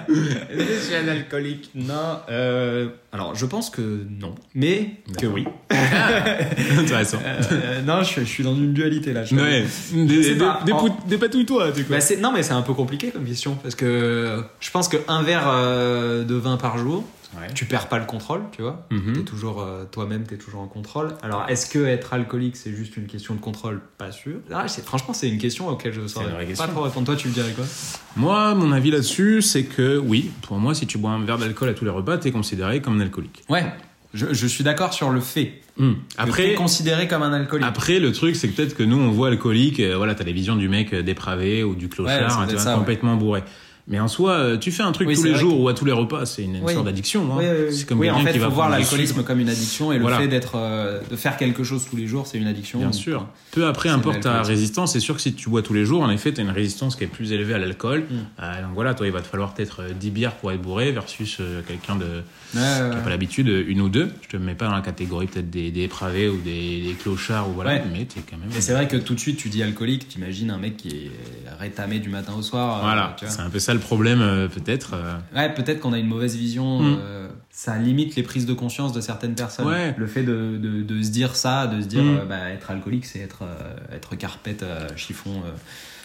[0.09, 1.69] Est-ce que je suis un alcoolique?
[1.75, 5.45] Non, euh, alors je pense que non, mais que oui.
[6.77, 7.19] Intéressant.
[7.23, 9.23] Euh, non, je, je suis dans une dualité là.
[9.23, 10.61] je Ouais, des, des, pas.
[10.65, 11.97] des, En- pou- dépatouille-toi, tu quoi.
[11.97, 15.21] Bah, c'est- non, mais c'est un peu compliqué comme question parce que je pense qu'un
[15.23, 17.03] verre euh, de vin par jour,
[17.39, 17.53] Ouais.
[17.53, 18.87] tu perds pas le contrôle, tu vois.
[18.91, 19.13] Mhm.
[19.13, 21.13] T'es toujours euh, toi-même, t'es toujours en contrôle.
[21.21, 23.81] Alors, est-ce que être alcoolique c'est juste une question de contrôle?
[23.97, 24.37] Pas sûr.
[24.51, 27.05] Ah, c'est- franchement, c'est une question auquel je saurais pas trop répondre.
[27.05, 27.65] Toi, tu me dirais quoi?
[28.15, 31.69] Moi, mon avis là-dessus, c'est que oui, pour moi, si tu bois un verre d'alcool
[31.69, 33.43] à tous les repas, t'es considéré comme un alcoolique.
[33.49, 33.65] Ouais.
[34.13, 35.61] Je, je suis d'accord sur le fait.
[35.77, 37.67] Après, Après, considéré comme un alcoolique.
[37.67, 40.31] Après, le truc, c'est que peut-être que nous, on voit alcoolique, euh, voilà, t'as la
[40.31, 42.73] vision du mec euh, dépravé ou du Ouais, clochard, ça tu ouais.
[42.75, 43.43] complètement bourré.
[43.89, 45.73] Mais en soi, euh, tu fais un truc Oui, tous les jours que- ou à
[45.73, 46.73] tous les repas, c'est une, Oui.
[46.73, 47.23] sorte d'addiction.
[47.31, 47.37] hein.
[47.39, 47.45] Oui.
[47.73, 49.99] C'est comme en quelqu'un fait, qui il va faut voir l'alcoolisme comme une addiction et
[49.99, 50.17] Voilà.
[50.17, 52.79] le fait d'être, euh, de faire quelque chose tous les jours, c'est une addiction.
[52.79, 53.25] Bien sûr.
[53.51, 56.09] Peu après, importe ta résistance, c'est sûr que si tu bois tous les jours, en
[56.09, 58.01] effet, tu as une résistance qui est plus élevée à l'alcool.
[58.09, 58.15] Mm.
[58.43, 60.91] Euh, donc voilà, toi, il va te falloir peut-être euh, 10 bières pour être bourré
[60.91, 64.09] versus euh, quelqu'un de, qui n'a pas l'habitude, une ou deux.
[64.21, 67.49] Je te mets pas dans la catégorie peut-être des, des dépravés ou des, des clochards
[67.49, 67.83] ou voilà, Ouais.
[67.93, 68.49] mais tu quand même.
[68.59, 71.11] C'est vrai que tout de suite, tu dis alcoolique, t'imagines un mec qui est
[71.57, 72.81] rétamé du matin au soir.
[72.83, 74.91] Voilà, tu c'est un peu ça le problème, euh, peut-être.
[74.93, 75.17] euh.
[75.35, 76.79] Ouais, peut-être qu'on a une mauvaise vision.
[76.81, 76.97] Mm.
[77.01, 79.65] euh, ça limite les prises de conscience de certaines personnes.
[79.67, 79.95] Ouais.
[79.97, 82.17] Le fait de, de, de se dire ça, de se dire Mm.
[82.21, 85.51] euh, bah, être alcoolique, c'est être, euh, être carpette euh, chiffon euh,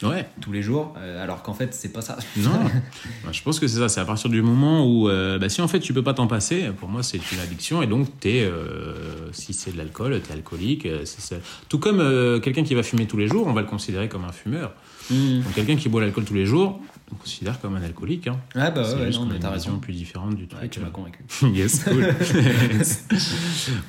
[0.09, 2.17] Ouais, tous les jours, euh, alors qu'en fait, c'est pas ça.
[2.39, 2.51] non.
[3.25, 3.89] Bah, je pense que c'est ça.
[3.89, 6.27] C'est à partir du moment où, euh, bah, si en fait tu peux pas t'en
[6.27, 10.33] passer, pour moi c'est une addiction et donc t'es, euh, si c'est de l'alcool, t'es
[10.33, 10.87] alcoolique.
[10.87, 11.37] euh, c'est ça.
[11.69, 14.25] Tout comme euh, quelqu'un qui va fumer tous les jours, on va le considérer comme
[14.25, 14.73] un fumeur.
[15.11, 15.41] Mm.
[15.43, 16.81] Donc quelqu'un qui boit l'alcool tous les jours,
[17.13, 18.27] on considère comme un alcoolique.
[18.29, 18.41] Hein.
[18.55, 19.81] Ouais, bah c'est ouais, juste non, mais une t'as vision raison.
[19.81, 20.63] plus différente du truc.
[20.63, 21.23] Ouais, tu m'as convaincu.
[21.53, 22.15] yes, cool.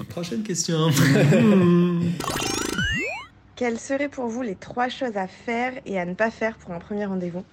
[0.10, 0.90] Prochaine question.
[3.56, 6.72] Quelles seraient pour vous les trois choses à faire et à ne pas faire pour
[6.72, 7.46] un premier rendez-vous?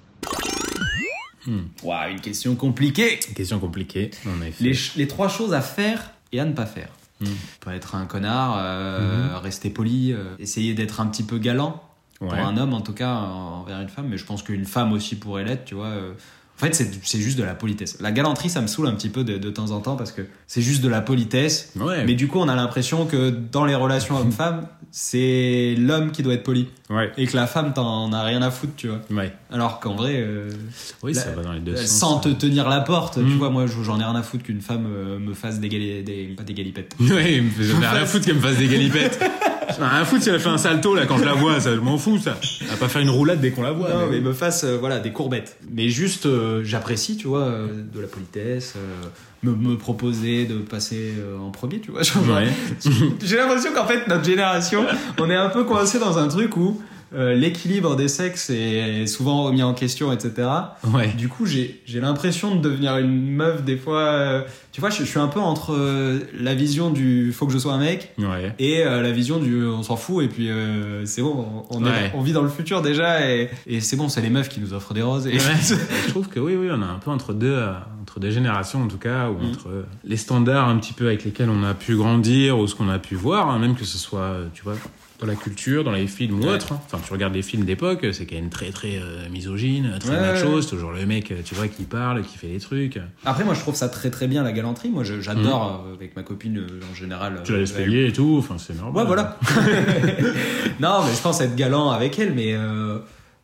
[1.83, 3.19] Waouh, une question compliquée.
[3.35, 4.73] Question compliquée, en effet.
[4.97, 6.91] Les, trois choses à faire et à ne pas faire.
[7.21, 7.27] Mm.
[7.65, 11.83] Pas être un connard, euh, rester poli, euh, essayer d'être un petit peu galant.
[12.21, 14.93] Pour un homme en tout cas en- envers une femme mais je pense qu'une femme
[14.93, 16.13] aussi pourrait l'être tu vois euh.
[16.13, 19.25] en fait c'est juste de la politesse la galanterie ça me saoule un petit peu
[19.25, 22.05] de, de temps en temps parce que c'est juste de la politesse Ouais.
[22.05, 26.35] mais du coup on a l'impression que dans les relations homme-femme c'est l'homme qui doit
[26.35, 27.13] être poli Ouais.
[27.17, 29.33] et que la femme t'en as rien à foutre tu vois Ouais.
[29.51, 30.51] alors qu'en vrai euh,
[31.03, 31.87] Oui, La- ça va dans les deux sens.
[31.87, 33.39] sans te tenir la porte tu Mm.
[33.39, 36.35] vois moi j'en ai rien à foutre qu'une femme euh, me fasse des, gali- des
[36.37, 39.19] pas des galipettes fait- j'en ai rien à foutre qu'elle me fasse des galipettes.
[39.81, 41.81] À foutre si elle a fait un salto là quand je la vois, ça je
[41.81, 42.37] m'en fous ça.
[42.61, 43.89] Elle va pas faire une roulade dès qu'on la voit.
[43.91, 45.57] Non, mais- mais me fasse euh, voilà des courbettes.
[45.73, 48.75] Mais juste, euh, j'apprécie, tu vois, euh, de la politesse,
[49.43, 52.03] me, me proposer de passer en premier, tu vois.
[52.03, 52.49] genre, Ouais.
[53.25, 54.85] J'ai l'impression qu'en fait notre génération,
[55.19, 56.81] on est un peu coincé dans un truc où
[57.15, 60.49] euh, l'équilibre des sexes est souvent remis en question, etc.
[60.95, 61.09] Ouais.
[61.17, 64.01] Du coup, j'ai j'ai l'impression de devenir une meuf des fois.
[64.01, 64.43] euh,
[64.73, 67.59] tu vois, je, je suis un peu entre euh, la vision du faut que je
[67.59, 68.55] sois un mec Ouais.
[68.61, 72.13] et la vision du on s'en fout et puis euh, c'est bon on, on est-
[72.15, 74.73] on vit dans le futur déjà et, et c'est bon c'est les meufs qui nous
[74.73, 77.61] offrent des roses et je trouve que oui, oui, on est un peu entre deux,
[78.03, 79.51] entre deux générations en tout cas, ou Mm.
[79.51, 79.69] entre
[80.05, 82.99] les standards un petit peu avec lesquels on a pu grandir ou ce qu'on a
[83.01, 84.75] pu voir, hein, même que ce soit, tu vois,
[85.21, 86.55] dans la culture, dans les films ou Ouais.
[86.55, 86.73] autre.
[86.73, 86.81] hein.
[86.87, 90.21] Enfin, tu regardes les films d'époque, c'est quand même très très euh, misogyne, très Ouais,
[90.21, 92.99] macho, c'est toujours le mec, euh, tu vois, qui parle, qui fait des trucs.
[93.25, 96.23] après moi je trouve ça très très bien la galanterie moi j'adore euh, avec ma
[96.23, 97.41] copine euh, en général.
[97.45, 99.03] Tu la laisses payer et tout, enfin c'est normal.
[99.03, 99.39] ouais voilà
[100.81, 102.55] non mais je pense être galant avec elle mais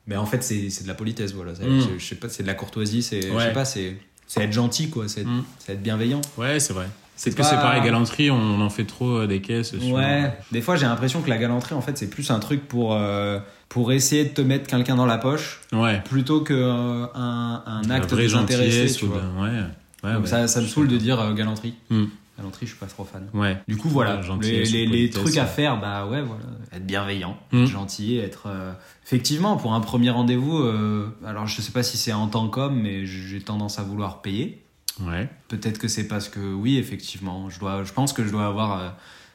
[0.07, 1.81] mais en fait c'est de la politesse voilà C'est- Mm.
[1.81, 3.97] je, je sais pas c'est de la courtoisie c'est je sais pas c'est
[4.37, 5.45] être gentil quoi c'est être, Mm.
[5.59, 6.87] c'est être bienveillant Ouais, c'est vrai.
[7.17, 9.79] C'est que c'est pareil, galanterie, on en fait trop euh, des caisses.
[9.79, 12.69] sur- Ouais, des fois j'ai l'impression que la galanterie en fait c'est plus un truc
[12.69, 13.39] pour euh,
[13.69, 16.01] pour essayer de te mettre quelqu'un dans la poche Ouais.
[16.05, 19.21] plutôt que euh, un, un acte vraie désintéressé, gentillesse tu ou vois.
[19.23, 19.61] d'un- Ouais.
[20.05, 20.29] Ouais, Donc ouais.
[20.29, 21.75] ça, ça me saoule de dire euh, galanterie.
[21.91, 22.05] Hmm.
[22.39, 23.27] Galanterie, je suis pas trop fan.
[23.33, 23.57] Ouais.
[23.67, 27.63] Du coup, voilà, Ouais, les, trucs à faire, bah ouais, voilà, être bienveillant, Hmm.
[27.63, 28.73] être gentil, être euh,
[29.07, 30.59] effectivement pour un premier rendez-vous.
[30.59, 34.21] euh, alors je sais pas si c'est en tant qu'homme, mais j'ai tendance à vouloir
[34.21, 34.63] payer.
[35.01, 35.29] Ouais.
[35.49, 38.81] Peut-être que c'est parce que oui, effectivement, je dois, je pense que je dois avoir
[38.81, 38.89] euh,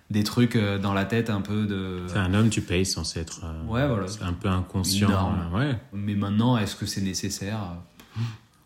[0.10, 2.02] des trucs euh, dans la tête un peu de.
[2.08, 3.42] C'est un homme, tu payes sans être.
[3.44, 4.06] euh, Ouais, voilà.
[4.22, 5.34] Un peu inconscient.
[5.54, 5.76] Ouais.
[5.94, 7.60] Mais maintenant, est-ce que c'est nécessaire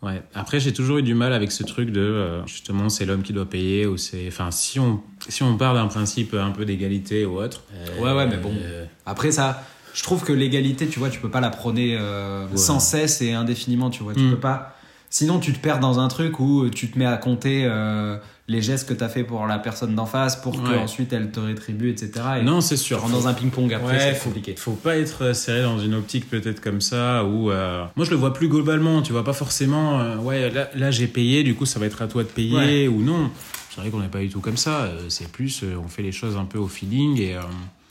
[0.02, 0.22] Ouais.
[0.34, 3.32] Après, j'ai toujours eu du mal avec ce truc de euh, justement c'est l'homme qui
[3.32, 4.26] doit payer ou c'est.
[4.28, 7.62] Enfin, si on si on part d'un principe un peu d'égalité ou autre.
[7.72, 8.52] euh, Ouais, ouais, mais bon.
[8.56, 12.56] euh, Après ça, je trouve que l'égalité, tu vois, tu peux pas la prôner Ouais.
[12.56, 14.14] sans cesse et indéfiniment, tu vois.
[14.14, 14.30] Tu Mm.
[14.32, 14.75] peux pas
[15.10, 18.16] sinon tu te perds dans un truc où tu te mets à compter euh,
[18.48, 20.60] les gestes que t'as fait pour la personne d'en face pour Ouais.
[20.78, 22.12] qu'ensuite elle te rétribue, etc.
[22.40, 23.00] Et Non, c'est tu sûr.
[23.00, 24.54] rentres dans un ping-pong après, Ouais, c'est faut, compliqué.
[24.56, 28.16] faut pas être serré dans une optique peut-être comme ça où euh, moi je le
[28.16, 31.66] vois plus globalement tu vois pas forcément euh, ouais là, là j'ai payé du coup
[31.66, 32.88] ça va être à toi de payer Ouais.
[32.88, 33.30] ou non
[33.74, 36.02] c'est vrai qu'on n'est pas du tout comme ça euh, c'est plus euh, on fait
[36.02, 37.40] les choses un peu au feeling et euh,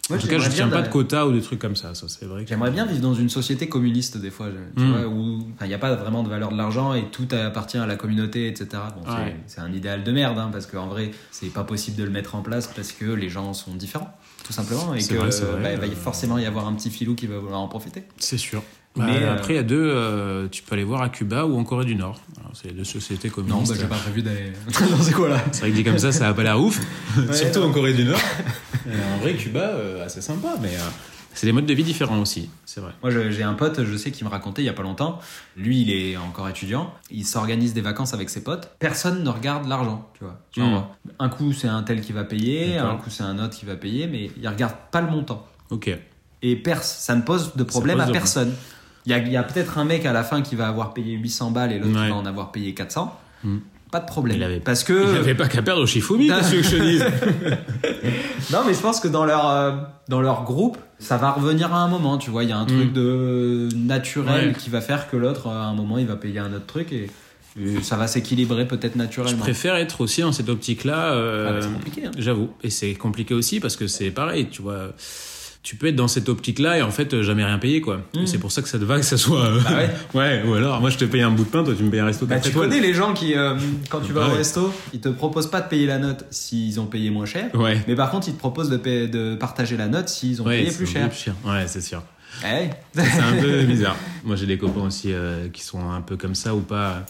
[0.09, 1.95] Moi, en tout cas je j'aimerais tiens pas de quota ou de trucs comme ça
[1.95, 4.47] ça c'est vrai J'aimerais bien vivre dans une société communiste des fois,
[4.77, 4.91] tu Mm.
[4.91, 7.87] vois, où il n'y a pas vraiment de valeur de l'argent et tout appartient à
[7.87, 8.67] la communauté, etc.
[8.95, 9.35] Bon, c'est- Ouais.
[9.47, 12.35] c'est un idéal de merde, hein, parce qu'en vrai, c'est pas possible de le mettre
[12.35, 15.61] en place parce que les gens sont différents, tout simplement, et que vrai, c'est vrai,
[15.63, 15.95] bah, il va euh.
[15.95, 18.03] forcément y avoir un petit filou qui va vouloir en profiter.
[18.17, 18.61] c'est sûr
[18.95, 21.57] Bah, euh, après il y a deux euh, tu peux aller voir à Cuba ou
[21.59, 22.19] en Corée du Nord
[22.53, 24.53] c'est les deux sociétés Non, communistes bah, j'ai pas prévu d'aller.
[24.89, 26.79] non, c'est quoi là c'est vrai que dit comme ça ça a pas l'air ouf
[27.33, 27.67] surtout non.
[27.67, 28.19] en Corée du Nord
[29.15, 30.79] en vrai Cuba euh, assez sympa mais euh,
[31.33, 34.11] c'est des modes de vie différents aussi c'est vrai Moi, j'ai un pote, je sais,
[34.11, 35.19] qui me racontait il y a pas longtemps.
[35.55, 36.93] Lui, il est encore étudiant.
[37.09, 38.69] Il s'organise des vacances avec ses potes.
[38.79, 40.37] Personne ne regarde l'argent, tu vois.
[40.51, 43.65] Genre, un coup, c'est un tel qui va payer, un coup, c'est un autre qui
[43.65, 45.47] va payer, mais il regarde pas le montant.
[45.69, 45.97] ok
[46.41, 48.53] Et pers ça ne pose de problème pose à de- personne.
[49.05, 50.93] Il y a, il y a peut-être un mec à la fin qui va avoir
[50.93, 52.05] payé 800 balles et l'autre Ouais.
[52.05, 53.15] qui va en avoir payé 400.
[53.43, 53.57] Hmm.
[53.91, 54.37] Pas de problème.
[54.37, 55.17] Il avait- Parce il que.
[55.19, 56.37] avait pas qu'à perdre au Shifumi Non.
[56.37, 57.05] qu'est-ce que je dise
[58.51, 59.71] Non, mais je pense que dans leur, euh,
[60.09, 62.43] dans leur groupe, ça va revenir à un moment, tu vois.
[62.43, 62.93] Il y a un truc Mm.
[62.93, 64.53] de naturel Ouais.
[64.57, 67.09] qui va faire que l'autre, à un moment, il va payer un autre truc et,
[67.59, 69.37] et ça va s'équilibrer peut-être Je naturellement.
[69.37, 71.13] préfère être aussi dans cette optique-là.
[71.13, 72.11] euh, Ah, mais c'est compliqué, hein.
[72.17, 72.49] J'avoue.
[72.63, 74.89] Et c'est compliqué aussi parce que c'est pareil, tu vois.
[75.65, 77.97] Tu peux être dans cette optique-là et en fait euh, jamais rien payer quoi.
[78.13, 78.19] Mm.
[78.19, 79.45] Et C'est pour ça que ça te va que ça soit.
[79.45, 79.89] euh, Bah ouais.
[80.13, 80.43] ouais.
[80.47, 82.05] Ou alors moi je te paye un bout de pain, toi tu me payes un
[82.05, 82.27] resto.
[82.27, 83.55] Bah, tu connais les gens qui, euh,
[83.89, 84.37] quand tu vas Bah au ouais.
[84.37, 87.49] resto, ils te proposent pas de payer la note s'ils ont payé moins cher.
[87.55, 87.81] Ouais.
[87.87, 90.69] Mais par contre, ils te proposent de, payer- de partager la note s'ils ont payé
[90.71, 91.09] plus cher.
[91.43, 92.03] Ouais, c'est sûr.
[92.45, 93.95] Eh, C'est un peu bizarre.
[94.23, 97.05] Moi, j'ai des copains aussi euh, qui sont un peu comme ça ou pas.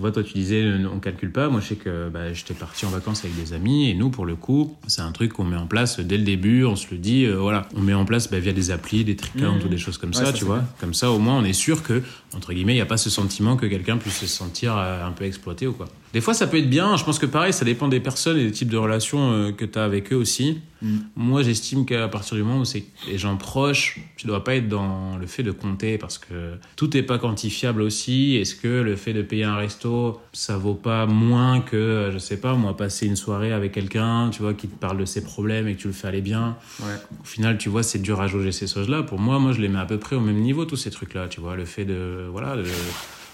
[0.00, 1.50] Tu vois, toi, tu disais, euh, on calcule pas.
[1.50, 4.24] Moi, je sais que bah, j'étais parti en vacances avec des amis et nous, pour
[4.24, 6.64] le coup, c'est un truc qu'on met en place dès le début.
[6.64, 9.14] On se le dit, euh, voilà, on met en place bah, via des applis, des
[9.14, 9.64] tricounts Mhm.
[9.66, 10.60] ou des choses comme Ouais, ça, ça, tu vois.
[10.60, 10.68] bien.
[10.80, 12.02] Comme ça, au moins, on est sûr que,
[12.34, 15.12] entre guillemets, il n'y a pas ce sentiment que quelqu'un puisse se sentir euh, un
[15.12, 15.86] peu exploité ou quoi.
[16.12, 16.96] Des fois, ça peut être bien.
[16.96, 19.64] Je pense que pareil, ça dépend des personnes et des types de relations euh, que
[19.64, 20.58] tu as avec eux aussi.
[20.82, 20.96] Mm.
[21.14, 24.68] Moi, j'estime qu'à partir du moment où c'est les gens proches, tu dois pas être
[24.68, 28.36] dans le fait de compter parce que tout n'est pas quantifiable aussi.
[28.36, 32.18] Est-ce que le fait de payer un resto, ça vaut pas moins que, euh, je
[32.18, 35.22] sais pas, moi, passer une soirée avec quelqu'un, tu vois, qui te parle de ses
[35.22, 36.56] problèmes et que tu le fais aller bien?
[36.80, 36.94] Ouais.
[37.20, 39.04] Au final, tu vois, c'est dur à jauger ces choses-là.
[39.04, 41.28] Pour moi, moi, je les mets à peu près au même niveau, tous ces trucs-là.
[41.28, 42.64] Tu vois, le fait de, voilà, de-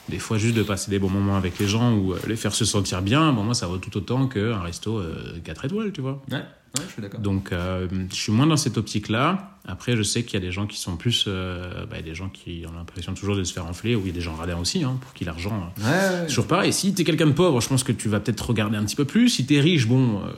[0.09, 2.55] des fois juste de passer des bons moments avec les gens ou euh, les faire
[2.55, 6.01] se sentir bien, bon, moi, ça vaut tout autant qu'un resto euh, 4 étoiles, tu
[6.01, 6.23] vois.
[6.31, 6.45] Ouais, ouais,
[6.87, 7.21] je suis d'accord.
[7.21, 9.53] Donc, euh, je suis moins dans cette optique-là.
[9.69, 11.25] Après, je sais qu'il y a des gens qui sont plus.
[11.27, 14.11] euh, bah, des gens qui ont l'impression toujours de se faire enfler, ou il y
[14.11, 15.73] a des gens radins aussi, hein, pour qui l'argent.
[15.81, 16.73] euh, Ouais, ouais, toujours pareil.
[16.73, 19.05] Si t'es quelqu'un de pauvre, je pense que tu vas peut-être regarder un petit peu
[19.05, 19.29] plus.
[19.29, 20.31] Si t'es riche, bon, euh,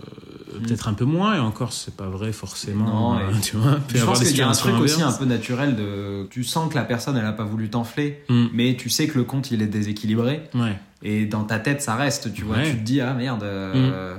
[0.62, 1.36] peut-être un peu moins.
[1.36, 2.84] Et encore, c'est pas vrai forcément.
[2.84, 3.78] Non, euh, et- tu vois.
[3.94, 6.26] Je pense qu'il y a un truc aussi un peu naturel de.
[6.30, 8.46] Tu sens que la personne, elle a pas voulu t'enfler, Mm.
[8.53, 10.42] mais tu sais que le compte, il est déséquilibré.
[10.55, 10.78] Ouais.
[11.03, 12.57] Et dans ta tête, ça reste, tu vois.
[12.57, 12.70] Ouais.
[12.70, 14.16] Tu te dis, ah merde, euh,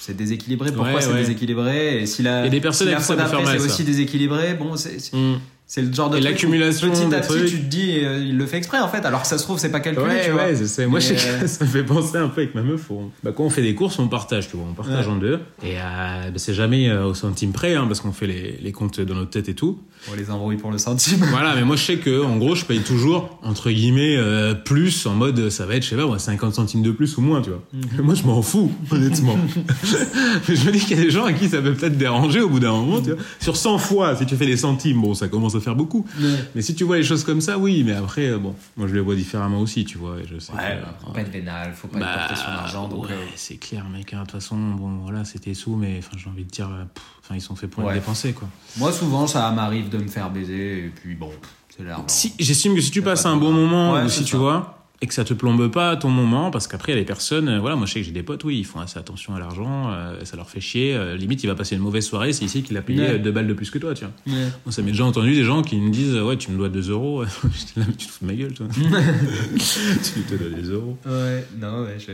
[0.00, 0.72] c'est déséquilibré.
[0.72, 1.20] Pourquoi Ouais, c'est ouais.
[1.20, 2.02] déséquilibré?
[2.02, 5.12] Et si la, a des personnes si la fois d'après, c'est aussi déséquilibré, bon, c'est-
[5.14, 5.38] Mm.
[5.70, 8.36] C'est le genre de Et l'accumulation Petit de à petit, tu te dis, euh, il
[8.38, 10.32] le fait exprès en fait, alors que ça se trouve, c'est pas calculé, Ouais, tu
[10.32, 10.86] ouais, je sais.
[10.86, 12.90] Moi, je sais Mais, que euh, ça me fait penser un peu avec ma meuf.
[12.90, 14.66] on- Bah, quand on fait des courses, on partage, tu vois.
[14.70, 15.12] On partage Ouais.
[15.12, 15.38] en deux.
[15.62, 18.72] Et euh, bah, c'est jamais euh, au centime près, hein, parce qu'on fait les, les
[18.72, 19.78] comptes dans notre tête et tout.
[20.10, 21.18] On les embrouille pour le centime.
[21.30, 25.06] Voilà, mais moi, je sais que, en gros, je paye toujours, entre guillemets, euh, plus,
[25.06, 27.42] en mode, ça va être, je sais pas, moi, 50 centimes de plus ou moins,
[27.42, 27.62] tu vois.
[27.72, 28.04] Mhm.
[28.04, 29.36] Moi, je m'en fous, honnêtement.
[30.48, 32.40] mais je me dis qu'il y a des gens à qui ça peut peut-être déranger
[32.40, 33.22] au bout d'un moment, tu vois.
[33.40, 36.06] Sur 100 fois, si tu fais les centimes, bon, ça commence à faire beaucoup.
[36.54, 38.94] Mais si tu vois les choses comme ça, oui, mais après, euh, bon, moi, je
[38.94, 40.16] les vois différemment aussi, tu vois.
[40.18, 40.58] Et je sais Ouais,
[41.00, 43.04] que, faut pas être vénal, faut pas bah, être porté sur l'argent, donc.
[43.04, 44.12] ouais, euh, c'est clair, mec.
[44.14, 44.18] hein.
[44.18, 47.04] De toute façon, bon, voilà, c'était sous, mais enfin, j'ai envie de dire, euh, pff,
[47.28, 47.92] enfin, ils sont faits pour Ouais.
[47.94, 48.48] les dépenser, quoi.
[48.78, 51.30] Moi, souvent, ça m'arrive de me faire baiser, et puis bon,
[51.76, 52.04] c'est l'argent.
[52.08, 55.14] Si, j'estime que si tu passes un bon moment, Ouais, ou tu vois, et que
[55.14, 57.76] ça te plombe pas ton moment, parce qu'après, il y a des personnes, euh, voilà,
[57.76, 60.24] moi, je sais que j'ai des potes, oui, ils font assez attention à l'argent, euh,
[60.24, 60.92] ça leur fait chier.
[60.94, 63.18] euh, limite, il va passer une mauvaise soirée, c'est ici qu'il a payé Ouais.
[63.20, 64.12] deux balles de plus que toi, tu vois.
[64.34, 64.48] Ouais.
[64.66, 66.90] Moi, ça m'est déjà entendu des gens qui me disent, ouais, tu me dois 2
[66.90, 67.22] euros.
[67.76, 68.66] Là, mais tu te fous de ma gueule, toi.
[68.74, 70.96] tu te dois des euros.
[71.06, 72.12] Ouais, non, ouais, je...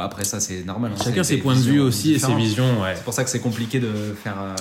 [0.00, 0.92] Après ça c'est normal.
[0.94, 2.38] hein, Chacun c'est ses des points de vue visions aussi et ses différentes.
[2.40, 2.94] visions, ouais.
[2.96, 4.36] C'est pour ça que c'est compliqué de faire.
[4.40, 4.54] euh,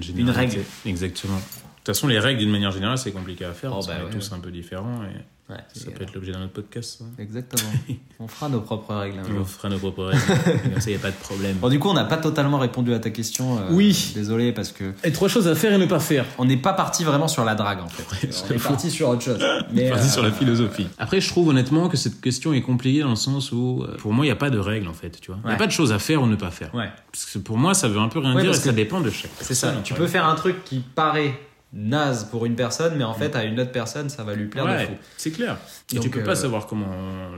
[0.00, 0.56] généralité.
[0.58, 0.68] règle.
[0.86, 1.40] Exactement.
[1.84, 3.70] Toute façon, les règles, d'une manière générale, c'est compliqué à faire.
[3.70, 5.02] Oh, parce bah qu'on est ouais, tous un peu différents.
[5.04, 6.98] Et Ouais, ça peut être l'objet d'un autre podcast.
[7.00, 7.04] ça.
[7.20, 7.68] Exactement.
[8.20, 9.18] on fera nos propres règles.
[9.18, 10.22] un On fera nos propres règles.
[10.62, 11.56] Comme ça, il n'y a pas de problème.
[11.56, 13.58] Bon, du coup, on n'a pas totalement répondu à ta question.
[13.58, 14.12] euh, Oui.
[14.14, 16.24] Désolé parce que Et trois choses à faire et ne pas faire.
[16.38, 18.28] on n'est pas parti vraiment sur la drague en fait.
[18.48, 19.44] on est parti sur autre chose.
[19.72, 20.86] Mais parti euh, sur la philosophie.
[20.98, 24.12] Après, je trouve honnêtement que cette question est compliquée dans le sens où, euh, pour
[24.12, 25.20] moi, il n'y a pas de règle en fait.
[25.20, 26.72] Tu vois, il n'y a pas de choses à faire ou ne pas faire.
[26.76, 26.90] Ouais.
[27.10, 29.10] Parce que pour moi, ça veut un peu rien Ouais, dire et ça dépend de
[29.10, 29.32] chaque.
[29.40, 29.66] C'est ça.
[29.68, 31.34] personne, Tu peux faire un truc qui paraît
[31.72, 34.64] naze pour une personne, mais en fait à une autre personne ça va lui plaire
[34.66, 34.92] de Ouais, fou.
[35.16, 35.56] c'est clair.
[35.92, 36.88] Et Donc, tu peux euh, pas savoir comment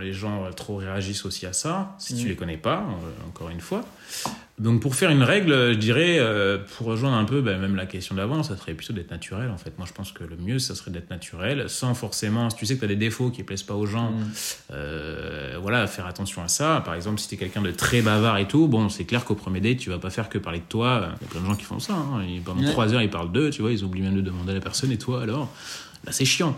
[0.01, 2.29] les gens euh, trop réagissent aussi à ça, si tu Mm.
[2.29, 3.83] les connais pas, euh, encore une fois.
[4.59, 7.87] Donc pour faire une règle, je dirais, euh, pour rejoindre un peu bah, même la
[7.87, 9.73] question d'avant, ça serait plutôt d'être naturel en fait.
[9.79, 12.75] Moi je pense que le mieux, ça serait d'être naturel, sans forcément, si tu sais
[12.75, 14.25] que tu as des défauts qui plaisent pas aux gens, Mm.
[14.73, 16.83] euh, voilà, faire attention à ça.
[16.85, 19.35] Par exemple, si tu es quelqu'un de très bavard et tout, bon, c'est clair qu'au
[19.35, 21.09] premier date, tu vas pas faire que parler de toi.
[21.21, 21.95] Il y a plein de gens qui font ça.
[21.95, 22.23] Hein.
[22.45, 22.71] Pendant Ouais.
[22.71, 24.93] trois heures, ils parlent d'eux, tu vois, ils oublient même de demander à la personne,
[24.93, 25.51] et toi alors?
[26.05, 26.57] Là, c'est chiant.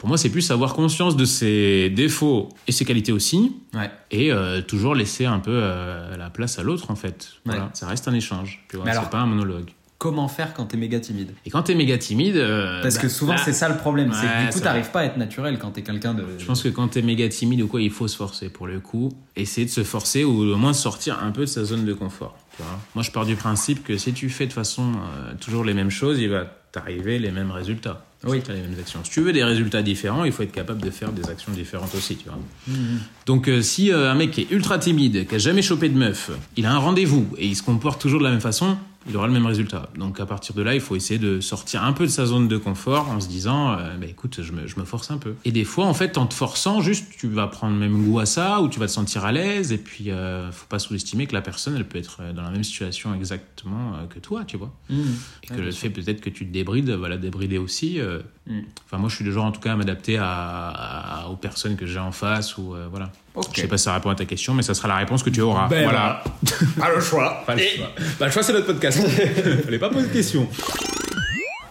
[0.00, 3.90] Pour moi, c'est plus avoir conscience de ses défauts et ses qualités aussi, Ouais.
[4.10, 7.32] et euh, toujours laisser un peu euh, la place à l'autre, en fait.
[7.44, 7.68] Voilà, Ouais.
[7.74, 9.68] ça reste un échange, tu vois, Mais c'est alors- pas un monologue.
[9.98, 11.32] Comment faire quand t'es méga timide?
[11.44, 12.36] Et quand t'es méga timide...
[12.36, 14.90] euh, Parce bah, que souvent bah, c'est ça le problème, c'est que du coup t'arrives
[14.90, 16.24] pas à être naturel quand t'es quelqu'un de.
[16.38, 18.80] Je pense que quand t'es méga timide ou quoi, il faut se forcer pour le
[18.80, 19.10] coup.
[19.36, 22.38] Essayer de se forcer ou au moins sortir un peu de sa zone de confort.
[22.56, 22.78] tu vois.
[22.94, 24.92] Moi, je pars du principe que si tu fais de façon
[25.38, 28.06] toujours les mêmes choses, il va t'arriver les mêmes résultats.
[28.26, 28.42] Oui.
[28.44, 29.00] T'as les mêmes actions.
[29.02, 31.94] Si tu veux des résultats différents, il faut être capable de faire des actions différentes
[31.94, 32.38] aussi, tu vois.
[32.68, 32.98] Mhm.
[33.26, 35.96] Donc, euh, si euh, un mec qui est ultra timide, qui a jamais chopé de
[35.96, 38.76] meuf, il a un rendez-vous et il se comporte toujours de la même façon,
[39.08, 39.88] il aura le même résultat.
[39.96, 42.48] Donc, à partir de là, il faut essayer de sortir un peu de sa zone
[42.48, 45.34] de confort en se disant, euh, bah, écoute, je me, je me force un peu.
[45.46, 48.26] Et des fois, en fait, en te forçant, juste, tu vas prendre même goût à
[48.26, 49.72] ça ou tu vas te sentir à l'aise.
[49.72, 52.50] Et puis, euh, faut pas sous-estimer que la personne, elle peut être euh, dans la
[52.50, 54.70] même situation exactement euh, que toi, tu vois.
[54.90, 55.14] Mhm.
[55.44, 57.98] Et que Ouais, le fait peut-être que tu te débrides va la débrider aussi.
[58.00, 58.20] euh.
[58.46, 58.60] Mm.
[58.84, 61.76] Enfin, moi, je suis le genre, en tout cas, à m'adapter à, à- aux personnes
[61.76, 63.12] que j'ai en face ou voilà.
[63.54, 65.30] Je sais pas si ça répond à ta question, mais ça sera la réponse que
[65.30, 65.68] tu auras.
[65.68, 66.22] Ben voilà.
[66.78, 67.42] Pas le choix.
[67.46, 67.90] Pas le choix.
[68.18, 69.00] Bah, le choix, c'est notre podcast.
[69.64, 70.48] Fallait pas poser de questions.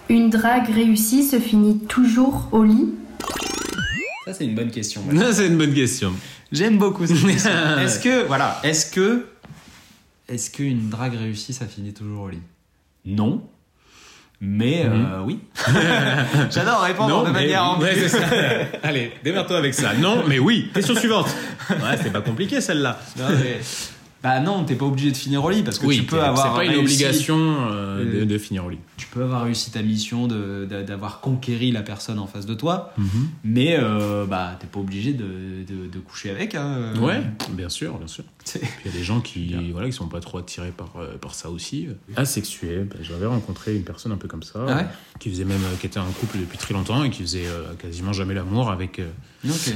[0.09, 2.93] Une drague réussie se finit toujours au lit?
[4.25, 5.03] Ça c'est une bonne question.
[5.31, 6.13] c'est une bonne question.
[6.51, 7.51] J'aime beaucoup cette question.
[7.79, 9.27] Est-ce que voilà, est-ce que
[10.27, 12.41] est-ce qu'une drague réussie ça finit toujours au lit?
[13.05, 13.41] Non.
[14.41, 15.39] Mais euh, oui.
[16.49, 17.83] J'adore répondre de mais manière oui.
[17.83, 18.19] Ouais, ça.
[18.83, 19.93] Allez, démerde-toi avec ça.
[19.93, 20.71] Non, mais oui.
[20.73, 21.27] Question suivante.
[21.69, 22.97] Ouais, c'est pas compliqué celle-là.
[23.17, 23.59] Non, mais-
[24.21, 26.21] Bah non, t'es pas obligé de finir au lit parce que oui, tu peux c'est-
[26.23, 27.37] avoir C'est pas une réussi- obligation
[27.71, 28.77] euh, de, Euh, de finir au lit.
[28.97, 32.53] Tu peux avoir réussi ta mission de- de- d'avoir conquéri la personne en face de
[32.53, 32.93] toi,
[33.45, 35.23] mais euh, bah t'es pas obligé de,
[35.65, 36.53] de, de coucher avec.
[36.55, 36.93] Hein.
[37.01, 38.25] Ouais, bien sûr, bien sûr.
[38.55, 40.91] Il y a des gens qui, voilà, qui sont pas trop attirés par,
[41.21, 41.87] par ça aussi.
[42.17, 44.85] Asexués, bah, j'avais rencontré une personne un peu comme ça, Ah ouais
[45.19, 48.13] qui faisait même, qui était en couple depuis très longtemps et qui faisait euh, quasiment
[48.13, 48.99] jamais l'amour avec,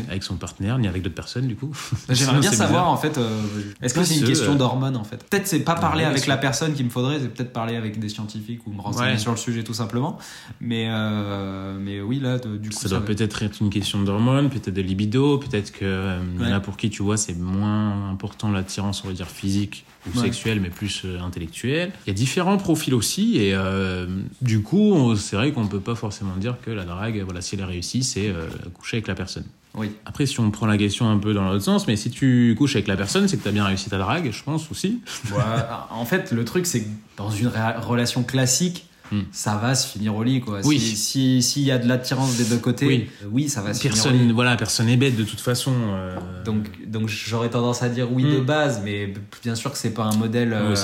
[0.09, 1.71] avec son partenaire ni avec d'autres personnes du coup.
[2.09, 2.89] J'aimerais bien savoir bizarre.
[2.89, 3.41] en fait, euh,
[3.81, 5.23] est-ce que c'est une question euh, d'hormones en fait?
[5.29, 7.99] Peut-être c'est pas parler Ouais, avec la personne qu'il me faudrait, c'est peut-être parler avec
[7.99, 9.17] des scientifiques ou me renseigner Ouais.
[9.17, 10.17] sur le sujet tout simplement.
[10.59, 14.01] Mais euh, mais oui là de- du coup Ça doit va- peut-être être une question
[14.03, 16.53] d'hormones, peut-être de libido, peut-être que euh, il y en Ouais.
[16.53, 20.25] a pour qui tu vois c'est moins important l'attirance on va dire physique ou Ouais.
[20.25, 21.91] sexuelle mais plus euh, intellectuelle.
[22.05, 24.05] Il y a différents profils aussi et euh,
[24.41, 27.61] du coup c'est vrai qu'on peut pas forcément dire que la drague voilà si elle
[27.61, 29.45] est réussie c'est euh, coucher avec la personne.
[29.75, 29.91] Oui.
[30.05, 32.75] Après si on prend la question un peu dans l'autre sens mais si tu couches
[32.75, 34.99] avec la personne c'est que tu as bien réussi ta drague je pense aussi.
[35.31, 35.41] Ouais,
[35.89, 37.49] en fait, le truc, c'est que dans une
[37.81, 39.21] relation classique, Hmm.
[39.31, 40.61] ça va se finir au lit, quoi.
[40.63, 40.79] Oui.
[40.79, 43.09] Si- Si s'il y a de l'attirance des deux côtés, Oui.
[43.21, 44.03] euh, oui, ça va se finir au lit.
[44.17, 45.73] Personne voilà personne est bête de toute façon.
[45.75, 48.45] euh, Donc, donc j'aurais tendance à dire oui de Hmm.
[48.45, 50.75] base, mais bien sûr que c'est pas un modèle euh,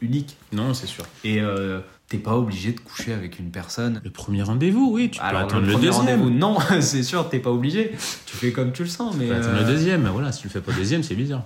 [0.00, 0.36] unique.
[0.52, 1.04] non c'est sûr.
[1.24, 1.40] Et
[2.08, 4.00] t'es pas obligé de coucher avec une personne.
[4.02, 6.06] Le premier rendez-vous oui tu peux Alors attendre le le, premier deuxième.
[6.06, 7.92] rendez-vous, non, c'est sûr, t'es pas obligé.
[8.26, 9.26] Tu fais comme tu le sens, mais.
[9.26, 11.02] Tu peux attendre euh, le deuxième, mais voilà, si tu le fais pas le deuxième,
[11.02, 11.44] c'est bizarre.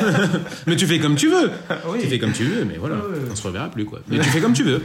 [0.66, 1.50] mais tu fais comme tu veux.
[1.88, 1.98] oui.
[2.02, 3.18] Tu fais comme tu veux, mais voilà, ouais.
[3.30, 4.00] on se reverra plus quoi.
[4.08, 4.82] Mais tu fais comme tu veux.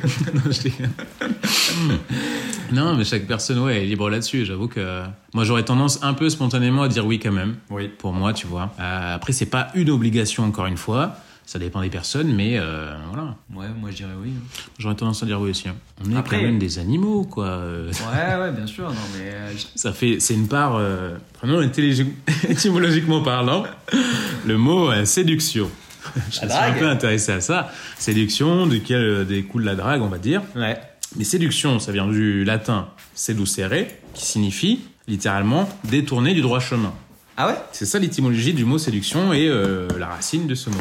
[2.72, 4.46] Non, mais chaque personne, ouais, est libre là-dessus.
[4.46, 5.02] J'avoue que
[5.34, 7.56] moi, j'aurais tendance un peu spontanément à dire oui quand même.
[7.70, 7.90] Oui.
[7.90, 8.72] Pour moi, tu vois.
[8.80, 11.16] Euh, après, c'est pas une obligation encore une fois.
[11.50, 13.36] Ça dépend des personnes, mais euh, voilà.
[13.56, 14.30] Ouais, moi je dirais oui.
[14.78, 15.68] J'aurais tendance à dire oui aussi.
[15.68, 15.74] hein.
[16.06, 17.48] On est Après- quand même des animaux, quoi.
[17.48, 19.32] Euh, Ouais, ouais, bien sûr, non, mais.
[19.32, 21.60] euh, je- Ça fait, c'est une part, euh, vraiment
[22.50, 23.64] étymologiquement parlant,
[24.46, 25.72] le mot euh, séduction.
[26.30, 27.72] Je suis un peu intéressé à ça.
[27.98, 30.44] Séduction, duquel euh, découle la drague, on va dire.
[30.56, 30.80] Ouais.
[31.16, 36.94] Mais séduction, ça vient du latin seducere, qui signifie littéralement détourner du droit chemin.
[37.38, 37.56] Ah ouais?
[37.72, 40.76] C'est ça l'étymologie du mot séduction et euh, la racine de ce mot.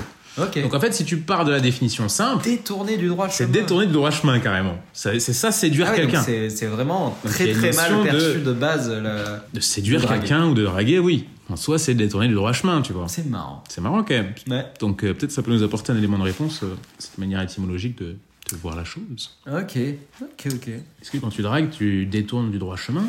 [0.63, 3.53] Donc en fait, si tu pars de la définition simple, détourner du droit c'est chemin.
[3.53, 4.77] détourner du droit chemin carrément.
[4.93, 6.23] C'est ça, séduire Ah ouais, quelqu'un.
[6.23, 8.91] c'est c'est vraiment très très mal notion de- perçu de, base.
[8.91, 11.27] la- De séduire quelqu'un ou de draguer, oui.
[11.51, 13.07] En soi, c'est détourner du droit chemin, tu vois.
[13.09, 13.65] C'est marrant.
[13.71, 14.35] C'est marrant quand même.
[14.51, 14.67] Ouais.
[14.81, 17.99] Donc euh, peut-être ça peut nous apporter un élément de réponse, euh, cette manière étymologique
[17.99, 18.17] de,
[18.53, 19.37] de voir la chose.
[19.47, 19.77] Ok.
[20.23, 20.69] Ok, ok.
[20.69, 23.05] Est-ce que quand tu dragues, tu détournes du droit chemin?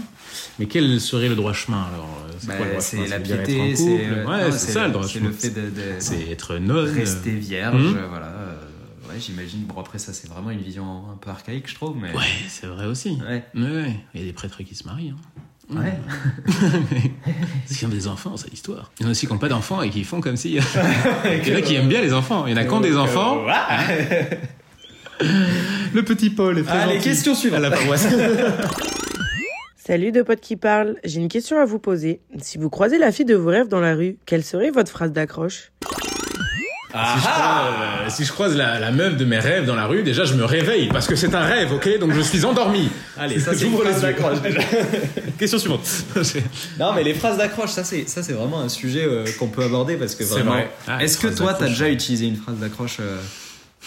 [0.60, 2.26] Mais quel serait le droit chemin alors?
[2.30, 3.10] Euh, C'est Bah, quoi le droit c'est chemin?
[3.10, 5.28] La piété, c'est euh, Ouais, ça le droit C'est chemin.
[5.30, 6.84] le fait de, de- C'est être non.
[6.84, 8.06] rester vierge, Mhm.
[8.10, 8.28] voilà.
[8.28, 8.56] euh,
[9.10, 9.62] ouais, j'imagine.
[9.64, 12.12] Bon après ça c'est vraiment une vision un peu archaïque, je trouve, mais.
[12.16, 13.18] Ouais, c'est vrai aussi.
[13.28, 13.44] Ouais.
[13.56, 13.96] Ouais, ouais.
[14.14, 15.14] Il y a des prêtres qui se marient.
[15.16, 15.42] hein.
[15.72, 15.94] Ouais.
[17.68, 18.92] S'ils ont des enfants, c'est l'histoire.
[19.00, 20.54] Il y en a aussi qui n'ont pas d'enfants et qui font comme si.
[20.56, 22.48] Il y en a qui aiment bien les enfants.
[22.48, 23.46] Il y en a qui ont des enfants.
[25.94, 27.04] Le petit Paul est très Allez, gentil.
[27.10, 27.60] question suivante.
[27.60, 28.08] À la paroisse.
[29.78, 32.20] Salut deux potes qui parlent, j'ai une question à vous poser.
[32.42, 35.12] Si vous croisez la fille de vos rêves dans la rue, quelle serait votre phrase
[35.12, 35.72] d'accroche?
[36.92, 39.86] Si, je croise, euh, si je croise la, la meuf de mes rêves dans la
[39.86, 42.00] rue, déjà je me réveille parce que c'est un rêve, ok?
[42.00, 42.90] Donc je suis endormi.
[43.18, 44.60] Allez, ça c'est J'ouvre une les d'accroche déjà.
[45.40, 45.88] Question suivante.
[46.80, 49.64] Non, mais les phrases d'accroche, ça c'est ça c'est vraiment un sujet euh, qu'on peut
[49.64, 50.52] aborder parce que C'est vraiment.
[50.54, 50.72] vrai.
[50.88, 53.18] Ah, Est-ce que toi t'as déjà utilisé une phrase d'accroche euh,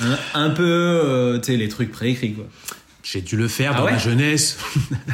[0.00, 2.44] un, un peu, euh, tu sais, les trucs préécrits quoi.
[3.02, 4.58] J'ai dû le faire Ah dans ouais ma jeunesse.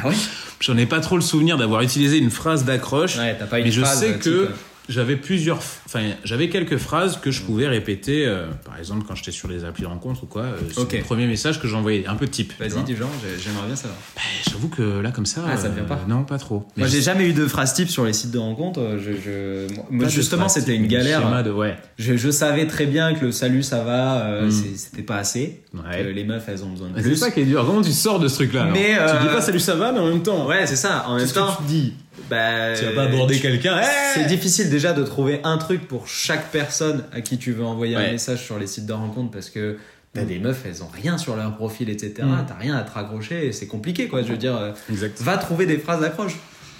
[0.03, 0.15] Ah ouais
[0.61, 3.17] J'en ai pas trop le souvenir d'avoir utilisé une phrase d'accroche.
[3.17, 4.55] Ouais, mais je sais euh, que type,
[4.89, 8.25] j'avais plusieurs, enfin j'avais quelques phrases que je pouvais répéter.
[8.25, 10.93] euh, par exemple, quand j'étais sur les applis de rencontre ou quoi, euh, c'est Ok.
[10.93, 12.53] le premier message que j'envoyais, un peu type.
[12.57, 12.81] tu Vas-y, vois.
[12.83, 13.97] du genre, j'ai- j'aimerais bien savoir.
[14.15, 16.65] Bah, J'avoue que là comme ça, Ah, ça te vient euh, pas Non, pas trop.
[16.75, 18.79] Moi, j'ai jamais eu de phrase type sur les sites de rencontres.
[18.81, 21.43] euh, Je, je- moi, pas de justement, phrase c'était type, une mais galère.
[21.43, 21.77] de, ouais.
[21.97, 24.51] Je, je savais très bien que le salut, ça va, euh, Mm.
[24.51, 25.61] c'est- c'était pas assez.
[25.73, 26.03] Ouais.
[26.03, 27.15] Que les meufs, elles ont besoin de Mais C'est plus.
[27.17, 27.63] ça qui est dur.
[27.65, 29.91] Comment tu sors de ce truc-là alors Mais, tu euh, dis pas salut ça va,
[29.91, 31.05] mais en même temps, Ouais, c'est ça.
[31.07, 31.93] En même temps, dis?
[32.29, 33.81] Bah, Tu vas pas aborder quelqu'un.
[34.13, 37.65] C'est Hey difficile déjà de trouver un truc pour chaque personne à qui tu veux
[37.65, 39.77] envoyer un message sur les sites de rencontre parce que
[40.13, 42.13] t'as des meufs, elles ont rien sur leur profil, etc.
[42.23, 42.45] Mm.
[42.47, 44.23] T'as rien à te raccrocher et c'est compliqué, quoi.
[44.23, 45.21] Je veux dire, euh, Exact.
[45.21, 46.35] va trouver des phrases d'accroche.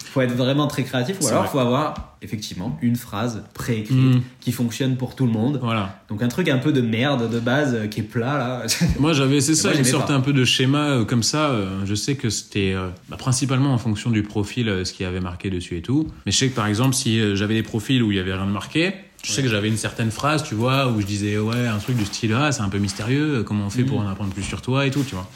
[0.10, 1.52] Faut être vraiment très créatif ou alors vrai.
[1.52, 4.22] faut avoir effectivement une phrase préécrite Mm.
[4.40, 5.60] qui fonctionne pour tout le monde.
[5.62, 6.02] Voilà.
[6.10, 8.64] Donc un truc un peu de merde de base euh, qui est plat là.
[9.00, 10.14] Moi j'avais c'est ça, moi, une sorte pas.
[10.14, 11.50] un peu de schéma euh, comme ça.
[11.52, 12.76] euh, je sais que c'était
[13.08, 16.08] bah, principalement en fonction du profil, ce qui avait marqué dessus et tout.
[16.26, 18.46] Mais je sais que par exemple si j'avais des profils où il y avait rien
[18.46, 18.94] de marqué,
[19.24, 21.98] je sais que j'avais une certaine phrase, tu vois, où je disais ouais un truc
[21.98, 24.62] du style ah c'est un peu mystérieux, comment on fait pour en apprendre plus sur
[24.62, 25.28] toi et tout, tu vois.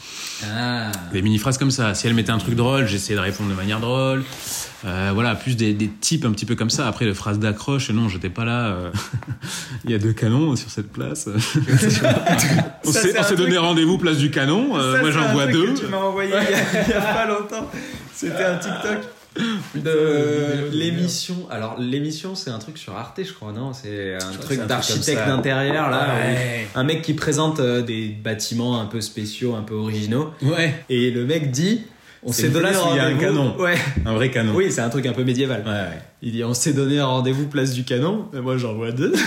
[0.54, 0.90] Ah.
[1.12, 1.94] Des mini phrases comme ça.
[1.94, 4.24] Si elle mettait un truc drôle, j'essayais de répondre de manière drôle.
[4.86, 6.86] Euh, voilà, plus des, des types un petit peu comme ça.
[6.86, 8.66] Après, les phrases d'accroche, non, j'étais pas là.
[8.66, 8.90] euh,
[9.84, 11.26] Il y a deux canons sur cette place.
[12.84, 14.76] on s'est donné rendez-vous place du canon.
[14.76, 15.72] Euh, Ça, moi, j'en vois deux.
[15.72, 17.70] que tu m'as envoyé il y, a, il y a pas longtemps.
[18.14, 18.98] C'était un TikTok
[19.74, 21.34] de l'émission.
[21.50, 23.72] Alors l'émission, c'est un truc sur Arte, je crois, non?
[23.72, 26.08] C'est un truc d'architecte d'intérieur là.
[26.14, 26.66] Ouais.
[26.74, 31.10] Un mec qui présente euh, des bâtiments un peu spéciaux, un peu originaux, Ouais, et
[31.10, 31.82] le mec dit.
[32.26, 33.56] On s'est donné où il y a un rendez-vous- canon.
[33.58, 33.74] Ouais.
[34.06, 34.54] un vrai canon.
[34.54, 35.62] Oui, c'est un truc un peu médiéval.
[35.66, 35.98] Ouais, ouais.
[36.22, 39.12] Il dit on s'est donné un rendez-vous place du canon, et moi j'en vois deux.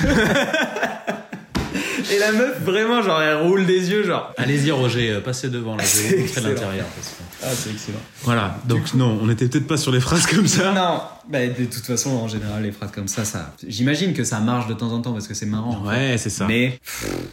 [2.18, 4.34] et la meuf vraiment genre elle roule des yeux genre.
[4.38, 5.76] Allez-y, Roger, euh, passez devant.
[5.76, 6.86] Là, je vais vous montrer l'intérieur.
[6.96, 8.00] parce que- Ah c'est excellent.
[8.24, 10.74] Voilà, donc non, on était peut-être pas sur les phrases comme ça.
[10.74, 13.54] Non, bah, de toute façon en général les phrases comme ça, ça.
[13.68, 15.84] J'imagine que ça marche de temps en temps parce que c'est marrant.
[15.86, 16.46] Ouais, c'est ça.
[16.48, 16.80] Mais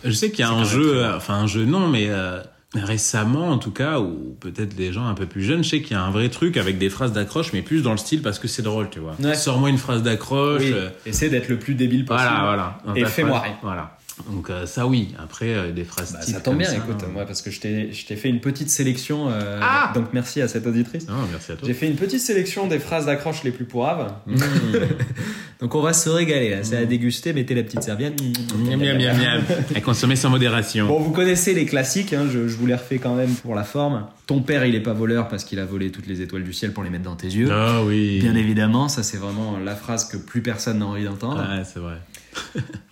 [0.04, 2.40] Je sais qu'il y a un jeu, euh, enfin un jeu non, mais euh,
[2.74, 5.92] récemment en tout cas, ou peut-être des gens un peu plus jeunes, je sais qu'il
[5.92, 8.38] y a un vrai truc avec des phrases d'accroche, mais plus dans le style parce
[8.38, 9.14] que c'est drôle, tu vois.
[9.22, 9.34] Ouais.
[9.34, 10.62] Sors-moi une phrase d'accroche.
[10.62, 12.28] oui, euh, essaie d'être le plus débile possible.
[12.44, 12.96] voilà, voilà.
[13.00, 13.42] Et fais-moi.
[13.62, 13.96] Voilà.
[14.30, 15.14] Donc euh, ça oui.
[15.18, 17.08] Après euh, des phrases Bah, types ça tombe comme bien, ça, écoute, non.
[17.12, 19.28] moi parce que je t'ai je t'ai fait une petite sélection.
[19.30, 21.08] euh, Ah donc merci à cette auditrice.
[21.08, 21.66] Non, merci à toi.
[21.66, 24.12] J'ai fait une petite sélection des phrases d'accroche les plus pourraves.
[24.26, 24.36] Mmh.
[25.60, 26.56] Donc on va se régaler là.
[26.62, 27.32] C'est à déguster.
[27.32, 28.20] Mettez la petite serviette.
[28.58, 29.42] miam, miam, miam, miam.
[29.74, 30.86] Et consommer sans modération.
[30.88, 33.62] Bon, vous connaissez les classiques, hein, je, je vous les refais quand même pour la
[33.64, 34.06] forme.
[34.26, 36.72] Ton père, il est pas voleur parce qu'il a volé toutes les étoiles du ciel
[36.72, 37.48] pour les mettre dans tes yeux.
[37.52, 38.18] Ah oui.
[38.20, 41.38] Bien évidemment, ça c'est vraiment la phrase que plus personne n'a envie d'entendre.
[41.40, 41.96] Ouais, c'est vrai.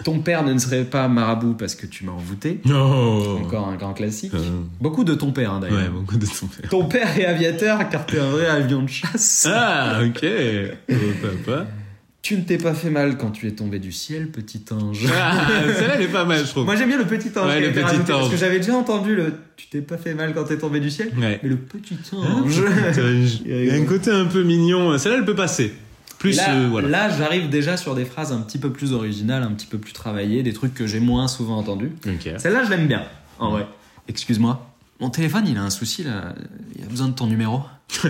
[0.05, 2.61] Ton père ne serait pas marabout parce que tu m'as envoûté.
[2.65, 3.41] Non.
[3.43, 4.35] Encore un grand classique.
[4.35, 4.39] Euh,
[4.81, 5.79] Beaucoup de ton père hein, d'ailleurs.
[5.79, 6.69] ouais, beaucoup de ton père.
[6.71, 9.47] Ton père est aviateur car t'es un vrai avion de chasse.
[9.51, 10.27] Ah, ok.
[10.91, 10.95] Oh,
[11.45, 11.67] papa.
[12.21, 15.07] Tu ne t'es pas fait mal quand tu es tombé du ciel, petit ange.
[15.13, 16.65] Ah, celle-là, elle est pas mal, je trouve.
[16.65, 17.49] Moi j'aime bien le petit ange.
[17.49, 18.31] Ouais, le petit rajouté, Parce ange.
[18.31, 21.11] que j'avais déjà entendu le tu t'es pas fait mal quand t'es tombé du ciel.
[21.19, 21.41] Ouais.
[21.43, 22.63] Mais le petit Hein, ange.
[23.45, 24.97] Il y a un côté un peu mignon.
[24.99, 25.73] Celle-là, elle peut passer.
[26.23, 26.89] Plus, là, euh, voilà.
[26.89, 29.93] là, j'arrive déjà sur des phrases un petit peu plus originales, un petit peu plus
[29.93, 31.91] travaillées, des trucs que j'ai moins souvent entendus.
[32.39, 33.03] Celle-là, je l'aime bien,
[33.41, 33.67] en vrai.
[34.09, 34.71] Excuse-moi,
[35.01, 36.35] mon téléphone, il a un souci là.
[36.77, 37.63] Il a besoin de ton numéro.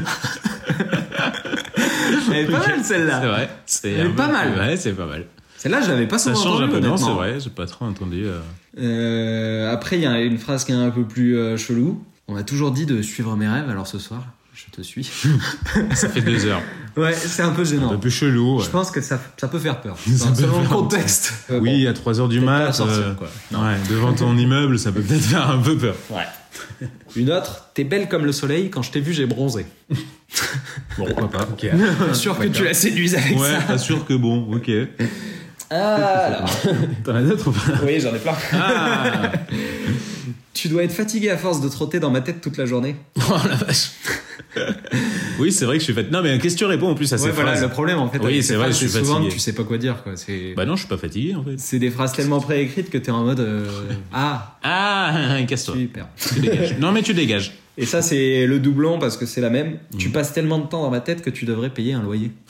[2.31, 3.21] Elle est pas mal C'est celle-là.
[3.21, 3.51] vrai.
[3.67, 4.59] C'est Elle est pas peu- mal.
[4.59, 5.25] Ouais, c'est pas mal.
[5.57, 7.67] Celle-là, je l'avais pas Ça souvent change un entendue, peu, non, c'est vrai, j'ai pas
[7.67, 8.25] trop entendu.
[8.25, 8.41] euh.
[8.79, 12.03] Euh, après, il y a une phrase qui est un peu plus euh, chelou.
[12.29, 15.05] On m'a toujours dit de suivre mes rêves, alors ce soir, je te suis.
[15.95, 16.63] Ça fait deux heures.
[16.97, 17.89] Ouais, c'est un peu Un gênant.
[17.91, 18.59] peu plus chelou.
[18.59, 18.65] ouais.
[18.65, 19.97] Je pense que ça, ça peut faire peur.
[20.17, 21.33] Ça peut selon le contexte.
[21.51, 23.29] Euh, Oui, bon, à 3 heures du pas mat, sortir, euh, quoi.
[23.53, 25.95] ouais, devant ton immeuble, ça peut peut-être faire un peu peur.
[26.11, 26.89] Ouais.
[27.17, 29.67] Une autre, t'es belle comme le soleil, quand je t'ai vu, j'ai bronzé.
[30.97, 31.67] Bon, pourquoi pas, ok.
[31.75, 33.61] Bien sûr que tu la séduises avec Ouais, ça.
[33.61, 34.71] pas sûr que bon, ok.
[35.71, 36.45] Ah, là.
[37.05, 37.85] T'en as d'autres ou pas?
[37.85, 38.33] Oui, j'en ai plein.
[38.55, 39.31] Ah
[40.55, 42.97] Tu dois être fatigué à force de trotter dans ma tête toute la journée.
[43.31, 43.91] Oh la vache
[45.39, 46.13] Oui, c'est vrai que je suis fatigué.
[46.15, 47.99] Non, mais qu'est-ce que tu réponds en plus à ces ouais, voilà, phrases le problème
[47.99, 48.19] en fait.
[48.19, 49.33] Oui, c'est ces vrai, phrases, je suis souvent fatigué.
[49.33, 50.13] tu sais pas quoi dire, quoi.
[50.57, 51.55] Bah non, je suis pas fatigué en fait.
[51.59, 53.67] c'est des phrases tellement préécrites que t'es en mode euh,
[54.13, 55.75] Ah, Ah, casse-toi.
[55.77, 56.09] super.
[56.35, 56.77] Tu dégages.
[56.79, 57.55] Non, mais tu dégages.
[57.79, 59.79] Et ça, c'est le doublon parce que c'est la même.
[59.97, 62.31] Tu passes tellement de temps dans ma tête que tu devrais payer un loyer.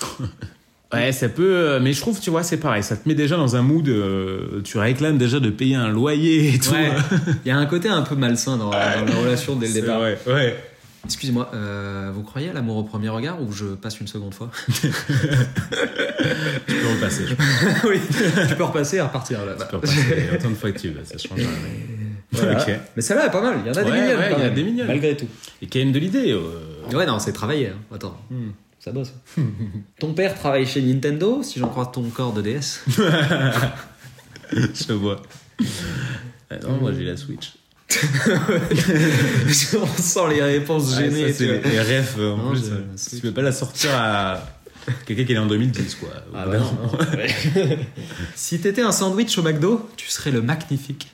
[0.92, 2.82] Ouais, ça peut, euh, mais je trouve, tu vois, c'est pareil.
[2.82, 3.88] Ça te met déjà dans un mood.
[3.88, 6.70] euh, tu réclames déjà de payer un loyer et tout.
[6.72, 6.90] Ouais.
[7.44, 9.98] Il y a un côté un peu malsain dans, dans la relation dès le départ.
[10.00, 10.56] vrai, ouais.
[11.04, 14.50] Excusez-moi, euh, vous croyez à l'amour au premier regard ou je passe une seconde fois
[14.68, 14.88] Tu
[16.74, 17.24] peux repasser.
[17.26, 18.00] Je peux Oui,
[18.48, 19.54] tu peux repasser et repartir là.
[19.72, 20.00] repasser
[20.34, 21.48] autant de fois que tu veux, ça change rien.
[22.32, 22.60] Voilà.
[22.62, 22.70] Ok.
[22.96, 24.18] Mais celle-là est pas mal, il y en a des mignonnes.
[24.30, 24.86] il y en a des mignonnes.
[24.86, 25.26] Malgré tout.
[25.60, 26.32] Et quand même de l'idée.
[26.32, 26.40] euh,
[26.96, 27.68] Ouais, non, c'est travaillé.
[27.68, 27.94] hein.
[27.94, 28.50] Attends, Hmm.
[28.82, 29.12] Ça bosse.
[30.00, 32.80] Ton père travaille chez Nintendo, si j'en crois ton corps de DS.
[34.52, 35.22] je vois.
[36.50, 37.52] Ah non, moi j'ai la Switch.
[37.92, 41.28] On sent les réponses gênées.
[41.32, 42.70] ça, c'est tu les, les refs euh, en Non, plus.
[42.70, 42.84] euh,
[43.20, 44.40] tu veux pas la sortir à
[45.06, 46.08] quelqu'un qui est en 2010, quoi.
[46.34, 46.72] Ah bah non.
[47.16, 47.78] Ouais.
[48.34, 51.12] si t'étais un sandwich au McDo, tu serais le magnifique.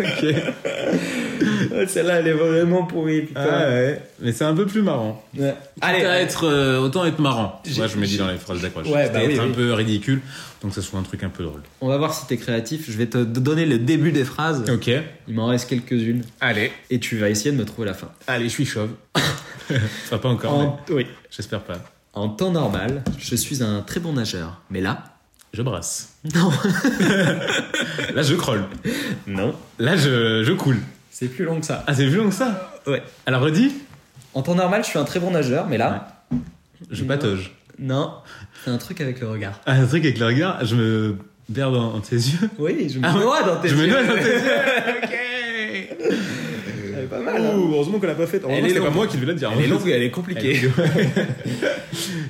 [0.00, 0.24] ok.
[1.88, 3.40] Celle-là, elle est vraiment pourrie, putain.
[3.50, 5.24] Ah ouais, mais c'est un peu plus marrant.
[5.36, 5.54] Ouais.
[5.80, 7.62] Allez, être, euh, autant être marrant.
[7.76, 8.86] Moi, je me dis dans les phrases d'accroche.
[8.88, 9.52] Ouais, bah oui, être un oui.
[9.52, 10.20] peu ridicule,
[10.62, 11.62] donc ça soit un truc un peu drôle.
[11.80, 12.90] on va voir si t'es créatif.
[12.90, 14.64] Je vais te donner le début des phrases.
[14.70, 14.90] Ok.
[15.28, 16.24] Il m'en reste quelques-unes.
[16.40, 16.72] Allez.
[16.90, 18.08] Et tu vas essayer de me trouver la fin.
[18.26, 18.90] Allez, je suis chauve.
[20.06, 21.06] Enfin, pas encore, En, oui.
[21.30, 21.78] j'espère pas.
[22.12, 24.60] En temps normal, je suis un très bon nageur.
[24.68, 25.04] Mais là,
[25.54, 26.14] Je brasse.
[26.34, 26.50] non.
[28.14, 28.64] Là, je crolle.
[29.28, 29.54] non.
[29.78, 30.78] Là, je, je coule.
[31.10, 31.84] C'est plus long que ça.
[31.86, 33.02] Ah, c'est plus long que ça Ouais.
[33.26, 33.72] Alors, redis
[34.34, 35.66] En temps normal, je suis un très bon nageur.
[35.68, 36.22] Mais là,
[36.90, 37.52] Je patauge.
[37.78, 38.12] non.
[38.64, 39.60] C'est un truc avec le regard.
[39.66, 41.16] Ah, un truc avec le regard, je me
[41.52, 42.48] perds dans, dans tes yeux.
[42.58, 43.90] Oui, je me Ah noie dans tes Je me yeux.
[43.90, 44.38] noie dans tes yeux.
[45.02, 45.16] ok.
[46.96, 47.36] Elle est pas mal.
[47.44, 47.56] hein.
[47.56, 48.42] Ouh, heureusement qu'on l'a pas faite.
[48.48, 49.50] C'est pas moi qui devais la dire.
[49.56, 50.60] Elle est longue elle est compliquée.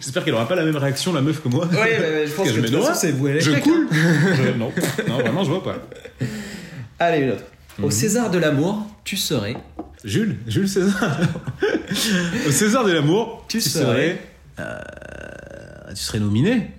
[0.00, 1.68] J'espère qu'elle aura pas la même réaction, la meuf, que moi.
[1.70, 2.94] Oui, mais je pense que, je me noie.
[2.94, 3.88] c'est vous Je coule.
[3.92, 3.96] hein.
[4.36, 4.72] Je- non.
[5.08, 5.76] non, vraiment, je vois pas.
[6.98, 7.44] Allez, une autre.
[7.80, 7.84] Mhm.
[7.84, 9.56] Au César de l'amour, tu serais.
[10.04, 11.18] Jules, Jules César.
[12.46, 14.20] Au César de l'amour, Tu serais-
[14.58, 14.78] euh,
[15.90, 16.70] tu serais nominé.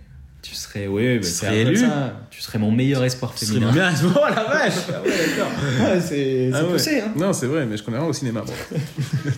[0.41, 1.75] Tu serais, oui, bah, Tu serais élu.
[1.77, 2.13] ça.
[2.31, 3.67] Tu serais mon meilleur espoir Tu serais féminin.
[3.67, 4.17] mon meilleur espoir.
[4.31, 4.73] Oh la vache.
[4.89, 5.51] Ah ouais, d'accord.
[5.81, 6.71] Ah, c'est Ah ouais.
[6.71, 7.11] poussé, hein.
[7.15, 8.41] Non, c'est vrai, mais je connais rien au cinéma.
[8.41, 8.53] bon.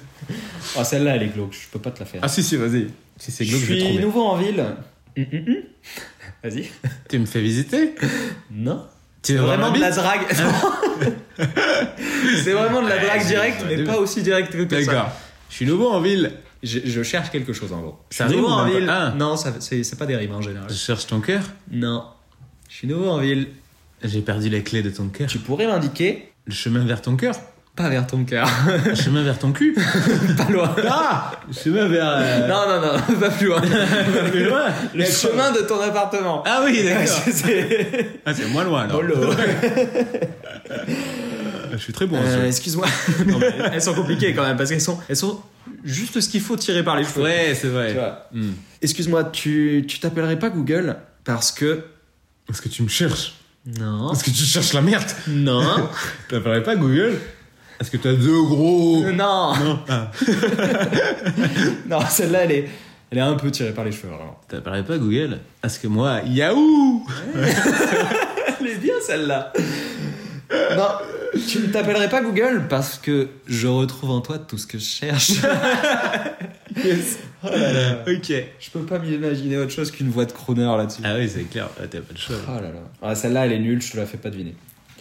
[0.78, 1.52] Ah, celle-là, elle est glauque.
[1.54, 2.22] Je peux pas te la faire.
[2.24, 2.88] Ah si, si, vas-y.
[3.20, 4.64] Si c'est je glauque, je vais suis nouveau en ville.
[5.18, 5.56] Hum, hum, hum.
[6.44, 6.70] Vas-y.
[7.10, 7.94] Tu me fais visiter?
[8.50, 8.86] Non.
[9.22, 10.22] Tu veux vraiment de la drague.
[12.44, 14.92] c'est vraiment de la drague directe, mais pas aussi directe que ça.
[14.92, 15.12] D'accord.
[15.50, 16.32] Je suis nouveau en ville.
[16.64, 18.00] Je, je cherche quelque chose en gros.
[18.10, 18.86] Ça rime nouveau ou en ville.
[18.86, 19.14] pas Ah.
[19.18, 20.68] Non, c'est pas des rimes en général.
[20.70, 21.42] Je cherche ton cœur.
[21.72, 22.06] Non.
[22.70, 23.48] Je suis nouveau en ville.
[24.04, 25.28] J'ai perdu les clés de ton cœur.
[25.28, 27.36] Tu pourrais m'indiquer Le chemin vers ton cœur.
[27.76, 28.48] pas vers ton cœur.
[28.86, 29.76] Le chemin vers ton cul.
[30.38, 30.74] pas loin.
[30.88, 32.08] Ah Le chemin vers.
[32.08, 33.62] euh, Non, non, non, pas plus loin.
[34.32, 34.66] plus loin.
[34.94, 36.44] Le chemin de ton appartement.
[36.46, 37.08] Ah oui, d'accord.
[37.32, 39.02] C'est- Ah, c'est moins loin alors.
[41.74, 42.18] Je suis très bon.
[42.18, 42.86] en Euh, Excuse-moi.
[43.28, 43.40] Non,
[43.72, 45.42] elles sont compliquées quand même parce qu'elles sont, elles sont
[45.84, 47.24] juste ce qu'il faut tirer par les cheveux.
[47.24, 47.94] Ouais, c'est Tu vrai.
[47.94, 48.28] vois.
[48.32, 48.52] Hmm.
[48.82, 51.84] Excuse-moi, tu tu t'appellerais pas Google parce que
[52.48, 53.34] Parce que tu me cherches.
[53.80, 55.10] non, Parce que tu cherches la merde.
[55.28, 55.64] non,
[56.30, 57.18] T'appellerais pas Google
[57.80, 59.04] Parce que t'as deux gros.
[59.12, 59.80] non, Non.
[59.90, 60.12] Ah.
[61.90, 62.70] non, celle-là elle est,
[63.12, 64.40] elle est un peu tirée par les cheveux vraiment.
[64.48, 67.06] T'appellerais pas Google Parce que moi, Yahoo
[67.36, 69.52] Elle est bien celle-là.
[70.78, 70.88] Non,
[71.48, 74.84] tu ne t'appellerais pas Google parce que je retrouve en toi tout ce que je
[74.86, 75.32] cherche.
[76.84, 77.20] Yes.
[77.44, 78.04] Oh là là.
[78.08, 78.34] Ok.
[78.60, 81.02] Je peux pas m'imaginer autre chose qu'une voix de crooner là-dessus.
[81.04, 81.70] Ah oui, c'est clair.
[81.80, 82.36] Ah, T'as pas de choix.
[82.48, 82.80] Oh là là.
[83.02, 84.56] Ah, celle-là, elle est nulle, je te la fais pas deviner.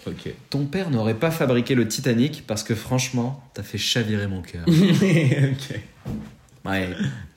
[0.07, 0.33] Ok.
[0.51, 4.65] Ton père n'aurait pas fabriqué le Titanic parce que franchement, t'as fait chavirer mon cœur.
[4.69, 5.81] ok.
[6.67, 6.91] Ouais.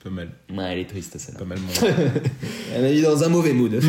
[0.05, 0.27] Pas mal.
[0.55, 1.39] Ouais, elle est triste celle-là.
[1.39, 1.87] Pas mal mon.
[2.75, 3.81] Elle m'a mis dans un mauvais mood.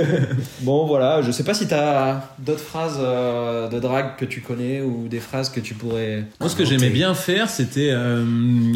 [0.60, 4.82] bon, voilà, je sais pas si t'as d'autres phrases euh, de drague que tu connais
[4.82, 6.24] ou des phrases que tu pourrais.
[6.38, 8.22] Moi, ce que j'aimais bien faire, c'était euh,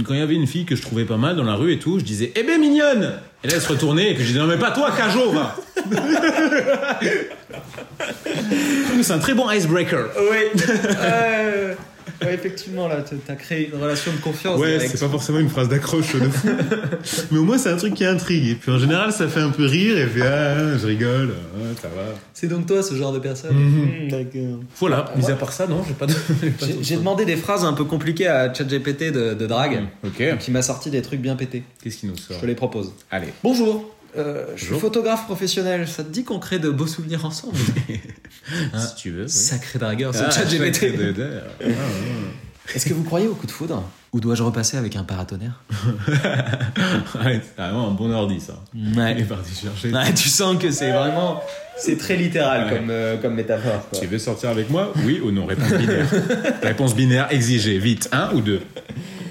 [0.06, 1.78] quand il y avait une fille que je trouvais pas mal dans la rue et
[1.78, 3.12] tout, je disais Eh ben mignonne
[3.44, 5.56] Et là, elle se retournait et que je disais Non, mais pas toi, Cajo, va
[9.02, 10.06] C'est un très bon icebreaker.
[10.30, 10.62] Oui,
[11.02, 11.74] Euh,
[12.22, 14.58] ouais, effectivement, là, t'as créé une relation de confiance.
[14.60, 16.48] Ouais, c'est pas forcément une phrase d'accroche de fou.
[17.30, 18.48] Mais au moins, c'est un truc qui intrigue.
[18.48, 21.80] Et puis en général, ça fait un peu rire et puis ah, je rigole, ah,
[21.80, 22.02] ça va.
[22.34, 23.56] C'est donc toi ce genre de personne.
[23.56, 24.60] Hmm, D'accord.
[24.78, 26.14] Voilà, mis à part ça, non, j'ai pas de.
[26.82, 30.38] j'ai demandé des phrases un peu compliquées à ChatGPT de, de drague, Ok.
[30.38, 31.62] qui m'a sorti des trucs bien pétés.
[31.82, 32.92] Qu'est-ce qui nous sort Je te les propose.
[33.10, 33.28] Allez.
[33.42, 33.94] Bonjour.
[34.16, 35.86] Euh, je suis photographe professionnel.
[35.88, 37.56] Ça te dit qu'on crée de beaux souvenirs ensemble?
[38.78, 39.24] Si tu veux.
[39.24, 39.28] oui.
[39.30, 41.68] Sacré dragueur, Ah, de- Ah,
[42.74, 43.82] Est-ce que vous croyez au coup de foudre?
[44.14, 45.62] Ou dois-je repasser avec un paratonnerre?
[45.70, 45.74] Ah.
[47.24, 48.54] Ouais, c'est vraiment un bon ordi, ça.
[48.74, 49.22] Il est Ouais.
[49.24, 49.92] parti chercher.
[49.92, 51.42] Ouais, tu sens que c'est vraiment.
[51.78, 52.78] C'est très littéral Ouais.
[52.78, 53.88] comme, euh, comme métaphore.
[53.88, 54.00] quoi.
[54.00, 54.92] Tu veux sortir avec moi?
[55.04, 55.46] Oui ou non?
[55.46, 56.06] Réponse binaire.
[56.62, 57.78] Réponse binaire exigée.
[57.78, 58.08] Vite.
[58.12, 58.60] Un ou deux?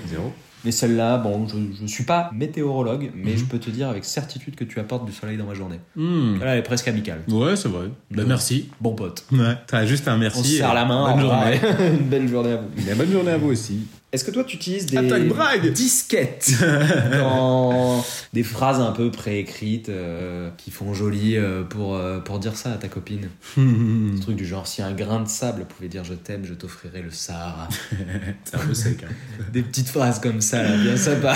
[0.09, 0.33] Zéro.
[0.68, 3.38] Mais celle-là, bon, je, je suis pas météorologue, mais Mhm.
[3.38, 5.80] je peux te dire avec certitude que tu apportes du soleil dans ma journée.
[5.95, 6.39] Hmm.
[6.41, 7.22] Là, elle est presque amicale.
[7.30, 7.85] Ouais, c'est vrai.
[8.11, 8.68] Bah, merci.
[8.81, 9.23] Bon pote.
[9.31, 9.56] Ouais.
[9.65, 10.44] T'as juste un On merci.
[10.44, 11.14] se serre et la main.
[11.15, 11.60] Bonne journée.
[12.02, 12.68] Une belle journée à vous.
[12.85, 13.80] Mais bonne journée à vous aussi.
[14.13, 16.53] Est-ce que toi tu utilises des Attaque brague disquettes
[17.11, 18.03] dans
[18.34, 22.71] des phrases un peu préécrites euh, qui font joli euh, pour, euh, pour dire ça
[22.71, 23.27] à ta copine
[23.57, 27.01] Des trucs du genre si un grain de sable pouvait dire je t'aime, je t'offrirai
[27.01, 27.67] le Sahara.
[28.45, 28.99] c'est un peu sec.
[29.03, 29.11] hein.
[29.51, 31.35] des petites phrases comme ça, là, bien sympa.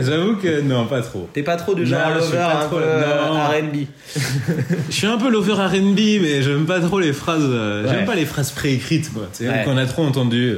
[0.00, 1.28] J'avoue que non, pas trop.
[1.34, 3.68] T'es pas trop du genre Non, je suis lover pas un trop- peu non.
[3.68, 3.76] R&B.
[4.88, 7.44] Je suis un peu lover R&B, mais j'aime pas trop les phrases.
[7.44, 7.88] Ouais.
[7.90, 9.28] J'aime pas les phrases préécrites, quoi.
[9.40, 9.62] Ouais.
[9.64, 10.56] qu'on a trop entendu.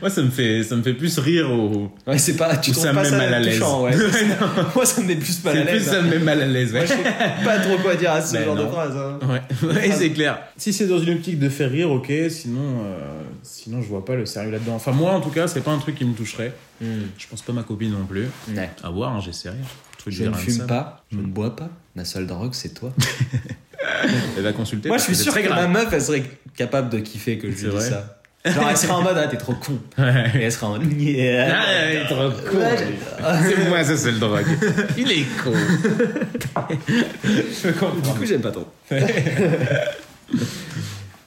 [0.00, 1.90] Moi, ça me fait, ça me fait plus rire au.
[2.06, 3.58] Ouais, c'est pas, tu Ou ça me met mal à l'aise.
[3.58, 3.92] touchant, ouais.
[4.74, 5.88] Moi ça me met plus mal à C'est plus l'aise.
[5.90, 6.78] ça me met mal à l'aise, ouais.
[6.78, 8.96] Moi je sais pas trop quoi dire à ce genre de phrase.
[8.96, 9.18] hein.
[9.28, 10.38] Ouais, ouais c'est clair.
[10.56, 12.12] Si c'est dans une optique de faire rire, ok.
[12.30, 12.98] Sinon, euh,
[13.42, 14.74] sinon je vois pas le sérieux là-dedans.
[14.74, 16.52] Enfin, moi, en tout cas, c'est pas un truc qui me toucherait.
[16.80, 17.02] Hmm.
[17.16, 18.26] Je pense pas ma copine non plus.
[18.54, 18.70] Ouais.
[18.82, 19.56] À voir, hein, j'essaierai.
[20.06, 21.68] Je ne fume pas, je ne bois pas.
[21.94, 22.92] Ma seule drogue, c'est toi.
[24.36, 24.88] Elle va consulter.
[24.88, 25.70] Moi, je suis sûr que très ma grave.
[25.70, 26.22] meuf, elle serait
[26.56, 28.17] capable de kiffer que je lui dise ça.
[28.44, 29.78] Genre, elle serait en mode, ah, t'es trop con.
[29.98, 30.24] Et Ouais.
[30.42, 32.56] elle serait en mode, Ah, il est trop con.
[32.58, 32.76] Ouais,
[33.48, 34.46] C'est moi, ça, c'est le drogue.
[34.96, 35.52] Il est con.
[36.84, 38.12] je comprends.
[38.12, 38.66] Du coup, j'aime pas trop.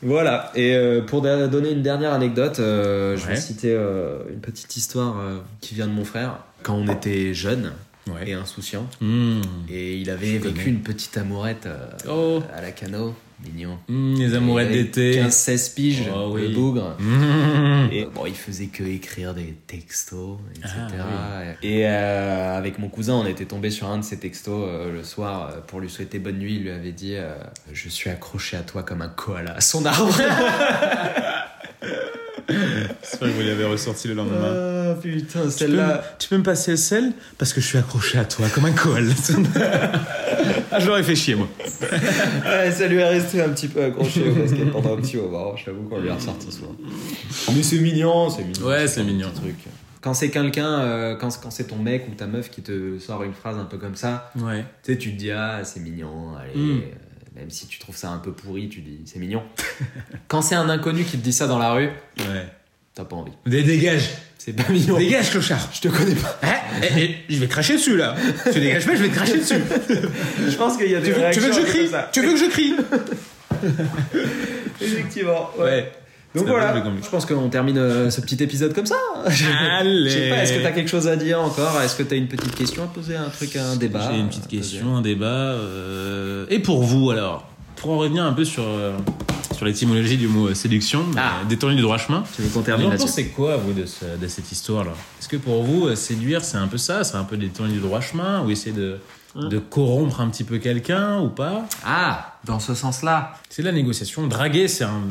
[0.02, 0.52] voilà.
[0.56, 5.20] Et euh, pour donner une dernière anecdote, euh, je vais citer euh, une petite histoire
[5.20, 6.38] euh, qui vient de mon frère.
[6.64, 7.72] Quand on était jeune
[8.08, 8.30] Ouais.
[8.30, 9.42] et insouciant, Mmh.
[9.70, 10.64] et il avait vécu connais.
[10.66, 12.42] une petite amourette euh, Oh.
[12.56, 13.14] à la cano.
[13.43, 13.77] Mignon.
[13.88, 15.22] Mmh, les amourettes avait d'été.
[15.22, 16.95] 15-16 piges, Oh, le bougre.
[16.99, 17.89] Mmh.
[17.91, 20.73] Et bon, il faisait que écrire des textos, etc.
[20.99, 24.91] Ah, Et euh, avec mon cousin, on était tombé sur un de ses textos euh,
[24.91, 26.55] le soir euh, pour lui souhaiter bonne nuit.
[26.55, 27.34] Il lui avait dit euh,
[27.73, 30.15] Je suis accroché à toi comme un koala à son arbre.
[33.02, 34.91] C'est vrai que vous l'avez ressorti le lendemain.
[34.91, 36.03] Ah putain, celle-là.
[36.19, 38.72] tu peux me passer le sel Parce que je suis accroché à toi comme un
[38.72, 39.14] koala.
[40.72, 41.48] ah, je l'aurais fait chier, moi.
[41.82, 45.56] Ouais, ça lui est resté un petit peu accroché au basket pendant un petit moment.
[45.56, 46.76] Je t'avoue qu'on lui a ressorti souvent.
[47.56, 48.68] Mais c'est mignon, c'est mignon.
[48.68, 49.30] Ouais, c'est mignon.
[49.34, 49.56] truc.
[50.02, 53.23] Quand c'est quelqu'un, euh, quand, quand c'est ton mec ou ta meuf qui te sort
[53.23, 54.65] une phrase un peu comme ça, Ouais.
[54.84, 56.60] Tu sais, tu te dis, ah, c'est mignon, allez.
[56.60, 56.82] Mm.
[57.41, 59.41] Même si tu trouves ça un peu pourri, tu dis, c'est mignon.
[60.27, 61.88] Quand c'est un inconnu qui te dit ça dans la rue,
[62.19, 62.45] Ouais.
[62.93, 63.31] t'as pas envie.
[63.47, 64.95] Dé- Dégage C'est pas mignon.
[64.99, 66.39] Dégage, clochard Je te connais pas.
[66.43, 66.53] Hein?
[66.84, 68.15] Eh, eh, Je vais cracher dessus, là
[68.53, 69.55] Tu dégages pas, je vais te cracher dessus
[70.47, 71.89] Je pense qu'il y a des tu veux, tu veux que je crie?
[72.13, 72.76] Tu veux que je crie?
[74.81, 75.49] Effectivement.
[75.57, 75.63] Ouais.
[75.63, 75.91] Ouais.
[76.34, 78.95] Donc voilà, je pense qu'on termine euh, ce petit épisode comme ça.
[79.26, 80.10] Allez.
[80.10, 81.82] Je sais pas, est-ce que t'as quelque chose à dire encore?
[81.82, 84.48] Est-ce que t'as une petite question à poser, un truc, un débat J'ai une petite
[84.48, 85.26] question, un débat.
[85.26, 87.48] euh, Et pour vous, alors?
[87.76, 88.94] Pour en revenir un peu sur, euh,
[89.56, 91.40] sur l'étymologie du mot euh, séduction, Ah.
[91.44, 92.24] euh, détourné du droit chemin.
[92.36, 93.08] Tu veux qu'on Vous termine en là-dessus?
[93.08, 96.58] pensez quoi, vous, de, ce- de cette histoire-là Est-ce que pour vous, euh, séduire, c'est
[96.58, 97.03] un peu ça?
[97.03, 98.99] C'est un peu détourner du droit chemin Ou essayer de,
[99.36, 101.66] de corrompre un petit peu quelqu'un ou pas?
[101.86, 103.34] Ah, dans ce sens-là.
[103.49, 104.28] C'est de la négociation.
[104.28, 105.02] Draguer, c'est un.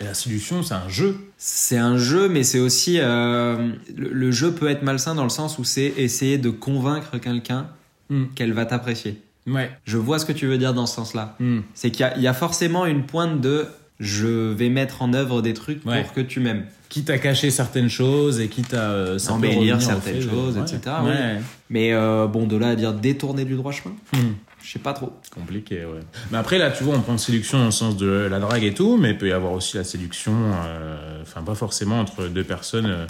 [0.00, 1.16] La séduction, c'est un jeu.
[1.38, 2.98] C'est un jeu, mais c'est aussi.
[3.00, 7.18] euh, le, le jeu peut être malsain dans le sens où c'est essayer de convaincre
[7.18, 7.68] quelqu'un
[8.10, 8.24] Hmm.
[8.34, 9.20] qu'elle va t'apprécier.
[9.46, 9.70] Ouais.
[9.84, 11.36] Je vois ce que tu veux dire dans ce sens-là.
[11.40, 11.60] Hmm.
[11.74, 13.66] C'est qu'il y a, il y a forcément une pointe de
[14.00, 16.02] je vais mettre en œuvre des trucs Ouais.
[16.04, 16.64] pour que tu m'aimes.
[16.88, 18.92] Quitte à cacher certaines choses et quitte à.
[18.92, 20.62] euh, Embellir certaines fait choses, ouais.
[20.62, 20.80] etc..
[21.68, 24.32] Mais euh, bon, de là à dire détourner du droit chemin, Hmm.
[24.62, 25.12] Je sais pas trop.
[25.34, 26.00] Compliqué, ouais.
[26.30, 28.74] Mais après, là, tu vois, on prend séduction dans le sens de la drague et
[28.74, 32.44] tout, mais il peut y avoir aussi la séduction, euh, enfin, pas forcément entre deux
[32.44, 33.06] personnes euh,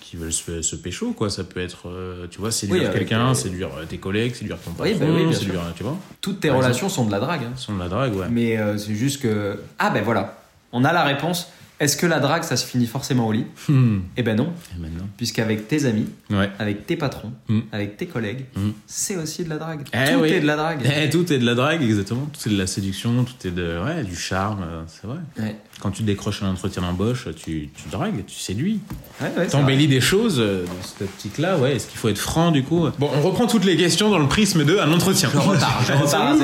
[0.00, 1.30] qui veulent se, se pécho, quoi.
[1.30, 4.92] Ça peut être, euh, tu vois, séduire Oui, quelqu'un, séduire tes collègues, séduire ton Oui,
[4.94, 5.96] patron, bah oui, bien séduire, tu vois.
[6.20, 7.42] Toutes tes relations sont de la drague.
[7.44, 7.52] hein.
[7.56, 8.26] Sont de la drague, ouais.
[8.30, 9.60] Mais c'est juste que.
[9.78, 10.38] Ah ben voilà,
[10.72, 11.48] on a la réponse.
[11.78, 13.98] Est-ce que la drague, ça se finit forcément au lit Hmm.
[14.16, 16.50] Eh ben non, Et maintenant puisqu'avec tes amis, Ouais.
[16.58, 17.60] avec tes patrons, Mm.
[17.72, 18.70] avec tes collègues, Mm.
[18.86, 19.82] c'est aussi de la drague.
[19.92, 20.30] Eh Tout oui.
[20.30, 20.80] est de la drague.
[20.84, 22.26] Eh, tout est de la drague, exactement.
[22.32, 25.18] Tout est de la séduction, tout est de, ouais, du charme, euh, c'est vrai.
[25.38, 25.56] Ouais.
[25.80, 28.80] Quand tu décroches un entretien d'embauche, tu, tu dragues, tu séduis.
[29.20, 29.48] Ouais, ouais, c'est.
[29.48, 31.76] T'embellis des choses euh, dans cette optique-là, ouais.
[31.76, 34.26] Est-ce qu'il faut être franc du coup Bon, on reprend toutes les questions dans le
[34.26, 35.28] prisme de un entretien.
[35.32, 36.34] Je repars, je repars.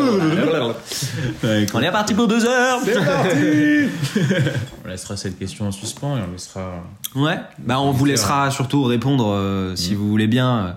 [0.85, 1.07] c'est.
[1.47, 2.81] Ouais, écoute, On est parti pour deux heures.
[4.85, 6.85] on laissera cette question en suspens et on laissera.
[7.15, 10.73] Ouais, bah on vous laissera surtout répondre euh, si vous voulez bien euh,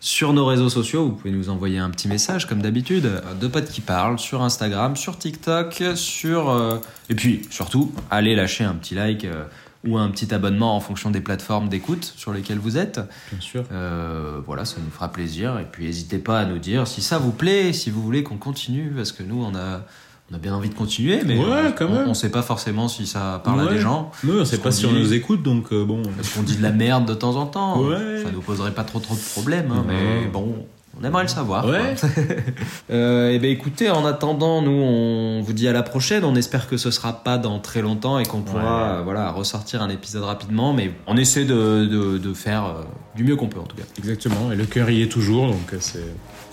[0.00, 1.06] sur nos réseaux sociaux.
[1.06, 3.22] Vous pouvez nous envoyer un petit message comme d'habitude.
[3.40, 8.64] Deux potes qui parlent sur Instagram, sur TikTok, sur euh, et puis surtout allez lâcher
[8.64, 9.44] un petit like euh,
[9.84, 13.00] ou un petit abonnement en fonction des plateformes d'écoute sur lesquelles vous êtes.
[13.32, 13.64] Bien sûr.
[13.72, 15.58] Euh, voilà, ça nous fera plaisir.
[15.58, 18.38] Et puis n'hésitez pas à nous dire si ça vous plaît, si vous voulez qu'on
[18.38, 19.82] continue, parce que nous on a
[20.30, 22.08] on a bien envie de continuer, mais Ouais, on, quand on- même.
[22.08, 24.10] on sait pas forcément si ça parle à des gens.
[24.24, 26.02] Nous, on sait pas si on nous écoute, donc euh, bon.
[26.16, 27.80] Parce qu'on dit de la merde de temps en temps.
[27.80, 28.22] Ouais.
[28.24, 30.66] Ça nous poserait pas trop trop de problèmes, hein, mais bon,
[31.00, 31.64] on aimerait le savoir.
[31.66, 31.94] Ouais.
[32.90, 36.24] euh, et ben écoutez, en attendant, nous on vous dit à la prochaine.
[36.24, 38.58] On espère que ce sera pas dans très longtemps et qu'on pourra
[38.92, 38.98] Ouais.
[38.98, 42.82] euh, voilà ressortir un épisode rapidement, mais on essaie de, de, de faire euh,
[43.16, 43.84] du mieux qu'on peut en tout cas.
[43.98, 44.52] Exactement.
[44.52, 46.04] Et le cœur y est toujours, donc euh, c'est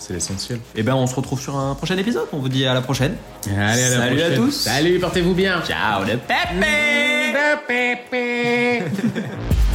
[0.06, 0.60] c'est l'essentiel.
[0.76, 2.26] Et ben on se retrouve sur un prochain épisode.
[2.32, 3.16] On vous dit à la prochaine.
[3.46, 4.50] Allez, à la Salut à tous.
[4.52, 5.62] Salut, portez-vous bien.
[5.66, 7.34] Ciao le pépé.
[7.66, 8.82] Pépé.